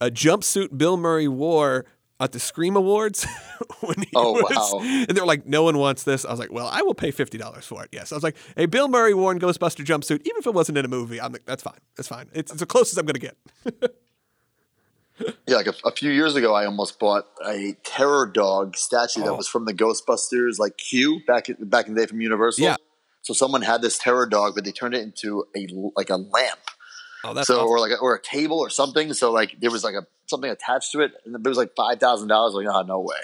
uh, 0.00 0.06
jumpsuit 0.06 0.76
Bill 0.76 0.96
Murray 0.96 1.28
wore 1.28 1.86
at 2.20 2.32
the 2.32 2.38
Scream 2.40 2.76
Awards 2.76 3.26
when 3.80 3.96
he 4.00 4.08
Oh, 4.14 4.32
was, 4.32 4.52
wow. 4.72 4.80
and 4.80 5.08
they're 5.16 5.26
like, 5.26 5.46
no 5.46 5.62
one 5.64 5.78
wants 5.78 6.04
this. 6.04 6.24
I 6.24 6.30
was 6.30 6.38
like, 6.38 6.52
well, 6.52 6.68
I 6.70 6.82
will 6.82 6.94
pay 6.94 7.10
fifty 7.10 7.38
dollars 7.38 7.66
for 7.66 7.82
it. 7.82 7.88
Yes, 7.92 8.12
I 8.12 8.14
was 8.14 8.22
like, 8.24 8.36
a 8.56 8.66
Bill 8.66 8.88
Murray 8.88 9.14
worn 9.14 9.38
Ghostbuster 9.40 9.84
jumpsuit, 9.84 10.20
even 10.20 10.36
if 10.38 10.46
it 10.46 10.54
wasn't 10.54 10.78
in 10.78 10.84
a 10.84 10.88
movie. 10.88 11.20
I'm 11.20 11.32
like, 11.32 11.44
that's 11.44 11.62
fine. 11.62 11.78
That's 11.96 12.08
fine. 12.08 12.28
It's, 12.32 12.50
it's 12.52 12.60
the 12.60 12.66
closest 12.66 12.98
I'm 12.98 13.06
gonna 13.06 13.18
get. 13.18 13.36
Yeah, 15.46 15.56
like 15.56 15.68
a, 15.68 15.74
a 15.84 15.92
few 15.92 16.10
years 16.10 16.34
ago, 16.34 16.54
I 16.54 16.66
almost 16.66 16.98
bought 16.98 17.26
a 17.46 17.76
terror 17.84 18.26
dog 18.26 18.76
statue 18.76 19.20
that 19.20 19.30
Oh. 19.30 19.36
was 19.36 19.46
from 19.46 19.64
the 19.64 19.72
Ghostbusters, 19.72 20.58
like 20.58 20.76
Q 20.76 21.20
back 21.24 21.48
in, 21.48 21.54
back 21.68 21.86
in 21.86 21.94
the 21.94 22.00
day 22.00 22.06
from 22.08 22.20
Universal. 22.20 22.64
Yeah. 22.64 22.76
So 23.22 23.32
someone 23.32 23.62
had 23.62 23.80
this 23.80 23.96
terror 23.96 24.26
dog, 24.26 24.56
but 24.56 24.64
they 24.64 24.72
turned 24.72 24.92
it 24.94 25.02
into 25.02 25.44
a 25.56 25.68
like 25.94 26.10
a 26.10 26.16
lamp, 26.16 26.58
Oh, 27.24 27.34
that's 27.34 27.46
so 27.46 27.56
awesome. 27.56 27.68
or 27.68 27.80
like 27.80 27.92
a, 27.92 27.96
or 27.96 28.14
a 28.14 28.20
table 28.20 28.58
or 28.58 28.70
something. 28.70 29.12
So 29.14 29.32
like 29.32 29.56
there 29.60 29.70
was 29.70 29.82
like 29.82 29.94
a 29.94 30.06
something 30.26 30.50
attached 30.50 30.92
to 30.92 31.00
it, 31.00 31.12
and 31.24 31.34
it 31.34 31.48
was 31.48 31.58
like 31.58 31.74
five 31.76 31.98
thousand 31.98 32.28
dollars. 32.28 32.54
Like, 32.54 32.66
oh, 32.68 32.82
no 32.82 33.00
way. 33.00 33.16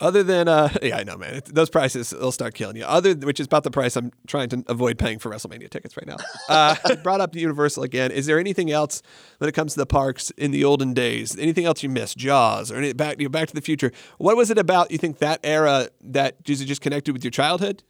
Other 0.00 0.22
than, 0.22 0.48
uh, 0.48 0.70
yeah, 0.82 0.96
I 0.96 1.04
know, 1.04 1.16
man. 1.16 1.34
It, 1.36 1.44
those 1.46 1.68
prices 1.68 2.10
they'll 2.10 2.32
start 2.32 2.54
killing 2.54 2.76
you. 2.76 2.84
Other, 2.84 3.14
which 3.14 3.38
is 3.38 3.46
about 3.46 3.64
the 3.64 3.70
price 3.70 3.96
I'm 3.96 4.12
trying 4.26 4.48
to 4.50 4.64
avoid 4.66 4.98
paying 4.98 5.18
for 5.18 5.30
WrestleMania 5.30 5.68
tickets 5.68 5.96
right 5.96 6.06
now. 6.06 6.16
Uh, 6.48 6.96
brought 7.02 7.20
up 7.20 7.34
Universal 7.34 7.82
again. 7.82 8.10
Is 8.10 8.26
there 8.26 8.38
anything 8.38 8.70
else 8.70 9.02
when 9.38 9.48
it 9.48 9.52
comes 9.52 9.74
to 9.74 9.78
the 9.78 9.86
parks 9.86 10.30
in 10.32 10.50
the 10.50 10.64
olden 10.64 10.94
days? 10.94 11.38
Anything 11.38 11.66
else 11.66 11.82
you 11.82 11.90
missed? 11.90 12.16
Jaws 12.16 12.72
or 12.72 12.76
any, 12.76 12.92
back, 12.92 13.18
you 13.20 13.26
know, 13.26 13.30
Back 13.30 13.48
to 13.48 13.54
the 13.54 13.60
Future? 13.60 13.92
What 14.18 14.36
was 14.36 14.50
it 14.50 14.58
about? 14.58 14.90
You 14.90 14.98
think 14.98 15.18
that 15.18 15.40
era 15.44 15.88
that 16.02 16.36
is 16.46 16.60
it 16.60 16.66
just 16.66 16.80
connected 16.80 17.12
with 17.12 17.22
your 17.22 17.30
childhood? 17.30 17.82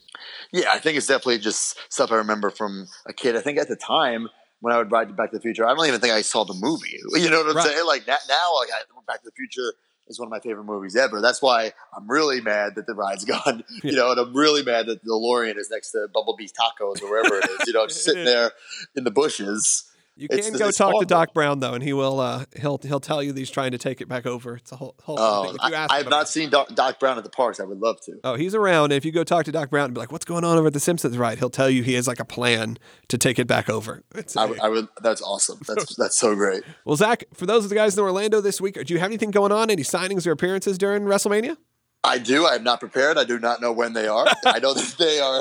Yeah, 0.52 0.70
I 0.72 0.78
think 0.78 0.98
it's 0.98 1.06
definitely 1.06 1.38
just 1.38 1.78
stuff 1.92 2.10
I 2.10 2.16
remember 2.16 2.50
from 2.50 2.88
a 3.06 3.12
kid. 3.12 3.36
I 3.36 3.40
think 3.40 3.58
at 3.58 3.68
the 3.68 3.76
time 3.76 4.28
when 4.60 4.72
I 4.74 4.78
would 4.78 4.90
ride 4.92 5.14
Back 5.16 5.30
to 5.32 5.36
the 5.38 5.42
Future, 5.42 5.66
I 5.66 5.74
don't 5.74 5.86
even 5.86 6.00
think 6.00 6.12
I 6.12 6.22
saw 6.22 6.44
the 6.44 6.54
movie. 6.54 6.98
You 7.20 7.30
know 7.30 7.38
what 7.42 7.50
I'm 7.50 7.56
Right. 7.56 7.66
saying? 7.66 7.86
Like 7.86 8.06
now, 8.06 8.14
like 8.18 8.68
I, 8.72 8.82
Back 9.06 9.22
to 9.22 9.26
the 9.26 9.32
Future 9.36 9.74
is 10.08 10.18
one 10.18 10.26
of 10.26 10.30
my 10.30 10.40
favorite 10.40 10.64
movies 10.64 10.96
ever. 10.96 11.20
That's 11.20 11.40
why 11.40 11.72
I'm 11.96 12.08
really 12.10 12.40
mad 12.40 12.74
that 12.76 12.86
the 12.86 12.94
ride's 12.94 13.24
gone. 13.36 13.64
You 13.82 13.92
know, 13.92 14.10
and 14.10 14.20
I'm 14.20 14.34
really 14.36 14.62
mad 14.62 14.86
that 14.86 15.02
the 15.02 15.10
DeLorean 15.10 15.56
is 15.56 15.70
next 15.70 15.92
to 15.92 16.06
Bumblebee's 16.14 16.52
Tacos 16.52 17.02
or 17.02 17.10
wherever 17.10 17.38
it 17.38 17.48
is. 17.48 17.66
You 17.66 17.72
know, 17.74 17.86
just 17.86 18.04
sitting 18.04 18.24
there 18.32 18.52
in 18.96 19.04
the 19.04 19.10
bushes. 19.10 19.89
You 20.20 20.28
It's- 20.30 20.50
can 20.50 20.58
go 20.58 20.68
it's 20.68 20.76
talk 20.78 21.00
to. 21.00 21.06
Doc 21.06 21.32
Brown 21.32 21.60
though, 21.60 21.72
and 21.74 21.82
he 21.82 21.92
will. 21.94 22.20
Uh, 22.20 22.44
he'll 22.60 22.78
he'll 22.82 23.00
tell 23.00 23.22
you 23.22 23.32
that 23.32 23.38
he's 23.38 23.50
trying 23.50 23.70
to 23.72 23.78
take 23.78 24.00
it 24.02 24.08
back 24.08 24.26
over. 24.26 24.56
It's 24.56 24.70
a 24.70 24.76
whole 24.76 24.94
whole 25.02 25.16
Oh, 25.18 25.44
thing. 25.46 25.54
If 25.56 25.70
you 25.70 25.74
I, 25.76 25.78
ask 25.80 25.92
I 25.92 25.96
have 25.96 26.10
not 26.10 26.28
seen 26.28 26.50
Doc, 26.50 26.68
Doc 26.74 27.00
Brown 27.00 27.16
at 27.16 27.24
the 27.24 27.30
parks. 27.30 27.58
I 27.58 27.64
would 27.64 27.78
love 27.80 28.00
to. 28.02 28.20
Oh, 28.22 28.34
he's 28.34 28.54
around. 28.54 28.92
If 28.92 29.04
you 29.06 29.12
go 29.12 29.24
talk 29.24 29.46
to 29.46 29.52
Doc 29.52 29.70
Brown 29.70 29.86
and 29.86 29.94
be 29.94 30.00
like, 30.00 30.12
"What's 30.12 30.26
going 30.26 30.44
on 30.44 30.58
over 30.58 30.66
at 30.66 30.72
the 30.74 30.80
Simpsons?" 30.80 31.16
Right, 31.16 31.38
he'll 31.38 31.48
tell 31.50 31.70
you 31.70 31.82
he 31.82 31.94
has 31.94 32.06
like 32.06 32.20
a 32.20 32.24
plan 32.26 32.78
to 33.08 33.16
take 33.16 33.38
it 33.38 33.46
back 33.46 33.70
over. 33.70 34.02
It's 34.14 34.36
I, 34.36 34.44
I 34.62 34.68
would. 34.68 34.88
That's 35.02 35.22
awesome. 35.22 35.58
That's 35.66 35.96
that's 35.98 36.18
so 36.18 36.34
great. 36.34 36.64
well, 36.84 36.96
Zack, 36.96 37.24
for 37.32 37.46
those 37.46 37.64
of 37.64 37.70
the 37.70 37.74
guys 37.76 37.96
in 37.96 38.02
Orlando 38.04 38.40
this 38.42 38.60
week, 38.60 38.74
do 38.84 38.92
you 38.92 39.00
have 39.00 39.08
anything 39.08 39.30
going 39.30 39.52
on? 39.52 39.70
Any 39.70 39.82
signings 39.82 40.26
or 40.26 40.32
appearances 40.32 40.76
during 40.76 41.04
WrestleMania? 41.04 41.56
I 42.02 42.18
do. 42.18 42.46
I 42.46 42.54
am 42.54 42.64
not 42.64 42.80
prepared. 42.80 43.18
I 43.18 43.24
do 43.24 43.38
not 43.38 43.60
know 43.60 43.72
when 43.72 43.92
they 43.92 44.06
are. 44.08 44.26
I 44.46 44.58
know 44.58 44.72
that 44.72 44.94
they 44.98 45.20
are. 45.20 45.40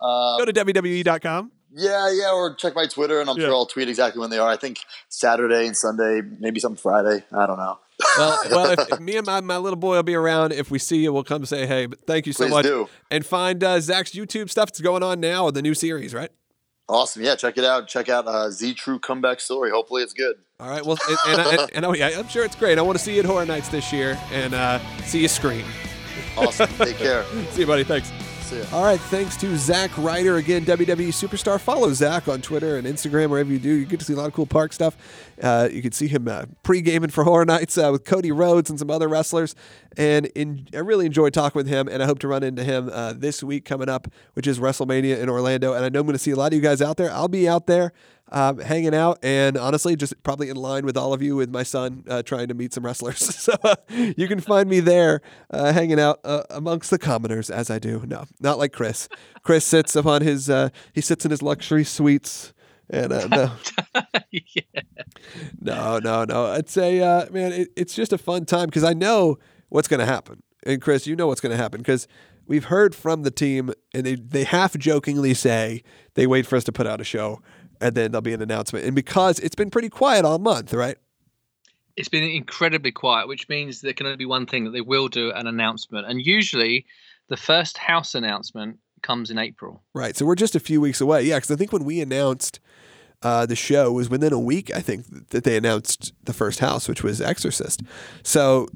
Uh, 0.00 0.36
Go 0.38 0.44
to 0.44 0.52
WWE.com. 0.52 1.52
Yeah, 1.78 2.10
yeah, 2.10 2.30
or 2.32 2.54
check 2.54 2.74
my 2.74 2.86
Twitter, 2.86 3.20
and 3.20 3.28
I'm 3.28 3.36
Yeah. 3.36 3.46
sure 3.46 3.54
I'll 3.54 3.66
tweet 3.66 3.88
exactly 3.90 4.18
when 4.18 4.30
they 4.30 4.38
are. 4.38 4.48
I 4.48 4.56
think 4.56 4.78
Saturday 5.10 5.66
and 5.66 5.76
Sunday, 5.76 6.22
maybe 6.40 6.58
some 6.58 6.74
Friday. 6.74 7.22
I 7.30 7.46
don't 7.46 7.58
know. 7.58 7.78
Well, 8.16 8.38
well, 8.50 8.70
if, 8.78 8.98
me 9.00 9.16
and 9.18 9.26
my, 9.26 9.42
my 9.42 9.58
little 9.58 9.76
boy 9.76 9.96
will 9.96 10.02
be 10.02 10.14
around. 10.14 10.52
If 10.54 10.70
we 10.70 10.78
see 10.78 10.98
you, 11.02 11.12
we'll 11.12 11.22
come 11.24 11.44
say 11.44 11.66
hey. 11.66 11.84
But 11.84 12.00
thank 12.06 12.26
you 12.26 12.32
so 12.32 12.44
Please 12.46 12.50
much. 12.54 12.64
do. 12.64 12.88
And 13.10 13.26
find 13.26 13.62
uh, 13.62 13.78
Zack's 13.80 14.12
YouTube 14.12 14.48
stuff 14.48 14.70
that's 14.70 14.80
going 14.80 15.02
on 15.02 15.20
now 15.20 15.44
with 15.46 15.54
the 15.54 15.62
new 15.62 15.74
series, 15.74 16.14
right? 16.14 16.30
Awesome. 16.88 17.22
Yeah, 17.22 17.34
check 17.36 17.58
it 17.58 17.64
out. 17.64 17.88
Check 17.88 18.08
out 18.08 18.26
uh, 18.26 18.48
Z 18.50 18.72
True 18.74 18.98
Comeback 18.98 19.40
Story. 19.40 19.70
Hopefully, 19.70 20.02
it's 20.02 20.14
good. 20.14 20.36
All 20.58 20.68
right. 20.70 20.84
Well, 20.86 20.96
and, 21.08 21.18
and, 21.26 21.40
I, 21.60 21.68
and 21.74 21.84
I, 21.86 21.94
yeah, 21.94 22.18
I'm 22.18 22.28
sure 22.28 22.44
it's 22.44 22.56
great. 22.56 22.78
I 22.78 22.82
want 22.82 22.96
to 22.96 23.04
see 23.04 23.14
you 23.14 23.20
at 23.20 23.26
Horror 23.26 23.44
Nights 23.44 23.68
this 23.68 23.92
year 23.92 24.18
and 24.32 24.54
uh, 24.54 24.78
see 25.02 25.20
you 25.20 25.28
scream. 25.28 25.64
Awesome. 26.38 26.68
Take 26.78 26.96
care. 26.98 27.24
See 27.50 27.60
you, 27.62 27.66
buddy. 27.66 27.84
Thanks. 27.84 28.10
All 28.72 28.84
right, 28.84 29.00
thanks 29.00 29.36
to 29.38 29.56
Zack 29.56 29.90
Ryder 29.98 30.36
again, 30.36 30.64
WWE 30.64 31.08
superstar. 31.08 31.58
Follow 31.58 31.92
Zack 31.92 32.28
on 32.28 32.40
Twitter 32.40 32.76
and 32.76 32.86
Instagram, 32.86 33.28
wherever 33.28 33.50
you 33.50 33.58
do. 33.58 33.70
You 33.70 33.84
get 33.86 33.98
to 33.98 34.06
see 34.06 34.12
a 34.12 34.16
lot 34.16 34.26
of 34.26 34.34
cool 34.34 34.46
park 34.46 34.72
stuff. 34.72 34.96
Uh, 35.42 35.68
you 35.72 35.82
can 35.82 35.90
see 35.90 36.06
him 36.06 36.28
uh, 36.28 36.44
pre-gaming 36.62 37.10
for 37.10 37.24
Horror 37.24 37.44
Nights 37.44 37.76
uh, 37.76 37.88
with 37.90 38.04
Cody 38.04 38.30
Rhodes 38.30 38.70
and 38.70 38.78
some 38.78 38.88
other 38.88 39.08
wrestlers. 39.08 39.56
And 39.96 40.26
in, 40.26 40.68
I 40.72 40.78
really 40.78 41.06
enjoyed 41.06 41.34
talking 41.34 41.58
with 41.58 41.66
him, 41.66 41.88
and 41.88 42.04
I 42.04 42.06
hope 42.06 42.20
to 42.20 42.28
run 42.28 42.44
into 42.44 42.62
him 42.62 42.88
uh, 42.92 43.14
this 43.16 43.42
week 43.42 43.64
coming 43.64 43.88
up, 43.88 44.06
which 44.34 44.46
is 44.46 44.60
WrestleMania 44.60 45.18
in 45.18 45.28
Orlando. 45.28 45.72
And 45.72 45.84
I 45.84 45.88
know 45.88 46.00
I'm 46.00 46.06
going 46.06 46.14
to 46.14 46.18
see 46.18 46.30
a 46.30 46.36
lot 46.36 46.52
of 46.52 46.54
you 46.54 46.62
guys 46.62 46.80
out 46.80 46.98
there. 46.98 47.10
I'll 47.10 47.26
be 47.26 47.48
out 47.48 47.66
there 47.66 47.92
um, 48.32 48.58
hanging 48.58 48.94
out, 48.94 49.18
and 49.22 49.56
honestly, 49.56 49.94
just 49.96 50.20
probably 50.22 50.48
in 50.48 50.56
line 50.56 50.84
with 50.84 50.96
all 50.96 51.12
of 51.12 51.22
you 51.22 51.36
with 51.36 51.50
my 51.50 51.62
son 51.62 52.04
uh, 52.08 52.22
trying 52.22 52.48
to 52.48 52.54
meet 52.54 52.72
some 52.72 52.84
wrestlers. 52.84 53.18
so 53.36 53.54
uh, 53.62 53.76
you 53.88 54.26
can 54.28 54.40
find 54.40 54.68
me 54.68 54.80
there 54.80 55.20
uh, 55.50 55.72
hanging 55.72 56.00
out 56.00 56.20
uh, 56.24 56.42
amongst 56.50 56.90
the 56.90 56.98
commoners 56.98 57.50
as 57.50 57.70
I 57.70 57.78
do. 57.78 58.02
No, 58.06 58.24
not 58.40 58.58
like 58.58 58.72
Chris. 58.72 59.08
Chris 59.42 59.64
sits 59.64 59.94
upon 59.94 60.22
his 60.22 60.50
uh, 60.50 60.70
he 60.92 61.00
sits 61.00 61.24
in 61.24 61.30
his 61.30 61.42
luxury 61.42 61.84
suites. 61.84 62.52
And 62.88 63.12
uh, 63.12 63.26
no, 63.26 63.52
yeah. 64.30 64.80
no, 65.60 65.98
no, 65.98 66.24
no. 66.24 66.52
It's 66.52 66.76
a 66.76 67.00
uh, 67.00 67.26
man. 67.32 67.52
It, 67.52 67.68
it's 67.76 67.94
just 67.94 68.12
a 68.12 68.18
fun 68.18 68.44
time 68.44 68.66
because 68.66 68.84
I 68.84 68.92
know 68.92 69.38
what's 69.70 69.88
going 69.88 69.98
to 69.98 70.06
happen. 70.06 70.42
And 70.64 70.80
Chris, 70.80 71.04
you 71.04 71.16
know 71.16 71.26
what's 71.26 71.40
going 71.40 71.50
to 71.50 71.56
happen 71.60 71.78
because 71.78 72.06
we've 72.46 72.66
heard 72.66 72.94
from 72.94 73.22
the 73.22 73.30
team, 73.30 73.72
and 73.92 74.06
they 74.06 74.14
they 74.14 74.44
half 74.44 74.76
jokingly 74.76 75.34
say 75.34 75.82
they 76.14 76.26
wait 76.26 76.46
for 76.46 76.56
us 76.56 76.64
to 76.64 76.72
put 76.72 76.86
out 76.86 77.00
a 77.00 77.04
show, 77.04 77.40
and 77.80 77.94
then 77.94 78.12
there'll 78.12 78.22
be 78.22 78.32
an 78.32 78.42
announcement. 78.42 78.84
And 78.84 78.94
because 78.94 79.38
it's 79.40 79.54
been 79.54 79.70
pretty 79.70 79.88
quiet 79.88 80.24
all 80.24 80.38
month, 80.38 80.72
right? 80.72 80.96
It's 81.96 82.08
been 82.08 82.24
incredibly 82.24 82.92
quiet, 82.92 83.26
which 83.26 83.48
means 83.48 83.80
there 83.80 83.94
can 83.94 84.06
only 84.06 84.18
be 84.18 84.26
one 84.26 84.46
thing 84.46 84.64
that 84.64 84.70
they 84.70 84.82
will 84.82 85.08
do 85.08 85.32
an 85.32 85.46
announcement. 85.46 86.06
And 86.06 86.20
usually 86.24 86.84
the 87.28 87.36
first 87.36 87.78
house 87.78 88.14
announcement 88.14 88.78
comes 89.02 89.30
in 89.30 89.38
April. 89.38 89.82
Right. 89.94 90.16
So 90.16 90.26
we're 90.26 90.34
just 90.34 90.54
a 90.54 90.60
few 90.60 90.80
weeks 90.80 91.00
away. 91.00 91.22
Yeah, 91.22 91.36
because 91.36 91.50
I 91.50 91.56
think 91.56 91.72
when 91.72 91.84
we 91.84 92.00
announced 92.00 92.60
uh, 93.22 93.46
the 93.46 93.56
show 93.56 93.92
was 93.92 94.08
within 94.08 94.32
a 94.32 94.38
week. 94.38 94.70
I 94.74 94.80
think 94.80 95.30
that 95.30 95.44
they 95.44 95.56
announced 95.56 96.12
the 96.24 96.32
first 96.32 96.60
house, 96.60 96.88
which 96.88 97.02
was 97.02 97.20
Exorcist. 97.20 97.82
So, 98.22 98.68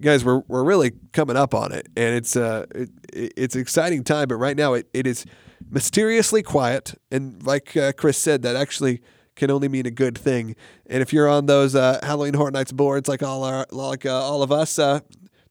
guys, 0.00 0.24
we're 0.24 0.42
we're 0.48 0.64
really 0.64 0.92
coming 1.12 1.36
up 1.36 1.54
on 1.54 1.72
it, 1.72 1.88
and 1.96 2.14
it's 2.14 2.36
uh 2.36 2.66
it, 2.74 2.90
it's 3.12 3.56
exciting 3.56 4.04
time. 4.04 4.28
But 4.28 4.36
right 4.36 4.56
now, 4.56 4.74
it, 4.74 4.88
it 4.92 5.06
is 5.06 5.24
mysteriously 5.72 6.42
quiet, 6.42 6.94
and 7.10 7.42
like 7.44 7.76
uh, 7.76 7.92
Chris 7.92 8.18
said, 8.18 8.42
that 8.42 8.54
actually 8.54 9.00
can 9.34 9.50
only 9.50 9.68
mean 9.68 9.86
a 9.86 9.90
good 9.90 10.16
thing. 10.16 10.54
And 10.86 11.02
if 11.02 11.12
you're 11.12 11.28
on 11.28 11.46
those 11.46 11.74
uh, 11.74 11.98
Halloween 12.02 12.34
Horror 12.34 12.50
Nights 12.50 12.72
boards, 12.72 13.08
like 13.08 13.22
all 13.22 13.42
our 13.42 13.66
like 13.70 14.06
uh, 14.06 14.12
all 14.12 14.42
of 14.42 14.52
us. 14.52 14.78
Uh, 14.78 15.00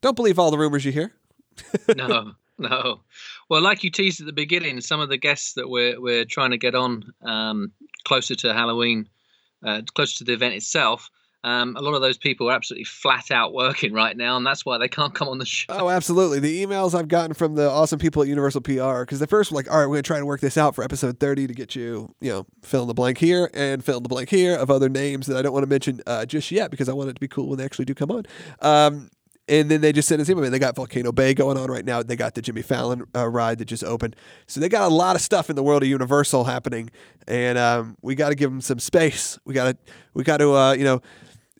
Don't 0.02 0.16
believe 0.16 0.40
all 0.40 0.52
the 0.52 0.58
rumors 0.58 0.86
you 0.86 0.92
hear. 0.92 1.14
no, 1.98 2.34
no. 2.58 3.02
Well, 3.50 3.62
like 3.62 3.84
you 3.84 3.90
teased 3.90 4.22
at 4.22 4.28
the 4.28 4.34
beginning, 4.34 4.80
some 4.82 5.02
of 5.02 5.10
the 5.10 5.18
guests 5.18 5.54
that 5.54 5.70
we're 5.70 6.00
we're 6.00 6.26
trying 6.26 6.52
to 6.52 6.58
get 6.58 6.76
on 6.76 7.04
um, 7.24 7.72
closer 8.04 8.36
to 8.36 8.54
Halloween, 8.54 9.10
uh, 9.66 9.82
closer 9.94 10.20
to 10.20 10.24
the 10.24 10.34
event 10.34 10.54
itself. 10.54 11.10
Um, 11.43 11.75
a 11.75 11.82
lot 11.82 11.93
of 11.93 12.01
those 12.01 12.17
people 12.17 12.49
are 12.49 12.54
absolutely 12.54 12.84
flat 12.84 13.32
out 13.32 13.54
working 13.54 13.93
right 13.93 14.15
now, 14.15 14.38
and 14.38 14.45
that's 14.45 14.65
why 14.65 14.77
they 14.77 14.88
can't 14.88 15.13
come 15.13 15.27
on 15.27 15.39
the 15.39 15.45
show. 15.45 15.65
Oh, 15.69 15.89
absolutely. 15.89 16.39
The 16.39 16.63
emails 16.63 16.93
I've 16.93 17.08
gotten 17.08 17.34
from 17.34 17.56
the 17.56 17.69
awesome 17.69 17.99
people 17.99 18.21
at 18.21 18.27
Universal 18.27 18.62
PR, 18.62 19.01
because 19.01 19.19
the 19.19 19.27
first 19.27 19.51
were 19.51 19.56
like, 19.56 19.71
all 19.71 19.80
right, 19.80 19.86
we're 19.86 19.95
going 19.95 20.04
to 20.04 20.08
try 20.08 20.17
and 20.17 20.27
work 20.27 20.41
this 20.41 20.58
out 20.58 20.75
for 20.75 20.84
episode 20.84 21.19
30 21.19 21.47
to 21.47 21.54
get 21.54 21.75
you, 21.75 22.13
you 22.21 22.32
know, 22.32 22.45
fill 22.62 22.84
in 22.84 22.88
the 22.88 22.93
blank 22.93 23.17
here 23.17 23.49
and 23.54 23.84
fill 23.84 23.97
in 23.97 24.04
the 24.04 24.10
blank 24.10 24.30
here 24.30 24.56
of 24.56 24.69
other 24.69 24.89
names 24.89 25.27
that 25.27 25.38
I 25.38 25.41
don't 25.41 25.54
want 25.54 25.63
to 25.63 25.69
mention 25.69 26.01
uh, 26.06 26.25
just 26.25 26.51
yet 26.51 26.69
because 26.69 26.88
I 26.88 26.93
want 26.93 27.10
it 27.10 27.13
to 27.13 27.19
be 27.19 27.27
cool 27.27 27.49
when 27.49 27.58
they 27.58 27.65
actually 27.65 27.86
do 27.86 27.95
come 27.95 28.12
on. 28.12 28.25
Um, 28.62 29.10
and 29.47 29.69
then 29.69 29.82
they 29.82 29.91
just 29.91 30.08
sent 30.08 30.21
us 30.21 30.30
email. 30.30 30.49
They 30.49 30.60
got 30.60 30.75
Volcano 30.75 31.12
Bay 31.12 31.34
going 31.34 31.58
on 31.58 31.69
right 31.69 31.84
now. 31.84 32.01
They 32.01 32.15
got 32.15 32.36
the 32.36 32.41
Jimmy 32.41 32.62
Fallon 32.62 33.04
uh, 33.15 33.27
ride 33.27 33.58
that 33.58 33.65
just 33.65 33.84
opened. 33.84 34.15
So 34.47 34.62
they 34.62 34.69
got 34.69 34.89
a 34.89 34.93
lot 34.93 35.15
of 35.15 35.21
stuff 35.21 35.49
in 35.49 35.58
the 35.58 35.63
world 35.63 35.84
of 35.84 35.89
Universal 35.89 36.45
happening, 36.45 36.89
and 37.27 37.58
um, 37.58 37.97
we 38.01 38.15
got 38.15 38.30
to 38.30 38.36
give 38.36 38.49
them 38.49 38.62
some 38.62 38.80
space. 38.80 39.38
We 39.43 39.54
got 39.54 39.71
to, 39.71 39.93
we 40.13 40.23
got 40.23 40.38
to, 40.38 40.54
uh, 40.54 40.73
you 40.73 40.86
know, 40.86 41.01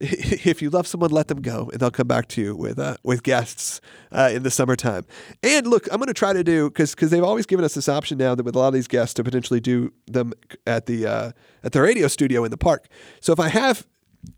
if 0.03 0.63
you 0.63 0.71
love 0.71 0.87
someone, 0.87 1.11
let 1.11 1.27
them 1.27 1.41
go, 1.41 1.69
and 1.71 1.79
they'll 1.79 1.91
come 1.91 2.07
back 2.07 2.27
to 2.29 2.41
you 2.41 2.55
with 2.55 2.79
uh, 2.79 2.97
with 3.03 3.21
guests 3.21 3.81
uh, 4.11 4.31
in 4.33 4.41
the 4.41 4.49
summertime. 4.49 5.05
And 5.43 5.67
look, 5.67 5.87
I'm 5.91 5.97
going 5.97 6.07
to 6.07 6.13
try 6.13 6.33
to 6.33 6.43
do 6.43 6.69
because 6.69 6.95
because 6.95 7.11
they've 7.11 7.23
always 7.23 7.45
given 7.45 7.63
us 7.63 7.75
this 7.75 7.87
option 7.87 8.17
now 8.17 8.33
that 8.33 8.43
with 8.43 8.55
a 8.55 8.59
lot 8.59 8.69
of 8.69 8.73
these 8.73 8.87
guests 8.87 9.13
to 9.15 9.23
potentially 9.23 9.59
do 9.59 9.93
them 10.07 10.33
at 10.65 10.87
the 10.87 11.05
uh, 11.05 11.31
at 11.63 11.73
the 11.73 11.81
radio 11.81 12.07
studio 12.07 12.43
in 12.43 12.49
the 12.49 12.57
park. 12.57 12.87
So 13.19 13.31
if 13.31 13.39
I 13.39 13.49
have 13.49 13.85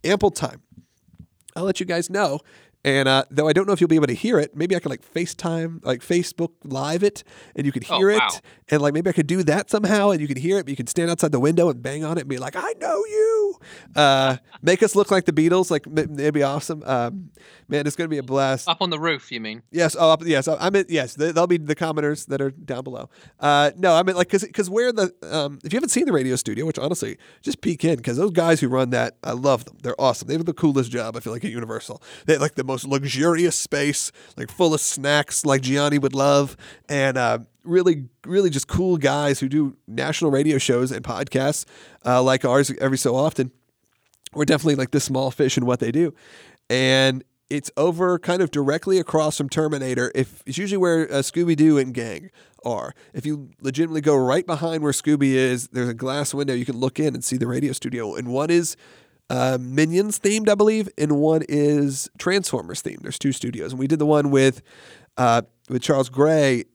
ample 0.03 0.31
time, 0.31 0.61
I'll 1.55 1.63
let 1.63 1.79
you 1.79 1.85
guys 1.85 2.09
know. 2.09 2.39
And 2.85 3.07
uh, 3.07 3.23
though 3.31 3.47
I 3.47 3.53
don't 3.53 3.65
know 3.65 3.73
if 3.73 3.79
you'll 3.79 3.87
be 3.87 3.95
able 3.95 4.07
to 4.07 4.13
hear 4.13 4.39
it, 4.39 4.55
maybe 4.55 4.75
I 4.75 4.79
could 4.79 4.89
like 4.89 5.01
FaceTime, 5.13 5.83
like 5.85 6.01
Facebook 6.01 6.49
Live 6.65 7.03
it, 7.03 7.23
and 7.55 7.65
you 7.65 7.71
could 7.71 7.85
Oh, 7.89 7.97
hear 7.97 8.09
it. 8.11 8.17
wow. 8.19 8.29
And 8.69 8.81
like 8.81 8.93
maybe 8.93 9.09
I 9.09 9.13
could 9.13 9.27
do 9.27 9.41
that 9.43 9.69
somehow, 9.69 10.09
and 10.11 10.19
you 10.19 10.27
could 10.27 10.37
hear 10.37 10.57
it. 10.59 10.63
But 10.65 10.71
you 10.71 10.75
could 10.75 10.89
stand 10.89 11.09
outside 11.09 11.31
the 11.31 11.39
window 11.39 11.69
and 11.69 11.81
bang 11.81 12.03
on 12.03 12.17
it 12.17 12.21
and 12.21 12.29
be 12.29 12.37
like, 12.37 12.55
"I 12.57 12.73
know 12.79 13.03
you." 13.05 13.59
Uh, 13.95 14.37
make 14.61 14.83
us 14.83 14.95
look 14.95 15.11
like 15.11 15.25
the 15.25 15.31
Beatles. 15.31 15.71
Like 15.71 15.85
it'd 15.87 16.33
be 16.33 16.43
awesome. 16.43 16.83
Um, 16.85 17.29
man, 17.69 17.87
it's 17.87 17.95
gonna 17.95 18.07
be 18.09 18.17
a 18.17 18.23
blast. 18.23 18.67
Up 18.67 18.81
on 18.81 18.89
the 18.89 18.99
roof, 18.99 19.31
you 19.31 19.39
mean? 19.39 19.61
Yes. 19.71 19.95
Oh, 19.97 20.11
up, 20.11 20.23
yes. 20.25 20.47
I 20.47 20.69
mean, 20.69 20.85
yes. 20.89 21.13
they- 21.15 21.31
They'll 21.31 21.47
be 21.47 21.57
the 21.57 21.75
commenters 21.75 22.25
that 22.27 22.41
are 22.41 22.51
down 22.51 22.83
below. 22.83 23.09
Uh, 23.39 23.71
no, 23.77 23.95
I 23.95 24.03
mean, 24.03 24.15
like, 24.15 24.29
cause, 24.29 24.45
cause 24.53 24.69
where 24.69 24.91
the, 24.91 25.13
um, 25.23 25.59
if 25.63 25.71
you 25.73 25.77
haven't 25.77 25.89
seen 25.89 26.05
the 26.05 26.11
radio 26.11 26.35
studio, 26.35 26.65
which 26.65 26.77
honestly, 26.77 27.17
just 27.41 27.61
peek 27.61 27.83
in, 27.85 28.01
cause 28.01 28.17
those 28.17 28.31
guys 28.31 28.59
who 28.59 28.67
run 28.67 28.89
that, 28.91 29.17
I 29.23 29.31
love 29.31 29.65
them. 29.65 29.77
They're 29.81 29.99
awesome. 29.99 30.27
They 30.27 30.33
have 30.35 30.45
the 30.45 30.53
coolest 30.53 30.91
job. 30.91 31.15
I 31.15 31.21
feel 31.21 31.31
like 31.33 31.43
at 31.45 31.51
Universal. 31.51 32.01
They 32.25 32.37
like 32.37 32.55
the 32.55 32.63
most 32.63 32.72
luxurious 32.85 33.55
space, 33.55 34.11
like 34.37 34.49
full 34.49 34.73
of 34.73 34.81
snacks, 34.81 35.45
like 35.45 35.61
Gianni 35.61 35.99
would 35.99 36.15
love, 36.15 36.57
and 36.89 37.17
uh, 37.17 37.39
really, 37.63 38.09
really 38.25 38.49
just 38.49 38.67
cool 38.67 38.97
guys 38.97 39.39
who 39.39 39.47
do 39.47 39.77
national 39.87 40.31
radio 40.31 40.57
shows 40.57 40.91
and 40.91 41.03
podcasts 41.03 41.65
uh, 42.05 42.21
like 42.21 42.43
ours 42.43 42.71
every 42.81 42.97
so 42.97 43.15
often 43.15 43.51
we're 44.33 44.45
definitely 44.45 44.75
like 44.75 44.91
the 44.91 44.99
small 44.99 45.31
fish 45.31 45.57
in 45.57 45.65
what 45.65 45.79
they 45.79 45.91
do. 45.91 46.13
And 46.69 47.23
it's 47.49 47.69
over 47.77 48.17
kind 48.17 48.41
of 48.41 48.51
directly 48.51 48.97
across 48.97 49.37
from 49.37 49.49
Terminator. 49.49 50.11
If 50.15 50.41
it's 50.45 50.57
usually 50.57 50.77
where 50.77 51.11
uh, 51.11 51.17
Scooby 51.17 51.55
Doo 51.55 51.77
and 51.77 51.93
gang 51.93 52.31
are. 52.65 52.93
If 53.13 53.25
you 53.25 53.49
legitimately 53.61 54.01
go 54.01 54.15
right 54.15 54.45
behind 54.45 54.83
where 54.83 54.93
Scooby 54.93 55.33
is, 55.33 55.67
there's 55.67 55.89
a 55.89 55.93
glass 55.93 56.33
window 56.33 56.53
you 56.53 56.65
can 56.65 56.77
look 56.77 56.99
in 56.99 57.13
and 57.13 57.23
see 57.23 57.37
the 57.37 57.47
radio 57.47 57.73
studio. 57.73 58.15
And 58.15 58.29
one 58.29 58.49
is 58.49 58.77
uh, 59.29 59.57
Minions 59.59 60.19
themed, 60.19 60.49
I 60.49 60.55
believe, 60.55 60.89
and 60.97 61.17
one 61.17 61.43
is 61.47 62.09
Transformers 62.17 62.81
themed. 62.81 63.01
There's 63.01 63.19
two 63.19 63.31
studios, 63.31 63.71
and 63.71 63.79
we 63.79 63.87
did 63.87 63.99
the 63.99 64.05
one 64.05 64.31
with 64.31 64.61
uh, 65.17 65.43
with 65.69 65.81
Charles 65.81 66.09
Gray 66.09 66.65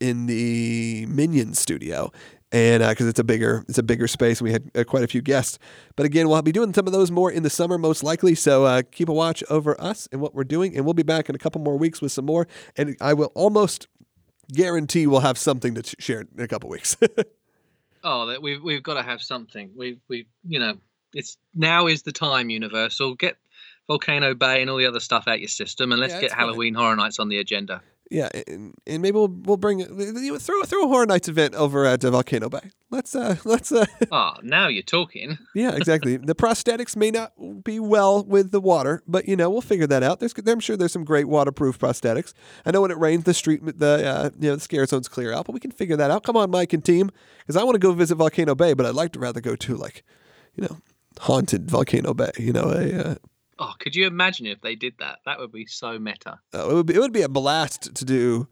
in 0.00 0.26
the 0.26 1.06
Minions 1.06 1.58
studio, 1.58 2.10
and 2.52 2.86
because 2.86 3.06
it's 3.06 3.18
a 3.18 3.24
bigger 3.24 3.64
it's 3.68 3.78
a 3.78 3.82
bigger 3.82 4.06
space, 4.06 4.40
and 4.40 4.46
we 4.46 4.52
had 4.52 4.70
uh, 4.74 4.84
quite 4.84 5.02
a 5.02 5.08
few 5.08 5.20
guests. 5.20 5.58
But 5.96 6.06
again, 6.06 6.28
we'll 6.28 6.40
be 6.42 6.52
doing 6.52 6.72
some 6.72 6.86
of 6.86 6.92
those 6.92 7.10
more 7.10 7.30
in 7.30 7.42
the 7.42 7.50
summer, 7.50 7.78
most 7.78 8.02
likely. 8.02 8.34
So 8.34 8.64
uh, 8.64 8.82
keep 8.90 9.08
a 9.08 9.12
watch 9.12 9.42
over 9.50 9.78
us 9.80 10.08
and 10.12 10.20
what 10.20 10.34
we're 10.34 10.44
doing, 10.44 10.76
and 10.76 10.84
we'll 10.84 10.94
be 10.94 11.02
back 11.02 11.28
in 11.28 11.34
a 11.34 11.38
couple 11.38 11.60
more 11.60 11.76
weeks 11.76 12.00
with 12.00 12.12
some 12.12 12.24
more. 12.24 12.46
And 12.76 12.96
I 13.00 13.14
will 13.14 13.32
almost 13.34 13.88
guarantee 14.52 15.06
we'll 15.06 15.20
have 15.20 15.36
something 15.36 15.74
to 15.74 15.96
share 15.98 16.20
in 16.20 16.42
a 16.42 16.48
couple 16.48 16.70
weeks. 16.70 16.96
Oh, 18.04 18.26
that 18.26 18.40
we've 18.40 18.62
we've 18.62 18.82
got 18.82 18.94
to 18.94 19.02
have 19.02 19.20
something. 19.20 19.72
We 19.76 19.98
we 20.08 20.28
you 20.46 20.60
know 20.60 20.78
it's 21.14 21.36
now 21.54 21.86
is 21.86 22.02
the 22.02 22.12
time. 22.12 22.50
Universal 22.50 23.14
get 23.14 23.36
Volcano 23.86 24.34
Bay 24.34 24.60
and 24.60 24.70
all 24.70 24.76
the 24.76 24.86
other 24.86 25.00
stuff 25.00 25.26
out 25.26 25.40
your 25.40 25.48
system, 25.48 25.92
and 25.92 26.00
let's 26.00 26.14
Yeah, 26.14 26.20
get 26.20 26.30
fine. 26.30 26.38
Halloween 26.40 26.74
Horror 26.74 26.96
Nights 26.96 27.18
on 27.18 27.28
the 27.28 27.38
agenda. 27.38 27.80
yeah, 28.10 28.28
and, 28.46 28.74
and 28.86 29.02
maybe 29.02 29.14
we'll 29.16 29.28
we'll 29.28 29.56
bring 29.58 29.80
you 29.80 30.38
throw 30.38 30.62
throw 30.62 30.84
a 30.84 30.88
Horror 30.88 31.06
Nights 31.06 31.28
event 31.28 31.54
over 31.54 31.84
at 31.84 32.04
uh, 32.04 32.10
Volcano 32.10 32.48
Bay. 32.48 32.70
Let's 32.90 33.14
uh 33.14 33.36
let's 33.44 33.70
uh 33.72 33.84
Oh, 34.10 34.32
now 34.42 34.68
you're 34.68 34.82
talking. 34.82 35.36
Yeah, 35.54 35.74
exactly. 35.74 36.16
the 36.30 36.34
prosthetics 36.34 36.96
may 36.96 37.10
not 37.10 37.32
be 37.64 37.78
well 37.80 38.24
with 38.24 38.50
the 38.50 38.60
water, 38.60 39.02
but 39.06 39.28
you 39.28 39.36
know 39.36 39.50
we'll 39.50 39.60
figure 39.60 39.86
that 39.86 40.02
out. 40.02 40.20
There's, 40.20 40.34
I'm 40.46 40.60
sure 40.60 40.76
there's 40.76 40.92
some 40.92 41.04
great 41.04 41.26
waterproof 41.28 41.78
prosthetics. 41.78 42.32
I 42.64 42.70
know 42.70 42.80
when 42.82 42.90
it 42.90 42.98
rains, 42.98 43.24
the 43.24 43.34
street, 43.34 43.60
the 43.64 44.06
uh, 44.06 44.30
you 44.38 44.48
know 44.50 44.54
the 44.56 44.60
scare 44.60 44.86
zones 44.86 45.08
clear 45.08 45.32
out, 45.34 45.44
but 45.46 45.52
we 45.52 45.60
can 45.60 45.70
figure 45.70 45.96
that 45.96 46.10
out. 46.10 46.24
Come 46.24 46.36
on, 46.36 46.50
Mike 46.50 46.72
and 46.72 46.84
team, 46.84 47.10
because 47.40 47.56
I 47.56 47.62
want 47.64 47.74
to 47.74 47.78
go 47.78 47.92
visit 47.92 48.14
Volcano 48.16 48.54
Bay, 48.54 48.72
but 48.74 48.86
I'd 48.86 48.94
like 48.94 49.12
to 49.12 49.18
rather 49.18 49.40
go 49.42 49.54
to 49.56 49.76
like, 49.76 50.02
you 50.56 50.62
know, 50.62 50.78
haunted 51.20 51.70
Volcano 51.70 52.14
Bay. 52.14 52.30
You 52.38 52.52
know, 52.52 52.70
a 52.70 53.10
uh, 53.10 53.14
Oh, 53.60 53.72
could 53.80 53.96
you 53.96 54.06
imagine 54.06 54.46
if 54.46 54.60
they 54.60 54.76
did 54.76 54.94
that? 55.00 55.18
That 55.26 55.38
would 55.40 55.50
be 55.52 55.66
so 55.66 55.98
meta. 55.98 56.38
uh, 56.54 56.68
it 56.70 56.74
would 56.74 56.86
be 56.86 56.94
it 56.94 57.00
would 57.00 57.12
be 57.12 57.22
a 57.22 57.28
blast 57.28 57.94
to 57.94 58.04
do. 58.04 58.48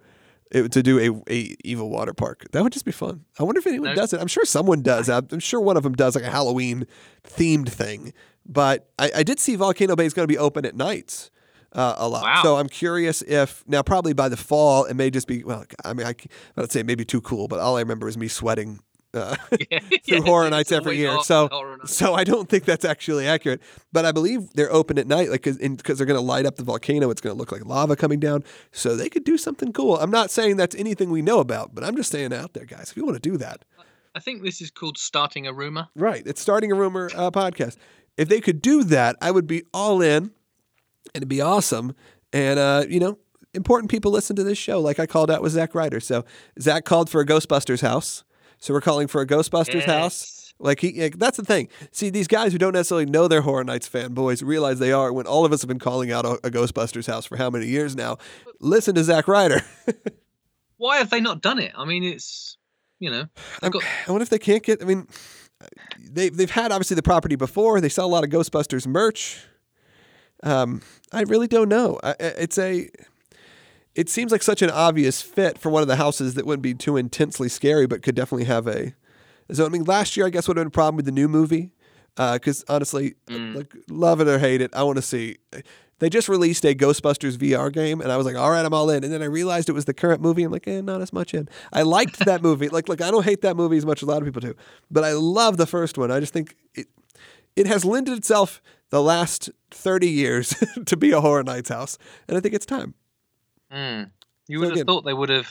It, 0.52 0.70
to 0.72 0.83
do 0.83 1.00
a, 1.00 1.33
a 1.33 1.57
evil 1.64 1.90
water 1.90 2.14
park 2.14 2.46
that 2.52 2.62
would 2.62 2.72
just 2.72 2.85
be 2.85 2.92
fun. 2.92 3.24
I 3.37 3.42
wonder 3.42 3.59
if 3.59 3.66
anyone 3.66 3.88
No. 3.90 3.94
does 3.96 4.12
it. 4.12 4.20
I'm 4.20 4.29
sure 4.29 4.44
someone 4.44 4.81
does. 4.81 5.09
I'm 5.09 5.26
I'm 5.33 5.40
sure 5.40 5.61
one 5.61 5.76
of 5.76 5.83
them 5.83 5.94
does 5.94 6.14
like 6.14 6.22
a 6.24 6.31
Halloween 6.31 6.87
themed 7.24 7.68
thing. 7.68 8.12
But 8.46 8.88
I, 8.96 9.11
I 9.16 9.22
did 9.24 9.40
see 9.40 9.57
Volcano 9.57 9.96
Bay 9.96 10.07
is 10.07 10.14
going 10.14 10.22
to 10.22 10.33
be 10.33 10.38
open 10.38 10.64
at 10.64 10.76
nights 10.76 11.33
uh, 11.72 11.96
a 11.98 12.09
lot. 12.09 12.22
Wow. 12.22 12.42
So 12.44 12.57
I'm 12.59 12.68
curious 12.68 13.22
if 13.22 13.64
now 13.66 13.83
probably 13.83 14.12
by 14.12 14.29
the 14.29 14.37
fall 14.37 14.85
it 14.85 14.94
may 14.94 15.11
just 15.11 15.26
be 15.26 15.42
well. 15.42 15.64
I 15.85 15.92
mean 15.94 16.07
I 16.07 16.14
I 16.57 16.61
would 16.61 16.70
say 16.70 16.85
maybe 16.85 17.05
too 17.05 17.20
cool, 17.20 17.48
but 17.48 17.59
all 17.59 17.76
I 17.76 17.81
remember 17.81 18.07
is 18.07 18.16
me 18.16 18.29
sweating. 18.29 18.79
Uh, 19.16 19.37
Yeah, 19.70 19.81
through 20.07 20.22
Horror 20.22 20.50
Nights 20.50 20.70
every 20.72 20.96
year. 20.96 21.20
So, 21.22 21.48
so 21.87 22.14
I 22.14 22.24
don't 22.24 22.48
think 22.48 22.64
that's 22.64 22.85
actually 22.85 23.26
accurate. 23.26 23.62
But 23.92 24.05
I 24.05 24.12
believe 24.12 24.50
they're 24.55 24.72
open 24.72 24.98
at 24.98 25.07
night, 25.07 25.31
like 25.31 25.42
because 25.42 25.98
they're 25.98 26.07
going 26.07 26.18
to 26.18 26.24
light 26.24 26.46
up 26.46 26.57
the 26.57 26.64
volcano. 26.64 27.11
It's 27.11 27.20
going 27.20 27.35
to 27.35 27.38
look 27.38 27.50
like 27.52 27.64
lava 27.64 27.96
coming 27.96 28.20
down. 28.20 28.44
So 28.72 28.94
they 28.96 29.09
could 29.09 29.24
do 29.24 29.37
something 29.38 29.72
cool. 29.72 29.98
I'm 29.98 30.11
not 30.11 30.31
saying 30.31 30.57
that's 30.57 30.76
anything 30.76 31.11
we 31.11 31.22
know 31.22 31.40
about, 31.40 31.74
but 31.74 31.83
I'm 31.85 31.96
just 31.96 32.11
saying 32.11 32.33
out 32.33 32.52
there, 32.52 32.64
guys. 32.66 32.90
If 32.90 32.96
you 32.96 33.05
want 33.05 33.20
to 33.20 33.31
do 33.31 33.37
that, 33.38 33.64
I 34.14 34.20
think 34.20 34.42
this 34.42 34.61
is 34.61 34.70
called 34.70 34.98
starting 34.98 35.46
a 35.46 35.52
rumor. 35.52 35.88
right? 35.94 36.22
It's 36.26 36.40
starting 36.40 36.70
a 36.72 36.74
rumor 36.74 37.11
uh, 37.14 37.31
podcast. 37.31 37.76
If 38.16 38.29
they 38.29 38.40
could 38.40 38.62
do 38.62 38.83
that, 38.85 39.16
I 39.20 39.31
would 39.31 39.46
be 39.46 39.64
all 39.74 40.00
in, 40.00 40.24
and 40.24 40.33
it'd 41.14 41.29
be 41.29 41.40
awesome. 41.40 41.94
And 42.33 42.59
uh, 42.59 42.85
you 42.88 42.98
know, 43.00 43.18
important 43.52 43.90
people 43.90 44.11
listen 44.11 44.37
to 44.37 44.44
this 44.44 44.59
show, 44.59 44.81
like 44.81 44.98
I 44.98 45.07
called 45.07 45.31
out 45.31 45.42
with 45.42 45.52
Zack 45.52 45.74
Ryder. 45.74 46.00
So 46.00 46.24
Zack 46.61 46.85
called 46.85 47.11
for 47.11 47.20
a 47.20 47.26
Ghostbusters 47.26 47.83
house. 47.83 48.24
So 48.59 48.73
we're 48.75 48.81
calling 48.81 49.07
for 49.09 49.21
a 49.21 49.27
Ghostbusters 49.27 49.85
house. 49.85 50.55
Like 50.59 50.81
he, 50.81 51.01
like, 51.03 51.19
that's 51.19 51.37
the 51.37 51.45
thing. 51.45 51.69
See, 51.92 52.09
these 52.09 52.27
guys 52.27 52.53
who 52.53 52.59
don't 52.59 52.73
necessarily 52.73 53.05
know 53.05 53.29
they're 53.29 53.42
Horror 53.42 53.64
Nights 53.64 53.88
fanboys 53.88 54.42
realize 54.45 54.79
they 54.79 54.92
are. 54.92 55.12
When 55.12 55.27
all 55.27 55.45
of 55.45 55.53
us 55.53 55.61
have 55.61 55.69
been 55.69 55.79
calling 55.79 56.11
out 56.11 56.25
a, 56.25 56.31
a 56.45 56.51
Ghostbusters 56.51 57.07
house 57.07 57.27
for 57.27 57.37
how 57.37 57.51
many 57.51 57.66
years 57.66 57.95
now? 57.95 58.16
Listen 58.61 58.95
to 58.95 59.05
Zack 59.05 59.29
Ryder. 59.29 59.61
Why 60.79 60.97
have 60.99 61.11
they 61.11 61.21
not 61.21 61.42
done 61.42 61.59
it? 61.59 61.73
I 61.77 61.85
mean, 61.85 62.05
it's 62.05 62.57
you 62.99 63.11
know, 63.11 63.27
got 63.69 63.83
I 64.09 64.11
wonder 64.11 64.23
if 64.23 64.31
they 64.31 64.38
can't 64.38 64.62
get. 64.62 64.81
I 64.83 64.87
mean, 64.87 65.07
they 66.01 66.31
they've 66.31 66.51
had 66.51 66.73
obviously 66.73 66.95
the 66.95 67.03
property 67.03 67.37
before. 67.37 67.81
They 67.81 67.90
sell 67.90 68.07
a 68.07 68.09
lot 68.09 68.25
of 68.25 68.31
Ghostbusters 68.31 68.87
merch. 68.87 69.45
Um, 70.42 70.81
I 71.12 71.23
really 71.23 71.49
don't 71.49 71.69
know. 71.69 71.99
I- 72.03 72.16
it's 72.19 72.57
a. 72.59 72.88
It 73.97 74.11
seems 74.11 74.31
like 74.31 74.42
such 74.42 74.61
an 74.61 74.69
obvious 74.71 75.23
fit 75.23 75.57
for 75.59 75.71
one 75.71 75.81
of 75.81 75.88
the 75.88 75.97
houses 75.97 76.35
that 76.35 76.44
wouldn't 76.44 76.63
be 76.63 76.75
too 76.75 76.99
intensely 76.99 77.49
scary, 77.49 77.87
but 77.87 78.03
could 78.03 78.15
definitely 78.15 78.44
have 78.44 78.67
a. 78.67 78.94
So 79.51 79.65
I 79.65 79.71
mean, 79.71 79.85
last 79.85 80.17
year 80.17 80.27
I 80.27 80.31
guess 80.31 80.47
would 80.47 80.59
have 80.59 80.65
been 80.65 80.69
a 80.69 80.71
problem 80.71 80.97
with 80.97 81.07
the 81.07 81.13
new 81.13 81.29
movie, 81.29 81.73
because 82.17 82.63
honestly, 82.69 83.15
like 83.55 83.75
love 83.88 84.21
it 84.21 84.29
or 84.29 84.38
hate 84.38 84.61
it, 84.61 84.71
I 84.75 84.83
want 84.83 84.97
to 84.97 85.03
see. 85.03 85.38
They 85.99 86.11
just 86.11 86.29
released 86.29 86.63
a 86.67 86.75
Ghostbusters 86.75 87.38
VR 87.38 87.73
game, 87.73 88.03
and 88.03 88.13
I 88.13 88.19
was 88.19 88.27
like, 88.27 88.37
"All 88.37 88.51
right, 88.51 88.67
I'm 88.67 88.75
all 88.75 88.90
in." 88.90 89.03
And 89.03 89.11
then 89.11 89.23
I 89.23 89.27
realized 89.27 89.71
it 89.71 89.73
was 89.73 89.87
the 89.87 89.94
current 89.94 90.21
movie. 90.21 90.42
I'm 90.42 90.53
like, 90.53 90.69
"Eh, 90.69 90.83
not 90.83 91.01
as 91.01 91.11
much 91.11 91.33
in." 91.33 91.49
I 91.73 91.81
liked 91.81 92.19
that 92.27 92.42
movie. 92.49 92.69
Like, 92.69 92.90
look, 92.90 93.01
I 93.01 93.11
don't 93.11 93.25
hate 93.25 93.40
that 93.40 93.57
movie 93.57 93.79
as 93.79 93.87
much 93.87 94.03
as 94.03 94.09
a 94.09 94.11
lot 94.11 94.19
of 94.19 94.27
people 94.27 94.42
do, 94.42 94.55
but 94.90 95.05
I 95.05 95.13
love 95.13 95.57
the 95.57 95.67
first 95.67 95.97
one. 95.97 96.11
I 96.11 96.21
just 96.21 96.35
think 96.35 96.55
it 96.75 96.88
it 97.57 97.67
has 97.67 97.83
lended 97.83 98.19
itself 98.19 98.61
the 98.90 99.03
last 99.03 99.49
30 99.71 100.07
years 100.09 100.55
to 100.87 100.97
be 100.99 101.13
a 101.13 101.23
Horror 101.23 101.44
Nights 101.44 101.71
house, 101.71 101.97
and 102.29 102.37
I 102.37 102.40
think 102.40 102.55
it's 102.55 102.67
time. 102.67 102.92
Mm. 103.73 104.10
You 104.48 104.58
So 104.58 104.60
would 104.60 104.64
have 104.69 104.73
again- 104.77 104.87
thought 104.87 105.04
they 105.04 105.14
would 105.14 105.29
have 105.29 105.48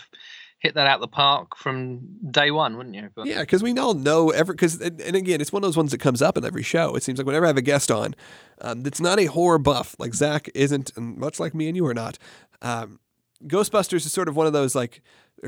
hit 0.60 0.74
that 0.76 0.88
out 0.88 1.00
the 1.00 1.08
park 1.08 1.56
from 1.58 2.00
day 2.32 2.50
one, 2.50 2.78
wouldn't 2.78 2.96
you? 2.96 3.10
But 3.16 3.28
Yeah, 3.28 3.42
because 3.42 3.62
we 3.62 3.78
all 3.78 3.94
know 3.94 4.30
every 4.32 4.54
because 4.56 4.82
and, 4.82 5.00
and 5.02 5.16
again, 5.16 5.42
it's 5.42 5.52
one 5.52 5.64
of 5.64 5.68
those 5.68 5.78
ones 5.78 5.92
that 5.92 6.00
comes 6.00 6.22
up 6.22 6.38
in 6.38 6.46
every 6.46 6.64
show. 6.64 6.96
It 6.96 7.04
seems 7.04 7.20
like 7.20 7.28
whenever 7.28 7.46
I 7.46 7.50
have 7.50 7.58
a 7.58 7.62
guest 7.62 7.92
on, 7.92 8.16
um, 8.62 8.82
that's 8.82 9.02
not 9.02 9.20
a 9.20 9.26
horror 9.26 9.60
buff 9.60 9.96
like 10.00 10.14
Zack 10.16 10.50
isn't, 10.56 10.92
and 10.96 11.18
much 11.18 11.40
like 11.40 11.54
me 11.54 11.68
and 11.68 11.76
you 11.76 11.86
are 11.86 11.94
not. 11.94 12.18
um, 12.62 13.00
Ghostbusters 13.44 14.06
is 14.06 14.14
sort 14.14 14.28
of 14.28 14.36
one 14.36 14.48
of 14.48 14.54
those 14.54 14.76
like 14.76 15.02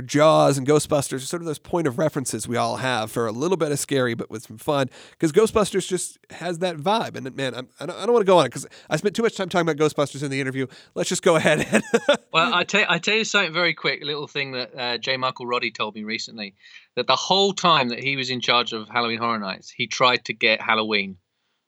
Jaws 0.05 0.57
and 0.57 0.67
Ghostbusters 0.67 1.15
are 1.15 1.19
sort 1.19 1.41
of 1.41 1.45
those 1.45 1.59
point 1.59 1.87
of 1.87 1.97
references 1.97 2.47
we 2.47 2.57
all 2.57 2.77
have 2.77 3.09
for 3.09 3.25
a 3.25 3.31
little 3.31 3.55
bit 3.55 3.71
of 3.71 3.79
scary, 3.79 4.13
but 4.13 4.29
with 4.29 4.43
some 4.43 4.57
fun. 4.57 4.89
Because 5.11 5.31
Ghostbusters 5.31 5.87
just 5.87 6.19
has 6.31 6.59
that 6.59 6.77
vibe. 6.77 7.15
And 7.15 7.33
man, 7.35 7.55
I'm, 7.55 7.69
I 7.79 7.85
don't, 7.85 7.97
I 7.97 8.05
don't 8.05 8.13
want 8.13 8.25
to 8.25 8.29
go 8.29 8.37
on 8.37 8.45
it 8.45 8.49
because 8.49 8.67
I 8.89 8.97
spent 8.97 9.15
too 9.15 9.23
much 9.23 9.35
time 9.35 9.47
talking 9.47 9.67
about 9.67 9.77
Ghostbusters 9.77 10.23
in 10.23 10.29
the 10.29 10.41
interview. 10.41 10.67
Let's 10.93 11.09
just 11.09 11.23
go 11.23 11.37
ahead. 11.37 11.65
And 11.71 11.83
well, 12.33 12.53
I 12.53 12.63
tell 12.65 12.85
I 12.89 12.99
tell 12.99 13.15
you 13.15 13.23
something 13.23 13.53
very 13.53 13.73
quick. 13.73 14.01
A 14.01 14.05
little 14.05 14.27
thing 14.27 14.51
that 14.51 14.77
uh, 14.77 14.97
J. 14.97 15.17
Michael 15.17 15.47
Roddy 15.47 15.71
told 15.71 15.95
me 15.95 16.03
recently 16.03 16.55
that 16.95 17.07
the 17.07 17.15
whole 17.15 17.53
time 17.53 17.89
that 17.89 18.03
he 18.03 18.17
was 18.17 18.29
in 18.29 18.41
charge 18.41 18.73
of 18.73 18.89
Halloween 18.89 19.19
Horror 19.19 19.39
Nights, 19.39 19.69
he 19.69 19.87
tried 19.87 20.25
to 20.25 20.33
get 20.33 20.61
Halloween, 20.61 21.17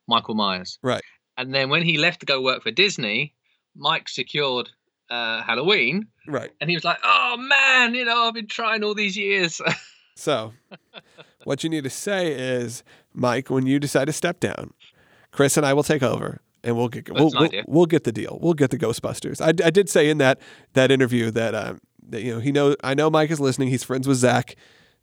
Michael 0.08 0.36
Myers. 0.36 0.78
Right. 0.84 1.04
And 1.38 1.54
then 1.54 1.70
when 1.70 1.84
he 1.84 1.98
left 1.98 2.20
to 2.20 2.26
go 2.26 2.42
work 2.42 2.64
for 2.64 2.72
Disney, 2.72 3.34
Mike 3.76 4.10
secured 4.10 4.70
uh, 5.10 5.42
Halloween. 5.44 6.08
Right. 6.28 6.52
And 6.62 6.70
he 6.70 6.76
was 6.76 6.84
like, 6.84 7.00
"Oh 7.04 7.38
man, 7.38 7.96
you 7.96 8.06
know, 8.06 8.28
I've 8.28 8.34
been 8.34 8.48
trying 8.48 8.84
all 8.84 8.94
these 8.94 9.18
years." 9.18 9.62
so, 10.16 10.54
what 11.44 11.64
you 11.64 11.70
need 11.70 11.84
to 11.84 11.90
say 11.90 12.32
is, 12.32 12.84
Mike, 13.14 13.50
when 13.50 13.66
you 13.66 13.80
decide 13.80 14.06
to 14.06 14.14
step 14.14 14.40
down, 14.40 14.74
Chris 15.32 15.58
and 15.58 15.66
I 15.66 15.74
will 15.74 15.84
take 15.84 16.04
over. 16.04 16.42
And 16.62 16.76
we'll 16.76 16.90
get 16.90 17.10
we'll, 17.10 17.32
we'll, 17.34 17.50
we'll, 17.68 17.86
get 17.86 18.04
the 18.04 18.12
deal. 18.12 18.38
We'll 18.42 18.54
get 18.54 18.70
the 18.70 18.78
Ghostbusters. 18.78 19.40
I, 19.40 19.66
I 19.66 19.70
did 19.70 19.88
say 19.88 20.10
in 20.10 20.18
that 20.18 20.42
that 20.74 20.92
interview 20.92 21.32
that 21.32 21.56
um, 21.56 21.80
that 22.10 22.22
you 22.22 22.34
know 22.34 22.40
he 22.42 22.52
know 22.52 22.76
I 22.84 22.96
know 22.96 23.10
Mike 23.10 23.32
is 23.32 23.40
listening. 23.40 23.70
He's 23.70 23.84
friends 23.84 24.10
with 24.10 24.18
Zack. 24.18 24.58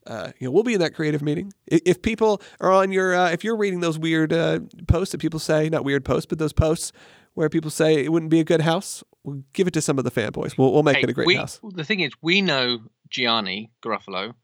Uh, 0.07 0.33
you 0.39 0.47
know, 0.47 0.53
we'll 0.53 0.63
be 0.63 0.75
in 0.75 0.81
that 0.81 0.95
creative 0.95 1.23
meeting. 1.23 1.53
If 1.67 2.01
people 2.01 2.41
are 2.61 2.71
on 2.71 2.93
your, 2.93 3.15
uh, 3.15 3.31
if 3.31 3.43
you're 3.43 3.57
reading 3.57 3.81
those 3.81 3.99
weird 3.99 4.33
uh, 4.33 4.61
posts 4.87 5.13
that 5.13 5.19
people 5.19 5.41
say, 5.41 5.69
not 5.69 5.85
weird 5.85 6.05
posts, 6.05 6.27
but 6.27 6.39
those 6.39 6.53
posts 6.53 6.93
where 7.35 7.49
people 7.49 7.71
say 7.71 8.05
it 8.05 8.13
wouldn't 8.13 8.31
be 8.31 8.39
a 8.39 8.45
good 8.45 8.61
house, 8.61 9.03
we'll 9.27 9.43
give 9.53 9.67
it 9.67 9.75
to 9.75 9.83
some 9.83 9.99
of 9.99 10.05
the 10.05 10.11
fanboys. 10.11 10.57
We'll, 10.57 10.73
we'll 10.73 10.85
make 10.85 10.97
hey, 10.97 11.03
it 11.03 11.11
a 11.11 11.13
great 11.13 11.27
we, 11.27 11.35
house. 11.35 11.61
The 11.63 11.85
thing 11.85 12.01
is, 12.01 12.13
we 12.23 12.41
know 12.41 12.79
Gianni 13.11 13.71
Garofalo, 13.83 14.35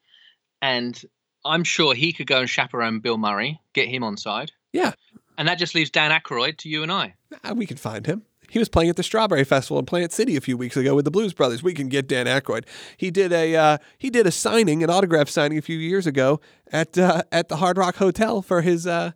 and 0.61 1.01
I'm 1.45 1.65
sure 1.65 1.95
he 1.95 2.13
could 2.13 2.27
go 2.27 2.41
and 2.41 2.51
chaperone 2.51 3.01
Bill 3.01 3.17
Murray, 3.17 3.61
get 3.73 3.89
him 3.89 4.05
on 4.05 4.17
side. 4.17 4.53
Yeah. 4.73 4.93
And 5.39 5.49
that 5.49 5.59
just 5.59 5.75
leaves 5.75 5.91
Dan 5.91 6.11
Aykroyd 6.11 6.59
to 6.59 6.69
you 6.69 6.83
and 6.83 6.93
I. 6.93 7.15
We 7.55 7.65
can 7.65 7.79
find 7.79 8.07
him. 8.07 8.23
He 8.51 8.59
was 8.59 8.69
playing 8.69 8.91
at 8.91 8.97
the 8.97 9.03
Strawberry 9.03 9.45
Festival 9.45 9.79
in 9.79 9.87
Plant 9.87 10.13
City 10.13 10.37
a 10.37 10.41
few 10.43 10.59
weeks 10.59 10.77
ago 10.77 10.95
with 10.95 11.07
the 11.07 11.11
Blues 11.11 11.33
Brothers. 11.33 11.63
We 11.63 11.73
can 11.73 11.89
get 11.89 12.07
Dan 12.07 12.27
Aykroyd. 12.27 12.67
He 12.99 13.11
did 13.11 13.33
a 13.33 13.57
uh, 13.57 13.79
he 13.97 14.11
did 14.11 14.27
a 14.27 14.31
signing, 14.31 14.83
an 14.83 14.91
autograph 14.91 15.31
signing 15.31 15.57
a 15.57 15.63
few 15.63 15.79
years 15.79 16.07
ago 16.07 16.39
at 16.71 16.99
uh, 16.99 17.23
at 17.33 17.49
the 17.49 17.57
Hard 17.57 17.79
Rock 17.79 17.97
Hotel 17.97 18.43
for 18.43 18.61
his 18.61 18.87
uh, 18.87 19.13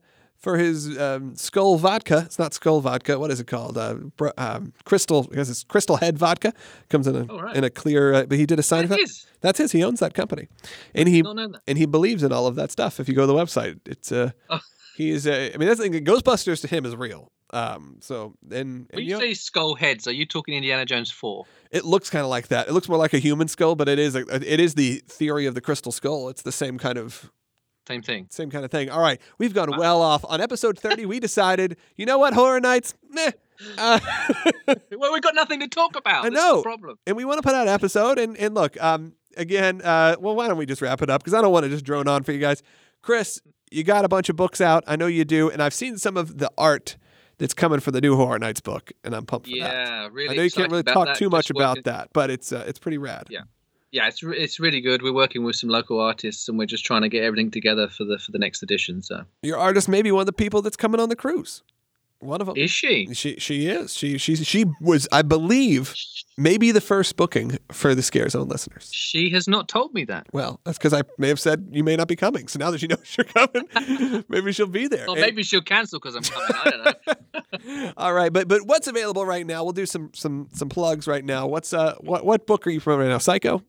for 0.47 0.57
his 0.57 0.97
um, 0.97 1.35
Skull 1.35 1.77
vodka. 1.77 2.23
It's 2.25 2.39
not 2.39 2.55
Skull 2.55 2.81
vodka. 2.81 3.19
What 3.19 3.33
is 3.33 3.41
it 3.41 3.49
called? 3.49 3.77
Uh, 3.77 3.97
um, 4.39 4.73
crystal. 4.85 5.25
Because 5.25 5.51
it's 5.51 5.65
Crystal 5.65 5.97
Head 5.97 6.17
vodka. 6.17 6.53
Comes 6.89 7.09
in 7.09 7.17
a 7.17 7.27
oh, 7.29 7.41
right. 7.41 7.57
in 7.57 7.65
a 7.65 7.71
clear. 7.71 8.15
Uh, 8.15 8.27
but 8.27 8.39
he 8.39 8.47
did 8.47 8.61
a 8.61 8.63
sign. 8.63 8.87
That 8.87 9.01
is. 9.01 9.27
That's 9.41 9.59
his. 9.59 9.73
He 9.73 9.83
owns 9.83 9.99
that 9.99 10.15
company, 10.15 10.47
and 10.95 11.09
he 11.09 11.25
and 11.67 11.77
he 11.77 11.85
believes 11.85 12.23
in 12.23 12.31
all 12.31 12.47
of 12.47 12.55
that 12.55 12.71
stuff. 12.71 13.01
If 13.01 13.09
you 13.09 13.15
go 13.15 13.23
to 13.23 13.27
the 13.27 13.35
website, 13.35 13.81
it's 13.87 14.13
uh, 14.13 14.31
oh. 14.49 14.61
he's. 14.97 15.27
Uh, 15.27 15.51
I 15.53 15.57
mean, 15.57 15.67
that's 15.67 15.81
the 15.81 15.89
thing. 15.89 16.05
Ghostbusters 16.05 16.61
to 16.61 16.69
him 16.69 16.87
is 16.87 16.95
real. 16.95 17.33
Um, 17.51 17.97
so 18.01 18.35
and, 18.45 18.53
and 18.53 18.89
when 18.93 19.05
you, 19.05 19.17
you 19.17 19.19
say 19.19 19.35
skull 19.35 19.75
heads, 19.75 20.07
are 20.07 20.13
you 20.13 20.27
talking 20.27 20.55
Indiana 20.55 20.85
Jones 20.85 21.11
four? 21.11 21.47
It 21.73 21.85
looks 21.85 22.09
kind 22.09 22.23
of 22.23 22.31
like 22.31 22.49
that. 22.49 22.69
It 22.69 22.73
looks 22.73 22.89
more 22.89 22.99
like 22.99 23.15
a 23.15 23.19
human 23.19 23.49
skull, 23.49 23.75
but 23.75 23.89
it 23.89 23.99
is 23.99 24.15
a, 24.15 24.23
it 24.33 24.61
is 24.61 24.75
the 24.75 25.03
theory 25.09 25.47
of 25.47 25.57
the 25.57 25.61
crystal 25.61 25.91
skull. 25.91 26.29
It's 26.29 26.43
the 26.43 26.53
same 26.53 26.79
kind 26.79 26.99
of 26.99 27.33
same 27.87 28.03
thing. 28.03 28.27
Same 28.31 28.51
kind 28.51 28.65
of 28.65 28.71
thing. 28.71 28.91
All 28.91 29.01
right, 29.01 29.21
we've 29.39 29.55
gone 29.55 29.71
wow. 29.71 29.79
well 29.79 30.03
off 30.03 30.25
on 30.25 30.41
episode 30.41 30.79
thirty. 30.79 31.07
we 31.07 31.21
decided, 31.21 31.77
you 31.97 32.07
know 32.07 32.19
what, 32.19 32.35
horror 32.35 32.61
nights, 32.61 32.95
meh. 33.11 33.33
Uh, 33.79 33.99
well, 34.99 35.15
we've 35.15 35.23
got 35.23 35.35
nothing 35.35 35.61
to 35.61 35.67
talk 35.67 35.97
about. 35.97 36.27
I 36.27 36.29
know. 36.29 36.61
problem. 36.61 36.99
And 37.07 37.17
we 37.17 37.25
want 37.25 37.39
to 37.39 37.43
put 37.43 37.55
out 37.55 37.67
an 37.67 37.73
episode. 37.73 38.19
And 38.19 38.37
and 38.37 38.55
look, 38.55 38.79
um, 38.83 39.15
again, 39.35 39.81
uh, 39.83 40.17
well, 40.21 40.37
why 40.37 40.47
don't 40.47 40.59
we 40.59 40.67
just 40.67 40.83
wrap 40.83 41.01
it 41.01 41.09
up? 41.09 41.23
Because 41.23 41.33
I 41.33 41.41
don't 41.41 41.53
want 41.53 41.65
to 41.65 41.71
just 41.71 41.83
drone 41.83 42.07
on 42.07 42.23
for 42.23 42.33
you 42.33 42.39
guys. 42.39 42.63
Chris, 43.01 43.41
you 43.71 43.85
got 43.85 44.05
a 44.05 44.09
bunch 44.09 44.29
of 44.29 44.37
books 44.37 44.61
out. 44.61 44.85
I 44.87 44.97
know 44.97 45.07
you 45.07 45.25
do, 45.25 45.49
and 45.49 45.63
I've 45.63 45.75
seen 45.75 45.97
some 45.97 46.17
of 46.17 46.39
the 46.39 46.51
art 46.59 46.97
that's 47.39 47.55
coming 47.55 47.81
for 47.81 47.91
the 47.91 48.01
new 48.01 48.17
Horror 48.17 48.39
Nights 48.39 48.61
book, 48.61 48.93
and 49.05 49.15
I'm 49.15 49.27
pumped 49.27 49.47
for 49.47 49.55
yeah, 49.55 49.69
that. 49.69 49.75
Yeah, 49.75 50.09
really. 50.13 50.35
I 50.35 50.37
know 50.37 50.43
you 50.43 50.51
can't 50.51 50.71
really 50.71 50.83
talk 50.83 51.07
that, 51.07 51.17
too 51.17 51.29
much 51.29 51.51
about 51.51 51.85
that, 51.85 52.11
but 52.13 52.31
it's 52.31 52.53
uh, 52.53 52.65
it's 52.67 52.79
pretty 52.79 52.99
rad. 52.99 53.27
Yeah, 53.31 53.43
yeah, 53.93 54.09
it's 54.09 54.23
it's 54.23 54.61
really 54.61 54.81
good. 54.81 55.03
We're 55.03 55.13
working 55.15 55.45
with 55.45 55.57
some 55.57 55.71
local 55.71 56.01
artists, 56.01 56.49
and 56.49 56.59
we're 56.59 56.67
just 56.67 56.85
trying 56.85 57.03
to 57.03 57.09
get 57.09 57.25
everything 57.25 57.51
together 57.51 57.89
for 57.89 58.05
the 58.05 58.19
for 58.19 58.33
the 58.33 58.39
next 58.39 58.63
edition. 58.63 59.03
So 59.03 59.25
your 59.43 59.59
artist 59.59 59.89
may 59.89 60.03
be 60.03 60.13
one 60.13 60.21
of 60.21 60.27
the 60.27 60.33
people 60.33 60.63
that's 60.63 60.77
coming 60.77 61.01
on 61.01 61.09
the 61.09 61.17
cruise. 61.17 61.63
One 62.19 62.41
of 62.41 62.47
them 62.47 62.57
is 62.57 62.71
she? 62.71 63.13
She 63.13 63.37
she 63.39 63.67
is. 63.67 63.95
She 63.95 64.17
she 64.17 64.37
she 64.37 64.65
was, 64.81 65.07
I 65.13 65.21
believe, 65.21 65.95
maybe 66.39 66.73
the 66.73 66.81
first 66.81 67.17
booking 67.17 67.59
for 67.71 67.95
the 67.95 68.03
Scare 68.03 68.29
Zone 68.31 68.49
listeners. 68.49 68.89
She 68.91 69.31
has 69.31 69.47
not 69.47 69.69
told 69.69 69.93
me 69.93 70.05
that. 70.07 70.27
Well, 70.33 70.59
that's 70.65 70.79
because 70.79 70.95
I 70.95 71.03
may 71.19 71.29
have 71.29 71.39
said 71.39 71.69
you 71.73 71.85
may 71.85 71.95
not 71.95 72.09
be 72.09 72.17
coming. 72.17 72.49
So 72.49 72.59
now 72.59 72.71
that 72.71 72.79
she 72.79 72.87
knows 72.89 73.17
you're 73.19 73.25
coming, 73.25 74.25
maybe 74.29 74.53
she'll 74.53 74.67
be 74.67 74.89
there. 74.89 75.05
Well, 75.07 75.17
maybe 75.17 75.43
she'll 75.43 75.61
cancel 75.61 76.01
because 76.01 76.17
I'm 76.17 76.23
coming. 76.23 76.49
I 76.55 76.71
don't 76.71 77.73
know. 77.75 77.93
All 77.99 78.15
right, 78.15 78.33
but 78.33 78.49
but 78.49 78.63
what's 78.67 78.87
available 78.87 79.27
right 79.27 79.47
now? 79.47 79.63
We'll 79.63 79.75
do 79.75 79.87
some 79.87 80.11
some 80.15 80.49
some 80.55 80.71
plugs 80.71 81.07
right 81.07 81.25
now. 81.25 81.47
What's 81.47 81.75
uh 81.75 81.97
what 82.01 82.25
what 82.25 82.47
book 82.47 82.67
are 82.67 82.71
you 82.71 82.81
from 82.81 83.01
right 83.01 83.09
now? 83.09 83.19
Psycho. 83.19 83.63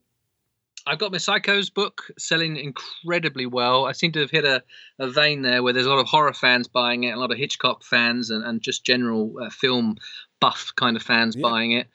I've 0.88 1.00
got 1.00 1.12
my 1.12 1.18
Psychos 1.18 1.74
book 1.74 2.10
selling 2.18 2.56
incredibly 2.56 3.46
well. 3.46 3.86
I 3.86 3.92
seem 3.92 4.14
to 4.14 4.22
have 4.22 4.32
hit 4.32 4.46
a, 4.46 4.64
a 5.00 5.10
vein 5.10 5.42
there 5.42 5.62
where 5.62 5.74
there's 5.74 5.86
a 5.86 5.90
lot 5.90 6.00
of 6.00 6.08
horror 6.08 6.34
fans 6.34 6.68
buying 6.68 7.04
it, 7.04 7.12
a 7.12 7.20
lot 7.20 7.32
of 7.32 7.38
Hitchcock 7.38 7.84
fans, 7.84 8.30
and, 8.30 8.44
and 8.44 8.62
just 8.62 8.86
general 8.86 9.34
uh, 9.42 9.50
film 9.50 9.98
buff 10.40 10.72
kind 10.76 10.96
of 10.96 11.04
fans 11.04 11.36
yeah. 11.36 11.42
buying 11.42 11.72
it. 11.74 11.88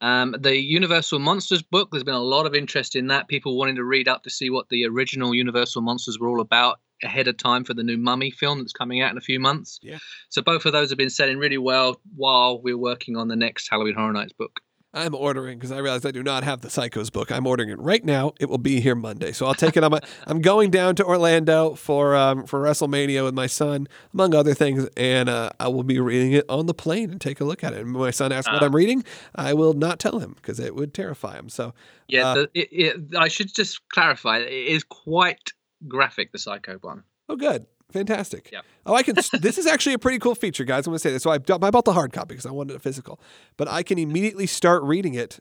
Um, 0.00 0.34
the 0.38 0.56
Universal 0.56 1.18
Monsters 1.18 1.62
book, 1.62 1.90
there's 1.90 2.04
been 2.04 2.14
a 2.14 2.20
lot 2.20 2.46
of 2.46 2.54
interest 2.54 2.96
in 2.96 3.08
that. 3.08 3.28
People 3.28 3.58
wanting 3.58 3.76
to 3.76 3.84
read 3.84 4.08
up 4.08 4.22
to 4.22 4.30
see 4.30 4.48
what 4.48 4.68
the 4.70 4.86
original 4.86 5.34
Universal 5.34 5.82
Monsters 5.82 6.18
were 6.18 6.28
all 6.28 6.40
about 6.40 6.80
ahead 7.02 7.28
of 7.28 7.36
time 7.36 7.64
for 7.64 7.74
the 7.74 7.82
new 7.82 7.98
Mummy 7.98 8.30
film 8.30 8.58
that's 8.58 8.72
coming 8.72 9.00
out 9.02 9.12
in 9.12 9.18
a 9.18 9.22
few 9.22 9.38
months. 9.38 9.78
Yeah. 9.82 9.98
So 10.30 10.42
both 10.42 10.66
of 10.66 10.72
those 10.72 10.90
have 10.90 10.98
been 10.98 11.10
selling 11.10 11.38
really 11.38 11.58
well 11.58 12.00
while 12.16 12.60
we're 12.60 12.78
working 12.78 13.16
on 13.16 13.28
the 13.28 13.36
next 13.36 13.68
Halloween 13.70 13.94
Horror 13.94 14.12
Nights 14.12 14.32
book. 14.32 14.60
I'm 14.98 15.14
ordering 15.14 15.58
because 15.58 15.70
I 15.70 15.78
realized 15.78 16.04
I 16.04 16.10
do 16.10 16.24
not 16.24 16.42
have 16.42 16.60
the 16.60 16.68
Psychos 16.68 17.12
book. 17.12 17.30
I'm 17.30 17.46
ordering 17.46 17.70
it 17.70 17.78
right 17.78 18.04
now. 18.04 18.32
It 18.40 18.48
will 18.48 18.58
be 18.58 18.80
here 18.80 18.96
Monday, 18.96 19.30
so 19.30 19.46
I'll 19.46 19.54
take 19.54 19.76
it 19.76 19.84
on 19.84 19.92
my. 19.92 20.00
I'm 20.26 20.40
going 20.40 20.70
down 20.70 20.96
to 20.96 21.04
Orlando 21.04 21.74
for 21.74 22.16
um, 22.16 22.46
for 22.46 22.60
WrestleMania 22.60 23.22
with 23.22 23.34
my 23.34 23.46
son, 23.46 23.86
among 24.12 24.34
other 24.34 24.54
things, 24.54 24.88
and 24.96 25.28
uh, 25.28 25.50
I 25.60 25.68
will 25.68 25.84
be 25.84 26.00
reading 26.00 26.32
it 26.32 26.44
on 26.48 26.66
the 26.66 26.74
plane 26.74 27.10
and 27.10 27.20
take 27.20 27.40
a 27.40 27.44
look 27.44 27.62
at 27.62 27.72
it. 27.72 27.80
And 27.80 27.94
when 27.94 28.02
my 28.02 28.10
son 28.10 28.32
asks 28.32 28.48
uh, 28.48 28.54
what 28.54 28.64
I'm 28.64 28.74
reading, 28.74 29.04
I 29.36 29.54
will 29.54 29.72
not 29.72 30.00
tell 30.00 30.18
him 30.18 30.32
because 30.34 30.58
it 30.58 30.74
would 30.74 30.92
terrify 30.92 31.38
him. 31.38 31.48
So 31.48 31.74
yeah, 32.08 32.28
uh, 32.30 32.34
the, 32.34 32.50
it, 32.54 32.68
it, 32.72 33.16
I 33.16 33.28
should 33.28 33.54
just 33.54 33.88
clarify. 33.90 34.38
It 34.38 34.50
is 34.50 34.82
quite 34.82 35.52
graphic, 35.86 36.32
the 36.32 36.38
Psycho 36.38 36.76
one. 36.78 37.04
Oh, 37.28 37.36
good. 37.36 37.66
Fantastic. 37.92 38.50
Yeah. 38.52 38.60
Oh, 38.84 38.94
I 38.94 39.02
can. 39.02 39.14
this 39.14 39.58
is 39.58 39.66
actually 39.66 39.94
a 39.94 39.98
pretty 39.98 40.18
cool 40.18 40.34
feature, 40.34 40.64
guys. 40.64 40.86
I'm 40.86 40.90
going 40.90 40.96
to 40.96 41.00
say 41.00 41.10
this. 41.10 41.22
So 41.22 41.30
I, 41.30 41.36
I 41.36 41.70
bought 41.70 41.84
the 41.84 41.94
hard 41.94 42.12
copy 42.12 42.34
because 42.34 42.46
I 42.46 42.50
wanted 42.50 42.76
a 42.76 42.78
physical, 42.78 43.20
but 43.56 43.68
I 43.68 43.82
can 43.82 43.98
immediately 43.98 44.46
start 44.46 44.82
reading 44.82 45.14
it 45.14 45.40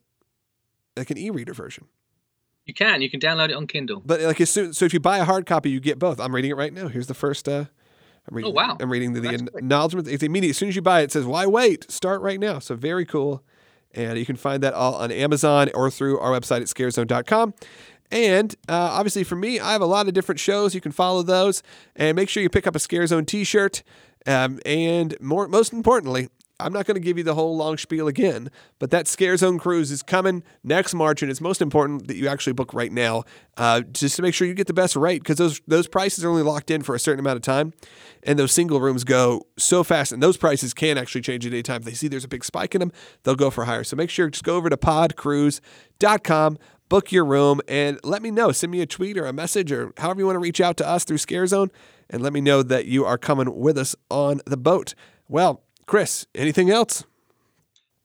like 0.95 1.09
an 1.09 1.17
e-reader 1.17 1.53
version. 1.53 1.87
You 2.65 2.73
can. 2.73 3.01
You 3.01 3.09
can 3.09 3.19
download 3.19 3.49
it 3.49 3.55
on 3.55 3.65
Kindle. 3.67 4.01
But 4.05 4.21
like 4.21 4.41
as 4.41 4.49
soon, 4.49 4.73
so 4.73 4.85
if 4.85 4.93
you 4.93 4.99
buy 4.99 5.19
a 5.19 5.23
hard 5.25 5.45
copy, 5.45 5.69
you 5.69 5.79
get 5.79 5.99
both. 5.99 6.19
I'm 6.19 6.35
reading 6.35 6.51
it 6.51 6.57
right 6.57 6.73
now. 6.73 6.89
Here's 6.89 7.07
the 7.07 7.13
first. 7.13 7.47
Uh, 7.47 7.65
I'm 8.29 8.35
reading, 8.35 8.51
oh 8.51 8.55
wow! 8.55 8.77
I'm 8.81 8.91
reading 8.91 9.13
the, 9.13 9.21
the 9.21 9.33
acknowledgement. 9.55 10.07
It's 10.09 10.21
immediate. 10.21 10.49
As 10.49 10.57
soon 10.57 10.67
as 10.67 10.75
you 10.75 10.81
buy 10.81 10.99
it, 10.99 11.05
it 11.05 11.11
says 11.13 11.25
"Why 11.25 11.45
wait? 11.45 11.89
Start 11.89 12.21
right 12.21 12.39
now." 12.39 12.59
So 12.59 12.75
very 12.75 13.05
cool, 13.05 13.41
and 13.93 14.19
you 14.19 14.25
can 14.25 14.35
find 14.35 14.61
that 14.63 14.73
all 14.73 14.95
on 14.95 15.13
Amazon 15.13 15.69
or 15.73 15.89
through 15.89 16.19
our 16.19 16.37
website 16.37 16.59
at 16.59 16.67
scarezone.com. 16.67 17.53
And 18.11 18.53
uh, 18.69 18.89
obviously, 18.91 19.23
for 19.23 19.35
me, 19.35 19.59
I 19.59 19.73
have 19.73 19.81
a 19.81 19.85
lot 19.85 20.07
of 20.07 20.13
different 20.13 20.39
shows. 20.39 20.73
You 20.73 20.81
can 20.81 20.91
follow 20.91 21.23
those, 21.23 21.61
and 21.95 22.15
make 22.15 22.29
sure 22.29 22.41
you 22.41 22.49
pick 22.49 22.67
up 22.67 22.75
a 22.75 22.79
Scare 22.79 23.05
Zone 23.07 23.25
T-shirt. 23.25 23.83
Um, 24.25 24.59
and 24.65 25.15
more, 25.21 25.47
most 25.47 25.73
importantly, 25.73 26.29
I'm 26.59 26.73
not 26.73 26.85
going 26.85 26.95
to 26.95 27.01
give 27.01 27.17
you 27.17 27.23
the 27.23 27.35
whole 27.35 27.55
long 27.55 27.77
spiel 27.77 28.07
again, 28.07 28.49
but 28.79 28.89
that 28.89 29.07
Scare 29.07 29.37
Zone 29.37 29.59
cruise 29.59 29.91
is 29.91 30.01
coming 30.01 30.43
next 30.63 30.95
March, 30.95 31.21
and 31.21 31.29
it's 31.29 31.39
most 31.39 31.61
important 31.61 32.07
that 32.07 32.17
you 32.17 32.27
actually 32.27 32.53
book 32.53 32.73
right 32.73 32.91
now, 32.91 33.25
uh, 33.57 33.81
just 33.81 34.15
to 34.15 34.23
make 34.23 34.33
sure 34.33 34.47
you 34.47 34.55
get 34.55 34.65
the 34.65 34.73
best 34.73 34.95
rate 34.95 35.21
because 35.21 35.37
those 35.37 35.61
those 35.67 35.87
prices 35.87 36.25
are 36.25 36.29
only 36.29 36.41
locked 36.41 36.71
in 36.71 36.81
for 36.81 36.95
a 36.95 36.99
certain 36.99 37.19
amount 37.19 37.35
of 37.35 37.43
time, 37.43 37.73
and 38.23 38.39
those 38.39 38.51
single 38.51 38.79
rooms 38.79 39.03
go 39.03 39.45
so 39.57 39.83
fast, 39.83 40.11
and 40.11 40.21
those 40.21 40.35
prices 40.35 40.73
can 40.73 40.97
actually 40.97 41.21
change 41.21 41.45
at 41.45 41.53
any 41.53 41.61
time. 41.61 41.81
If 41.81 41.85
they 41.85 41.93
see 41.93 42.07
there's 42.07 42.25
a 42.25 42.29
big 42.29 42.43
spike 42.43 42.73
in 42.73 42.79
them, 42.79 42.91
they'll 43.23 43.35
go 43.35 43.51
for 43.51 43.65
higher. 43.65 43.83
So 43.83 43.95
make 43.95 44.09
sure 44.09 44.27
just 44.29 44.43
go 44.43 44.55
over 44.55 44.69
to 44.69 44.77
podcruise.com 44.77 46.57
book 46.89 47.11
your 47.11 47.25
room 47.25 47.61
and 47.67 47.99
let 48.03 48.21
me 48.21 48.31
know. 48.31 48.51
Send 48.51 48.71
me 48.71 48.81
a 48.81 48.85
tweet 48.85 49.17
or 49.17 49.25
a 49.25 49.33
message 49.33 49.71
or 49.71 49.93
however 49.97 50.21
you 50.21 50.25
want 50.25 50.35
to 50.35 50.39
reach 50.39 50.61
out 50.61 50.77
to 50.77 50.87
us 50.87 51.03
through 51.03 51.17
Scare 51.17 51.47
Zone 51.47 51.71
and 52.09 52.21
let 52.21 52.33
me 52.33 52.41
know 52.41 52.63
that 52.63 52.85
you 52.85 53.05
are 53.05 53.17
coming 53.17 53.59
with 53.59 53.77
us 53.77 53.95
on 54.09 54.41
the 54.45 54.57
boat. 54.57 54.93
Well, 55.27 55.61
Chris, 55.85 56.25
anything 56.35 56.69
else? 56.69 57.03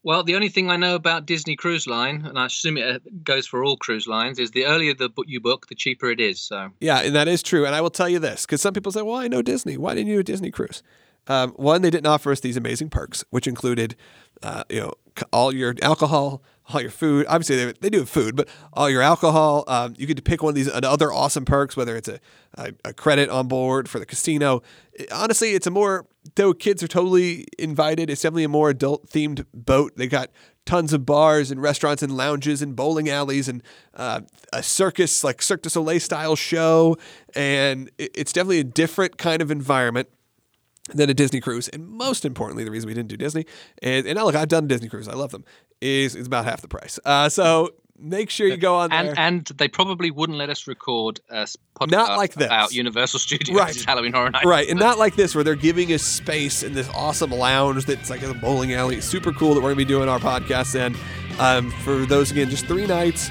Well, 0.04 0.24
the 0.24 0.34
only 0.34 0.48
thing 0.48 0.68
I 0.68 0.76
know 0.76 0.96
about 0.96 1.26
Disney 1.26 1.54
Cruise 1.54 1.86
Line, 1.86 2.24
and 2.26 2.36
I 2.36 2.46
assume 2.46 2.76
it 2.76 2.96
uh, 2.96 2.98
goes 3.22 3.46
for 3.46 3.64
all 3.64 3.76
cruise 3.76 4.08
lines, 4.08 4.40
is 4.40 4.50
the 4.50 4.66
earlier 4.66 4.94
the 4.94 5.08
book 5.08 5.26
you 5.28 5.40
book, 5.40 5.68
the 5.68 5.76
cheaper 5.76 6.10
it 6.10 6.20
is. 6.20 6.40
So 6.40 6.70
yeah, 6.80 7.02
and 7.02 7.14
that 7.14 7.28
is 7.28 7.40
true. 7.40 7.64
And 7.66 7.74
I 7.74 7.80
will 7.80 7.90
tell 7.90 8.08
you 8.08 8.18
this, 8.18 8.44
because 8.44 8.60
some 8.60 8.74
people 8.74 8.90
say, 8.90 9.02
"Well, 9.02 9.14
I 9.14 9.28
know 9.28 9.42
Disney. 9.42 9.76
Why 9.76 9.94
didn't 9.94 10.08
you 10.08 10.16
do 10.16 10.20
a 10.20 10.24
Disney 10.24 10.50
cruise?" 10.50 10.82
Um, 11.28 11.52
one, 11.52 11.82
they 11.82 11.90
didn't 11.90 12.06
offer 12.06 12.32
us 12.32 12.40
these 12.40 12.56
amazing 12.56 12.90
perks, 12.90 13.24
which 13.30 13.46
included, 13.46 13.94
uh, 14.42 14.64
you 14.68 14.80
know, 14.80 14.92
all 15.32 15.54
your 15.54 15.76
alcohol, 15.80 16.42
all 16.68 16.80
your 16.80 16.90
food. 16.90 17.26
Obviously, 17.28 17.56
they, 17.56 17.72
they 17.80 17.90
do 17.90 18.00
have 18.00 18.08
food, 18.08 18.36
but 18.36 18.48
all 18.72 18.88
your 18.88 19.02
alcohol. 19.02 19.64
Um, 19.66 19.94
you 19.96 20.06
get 20.06 20.16
to 20.16 20.22
pick 20.22 20.42
one 20.42 20.50
of 20.50 20.54
these 20.54 20.70
other 20.72 21.12
awesome 21.12 21.44
perks, 21.44 21.76
whether 21.76 21.96
it's 21.96 22.08
a, 22.08 22.20
a, 22.54 22.72
a 22.84 22.92
credit 22.92 23.28
on 23.28 23.48
board 23.48 23.88
for 23.88 23.98
the 23.98 24.06
casino. 24.06 24.62
Honestly, 25.10 25.50
it's 25.50 25.66
a 25.66 25.70
more 25.70 26.06
though 26.36 26.54
kids 26.54 26.82
are 26.82 26.88
totally 26.88 27.46
invited. 27.58 28.08
It's 28.10 28.22
definitely 28.22 28.44
a 28.44 28.48
more 28.48 28.70
adult 28.70 29.08
themed 29.08 29.44
boat. 29.52 29.92
They 29.96 30.06
got 30.06 30.30
tons 30.64 30.92
of 30.92 31.04
bars 31.04 31.50
and 31.50 31.60
restaurants 31.60 32.02
and 32.02 32.16
lounges 32.16 32.62
and 32.62 32.76
bowling 32.76 33.08
alleys 33.08 33.48
and 33.48 33.62
uh, 33.94 34.20
a 34.52 34.62
circus 34.62 35.24
like 35.24 35.42
Cirque 35.42 35.62
du 35.62 35.70
Soleil 35.70 35.98
style 35.98 36.36
show, 36.36 36.96
and 37.34 37.90
it's 37.98 38.32
definitely 38.32 38.60
a 38.60 38.64
different 38.64 39.18
kind 39.18 39.42
of 39.42 39.50
environment 39.50 40.08
than 40.90 41.08
a 41.08 41.14
Disney 41.14 41.40
cruise. 41.40 41.68
And 41.68 41.86
most 41.86 42.24
importantly, 42.24 42.64
the 42.64 42.70
reason 42.70 42.88
we 42.88 42.94
didn't 42.94 43.08
do 43.08 43.16
Disney, 43.16 43.46
and, 43.82 44.06
and 44.06 44.18
look, 44.20 44.34
I've 44.34 44.48
done 44.48 44.66
Disney 44.66 44.88
cruise, 44.88 45.08
I 45.08 45.14
love 45.14 45.30
them, 45.30 45.44
is 45.80 46.14
it's 46.14 46.26
about 46.26 46.44
half 46.44 46.60
the 46.60 46.68
price. 46.68 46.98
Uh, 47.04 47.28
so 47.28 47.70
make 47.98 48.30
sure 48.30 48.48
you 48.48 48.56
go 48.56 48.74
on 48.76 48.92
and, 48.92 49.08
there. 49.08 49.14
And 49.18 49.44
they 49.46 49.68
probably 49.68 50.10
wouldn't 50.10 50.38
let 50.38 50.50
us 50.50 50.66
record 50.66 51.20
a 51.30 51.46
podcast 51.78 51.90
not 51.90 52.18
like 52.18 52.34
this. 52.34 52.46
about 52.46 52.72
Universal 52.72 53.20
Studios 53.20 53.56
right. 53.56 53.84
Halloween 53.84 54.12
Horror 54.12 54.30
Nights. 54.30 54.46
Right, 54.46 54.68
and 54.68 54.78
not 54.78 54.98
like 54.98 55.14
this 55.14 55.34
where 55.34 55.44
they're 55.44 55.54
giving 55.54 55.92
us 55.92 56.02
space 56.02 56.62
in 56.62 56.74
this 56.74 56.88
awesome 56.90 57.30
lounge 57.30 57.84
that's 57.84 58.10
like 58.10 58.22
a 58.22 58.34
bowling 58.34 58.74
alley. 58.74 58.96
It's 58.96 59.06
super 59.06 59.32
cool 59.32 59.54
that 59.54 59.60
we're 59.60 59.74
going 59.74 59.78
to 59.78 59.84
be 59.84 59.84
doing 59.84 60.08
our 60.08 60.18
podcast 60.18 60.74
in. 60.74 60.96
Um, 61.38 61.70
for 61.82 62.04
those, 62.04 62.30
again, 62.30 62.50
just 62.50 62.66
three 62.66 62.86
nights. 62.86 63.30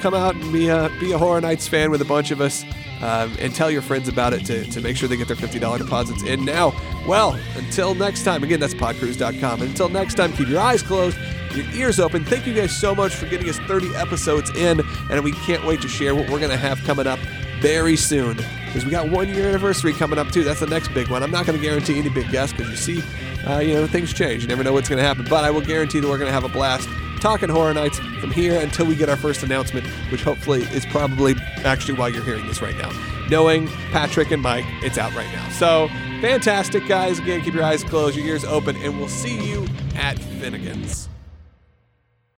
Come 0.00 0.14
out 0.14 0.34
and 0.34 0.52
be 0.52 0.68
a, 0.68 0.90
be 1.00 1.12
a 1.12 1.18
Horror 1.18 1.40
Nights 1.40 1.66
fan 1.66 1.90
with 1.90 2.00
a 2.00 2.06
bunch 2.06 2.30
of 2.30 2.40
us. 2.40 2.64
Um, 3.02 3.36
and 3.38 3.54
tell 3.54 3.70
your 3.70 3.82
friends 3.82 4.08
about 4.08 4.32
it 4.32 4.46
to, 4.46 4.64
to 4.70 4.80
make 4.80 4.96
sure 4.96 5.06
they 5.08 5.18
get 5.18 5.28
their 5.28 5.36
$50 5.36 5.78
deposits 5.78 6.22
in 6.22 6.44
now. 6.44 6.72
Well, 7.06 7.38
until 7.56 7.94
next 7.94 8.24
time, 8.24 8.42
again, 8.42 8.58
that's 8.58 8.74
podcruise.com. 8.74 9.60
And 9.60 9.70
until 9.70 9.90
next 9.90 10.14
time, 10.14 10.32
keep 10.32 10.48
your 10.48 10.60
eyes 10.60 10.82
closed, 10.82 11.18
your 11.54 11.66
ears 11.72 12.00
open. 12.00 12.24
Thank 12.24 12.46
you 12.46 12.54
guys 12.54 12.74
so 12.74 12.94
much 12.94 13.14
for 13.14 13.26
getting 13.26 13.48
us 13.48 13.58
30 13.60 13.94
episodes 13.96 14.50
in, 14.56 14.80
and 15.10 15.22
we 15.22 15.32
can't 15.32 15.64
wait 15.66 15.82
to 15.82 15.88
share 15.88 16.14
what 16.14 16.30
we're 16.30 16.38
going 16.38 16.50
to 16.50 16.56
have 16.56 16.82
coming 16.84 17.06
up 17.06 17.18
very 17.60 17.96
soon 17.96 18.36
because 18.66 18.84
we 18.84 18.90
got 18.90 19.08
one 19.08 19.28
year 19.28 19.48
anniversary 19.48 19.92
coming 19.92 20.18
up 20.18 20.30
too. 20.30 20.44
That's 20.44 20.60
the 20.60 20.66
next 20.66 20.88
big 20.88 21.08
one. 21.08 21.22
I'm 21.22 21.30
not 21.30 21.46
going 21.46 21.58
to 21.58 21.64
guarantee 21.64 21.98
any 21.98 22.10
big 22.10 22.30
guests 22.30 22.54
because 22.54 22.70
you 22.70 22.76
see, 22.76 23.46
uh, 23.46 23.58
you 23.60 23.74
know, 23.74 23.86
things 23.86 24.12
change. 24.12 24.42
You 24.42 24.48
never 24.48 24.62
know 24.62 24.72
what's 24.72 24.88
going 24.88 24.98
to 24.98 25.04
happen, 25.04 25.26
but 25.28 25.44
I 25.44 25.50
will 25.50 25.62
guarantee 25.62 26.00
that 26.00 26.08
we're 26.08 26.18
going 26.18 26.28
to 26.28 26.32
have 26.32 26.44
a 26.44 26.48
blast 26.48 26.88
talking 27.18 27.48
Horror 27.48 27.74
Nights 27.74 27.98
from 27.98 28.30
here 28.30 28.60
until 28.60 28.86
we 28.86 28.96
get 28.96 29.08
our 29.08 29.16
first 29.16 29.42
announcement, 29.42 29.86
which 30.10 30.22
hopefully 30.22 30.62
is 30.62 30.86
probably 30.86 31.34
actually 31.64 31.94
while 31.94 32.08
you're 32.08 32.24
hearing 32.24 32.46
this 32.46 32.62
right 32.62 32.76
now. 32.76 32.90
Knowing 33.28 33.68
Patrick 33.90 34.30
and 34.30 34.42
Mike, 34.42 34.64
it's 34.82 34.98
out 34.98 35.14
right 35.14 35.30
now. 35.32 35.48
So 35.50 35.88
fantastic, 36.20 36.86
guys. 36.86 37.18
Again, 37.18 37.42
keep 37.42 37.54
your 37.54 37.64
eyes 37.64 37.82
closed, 37.82 38.16
your 38.16 38.26
ears 38.26 38.44
open, 38.44 38.76
and 38.76 38.98
we'll 38.98 39.08
see 39.08 39.50
you 39.50 39.66
at 39.96 40.18
Finnegan's. 40.18 41.08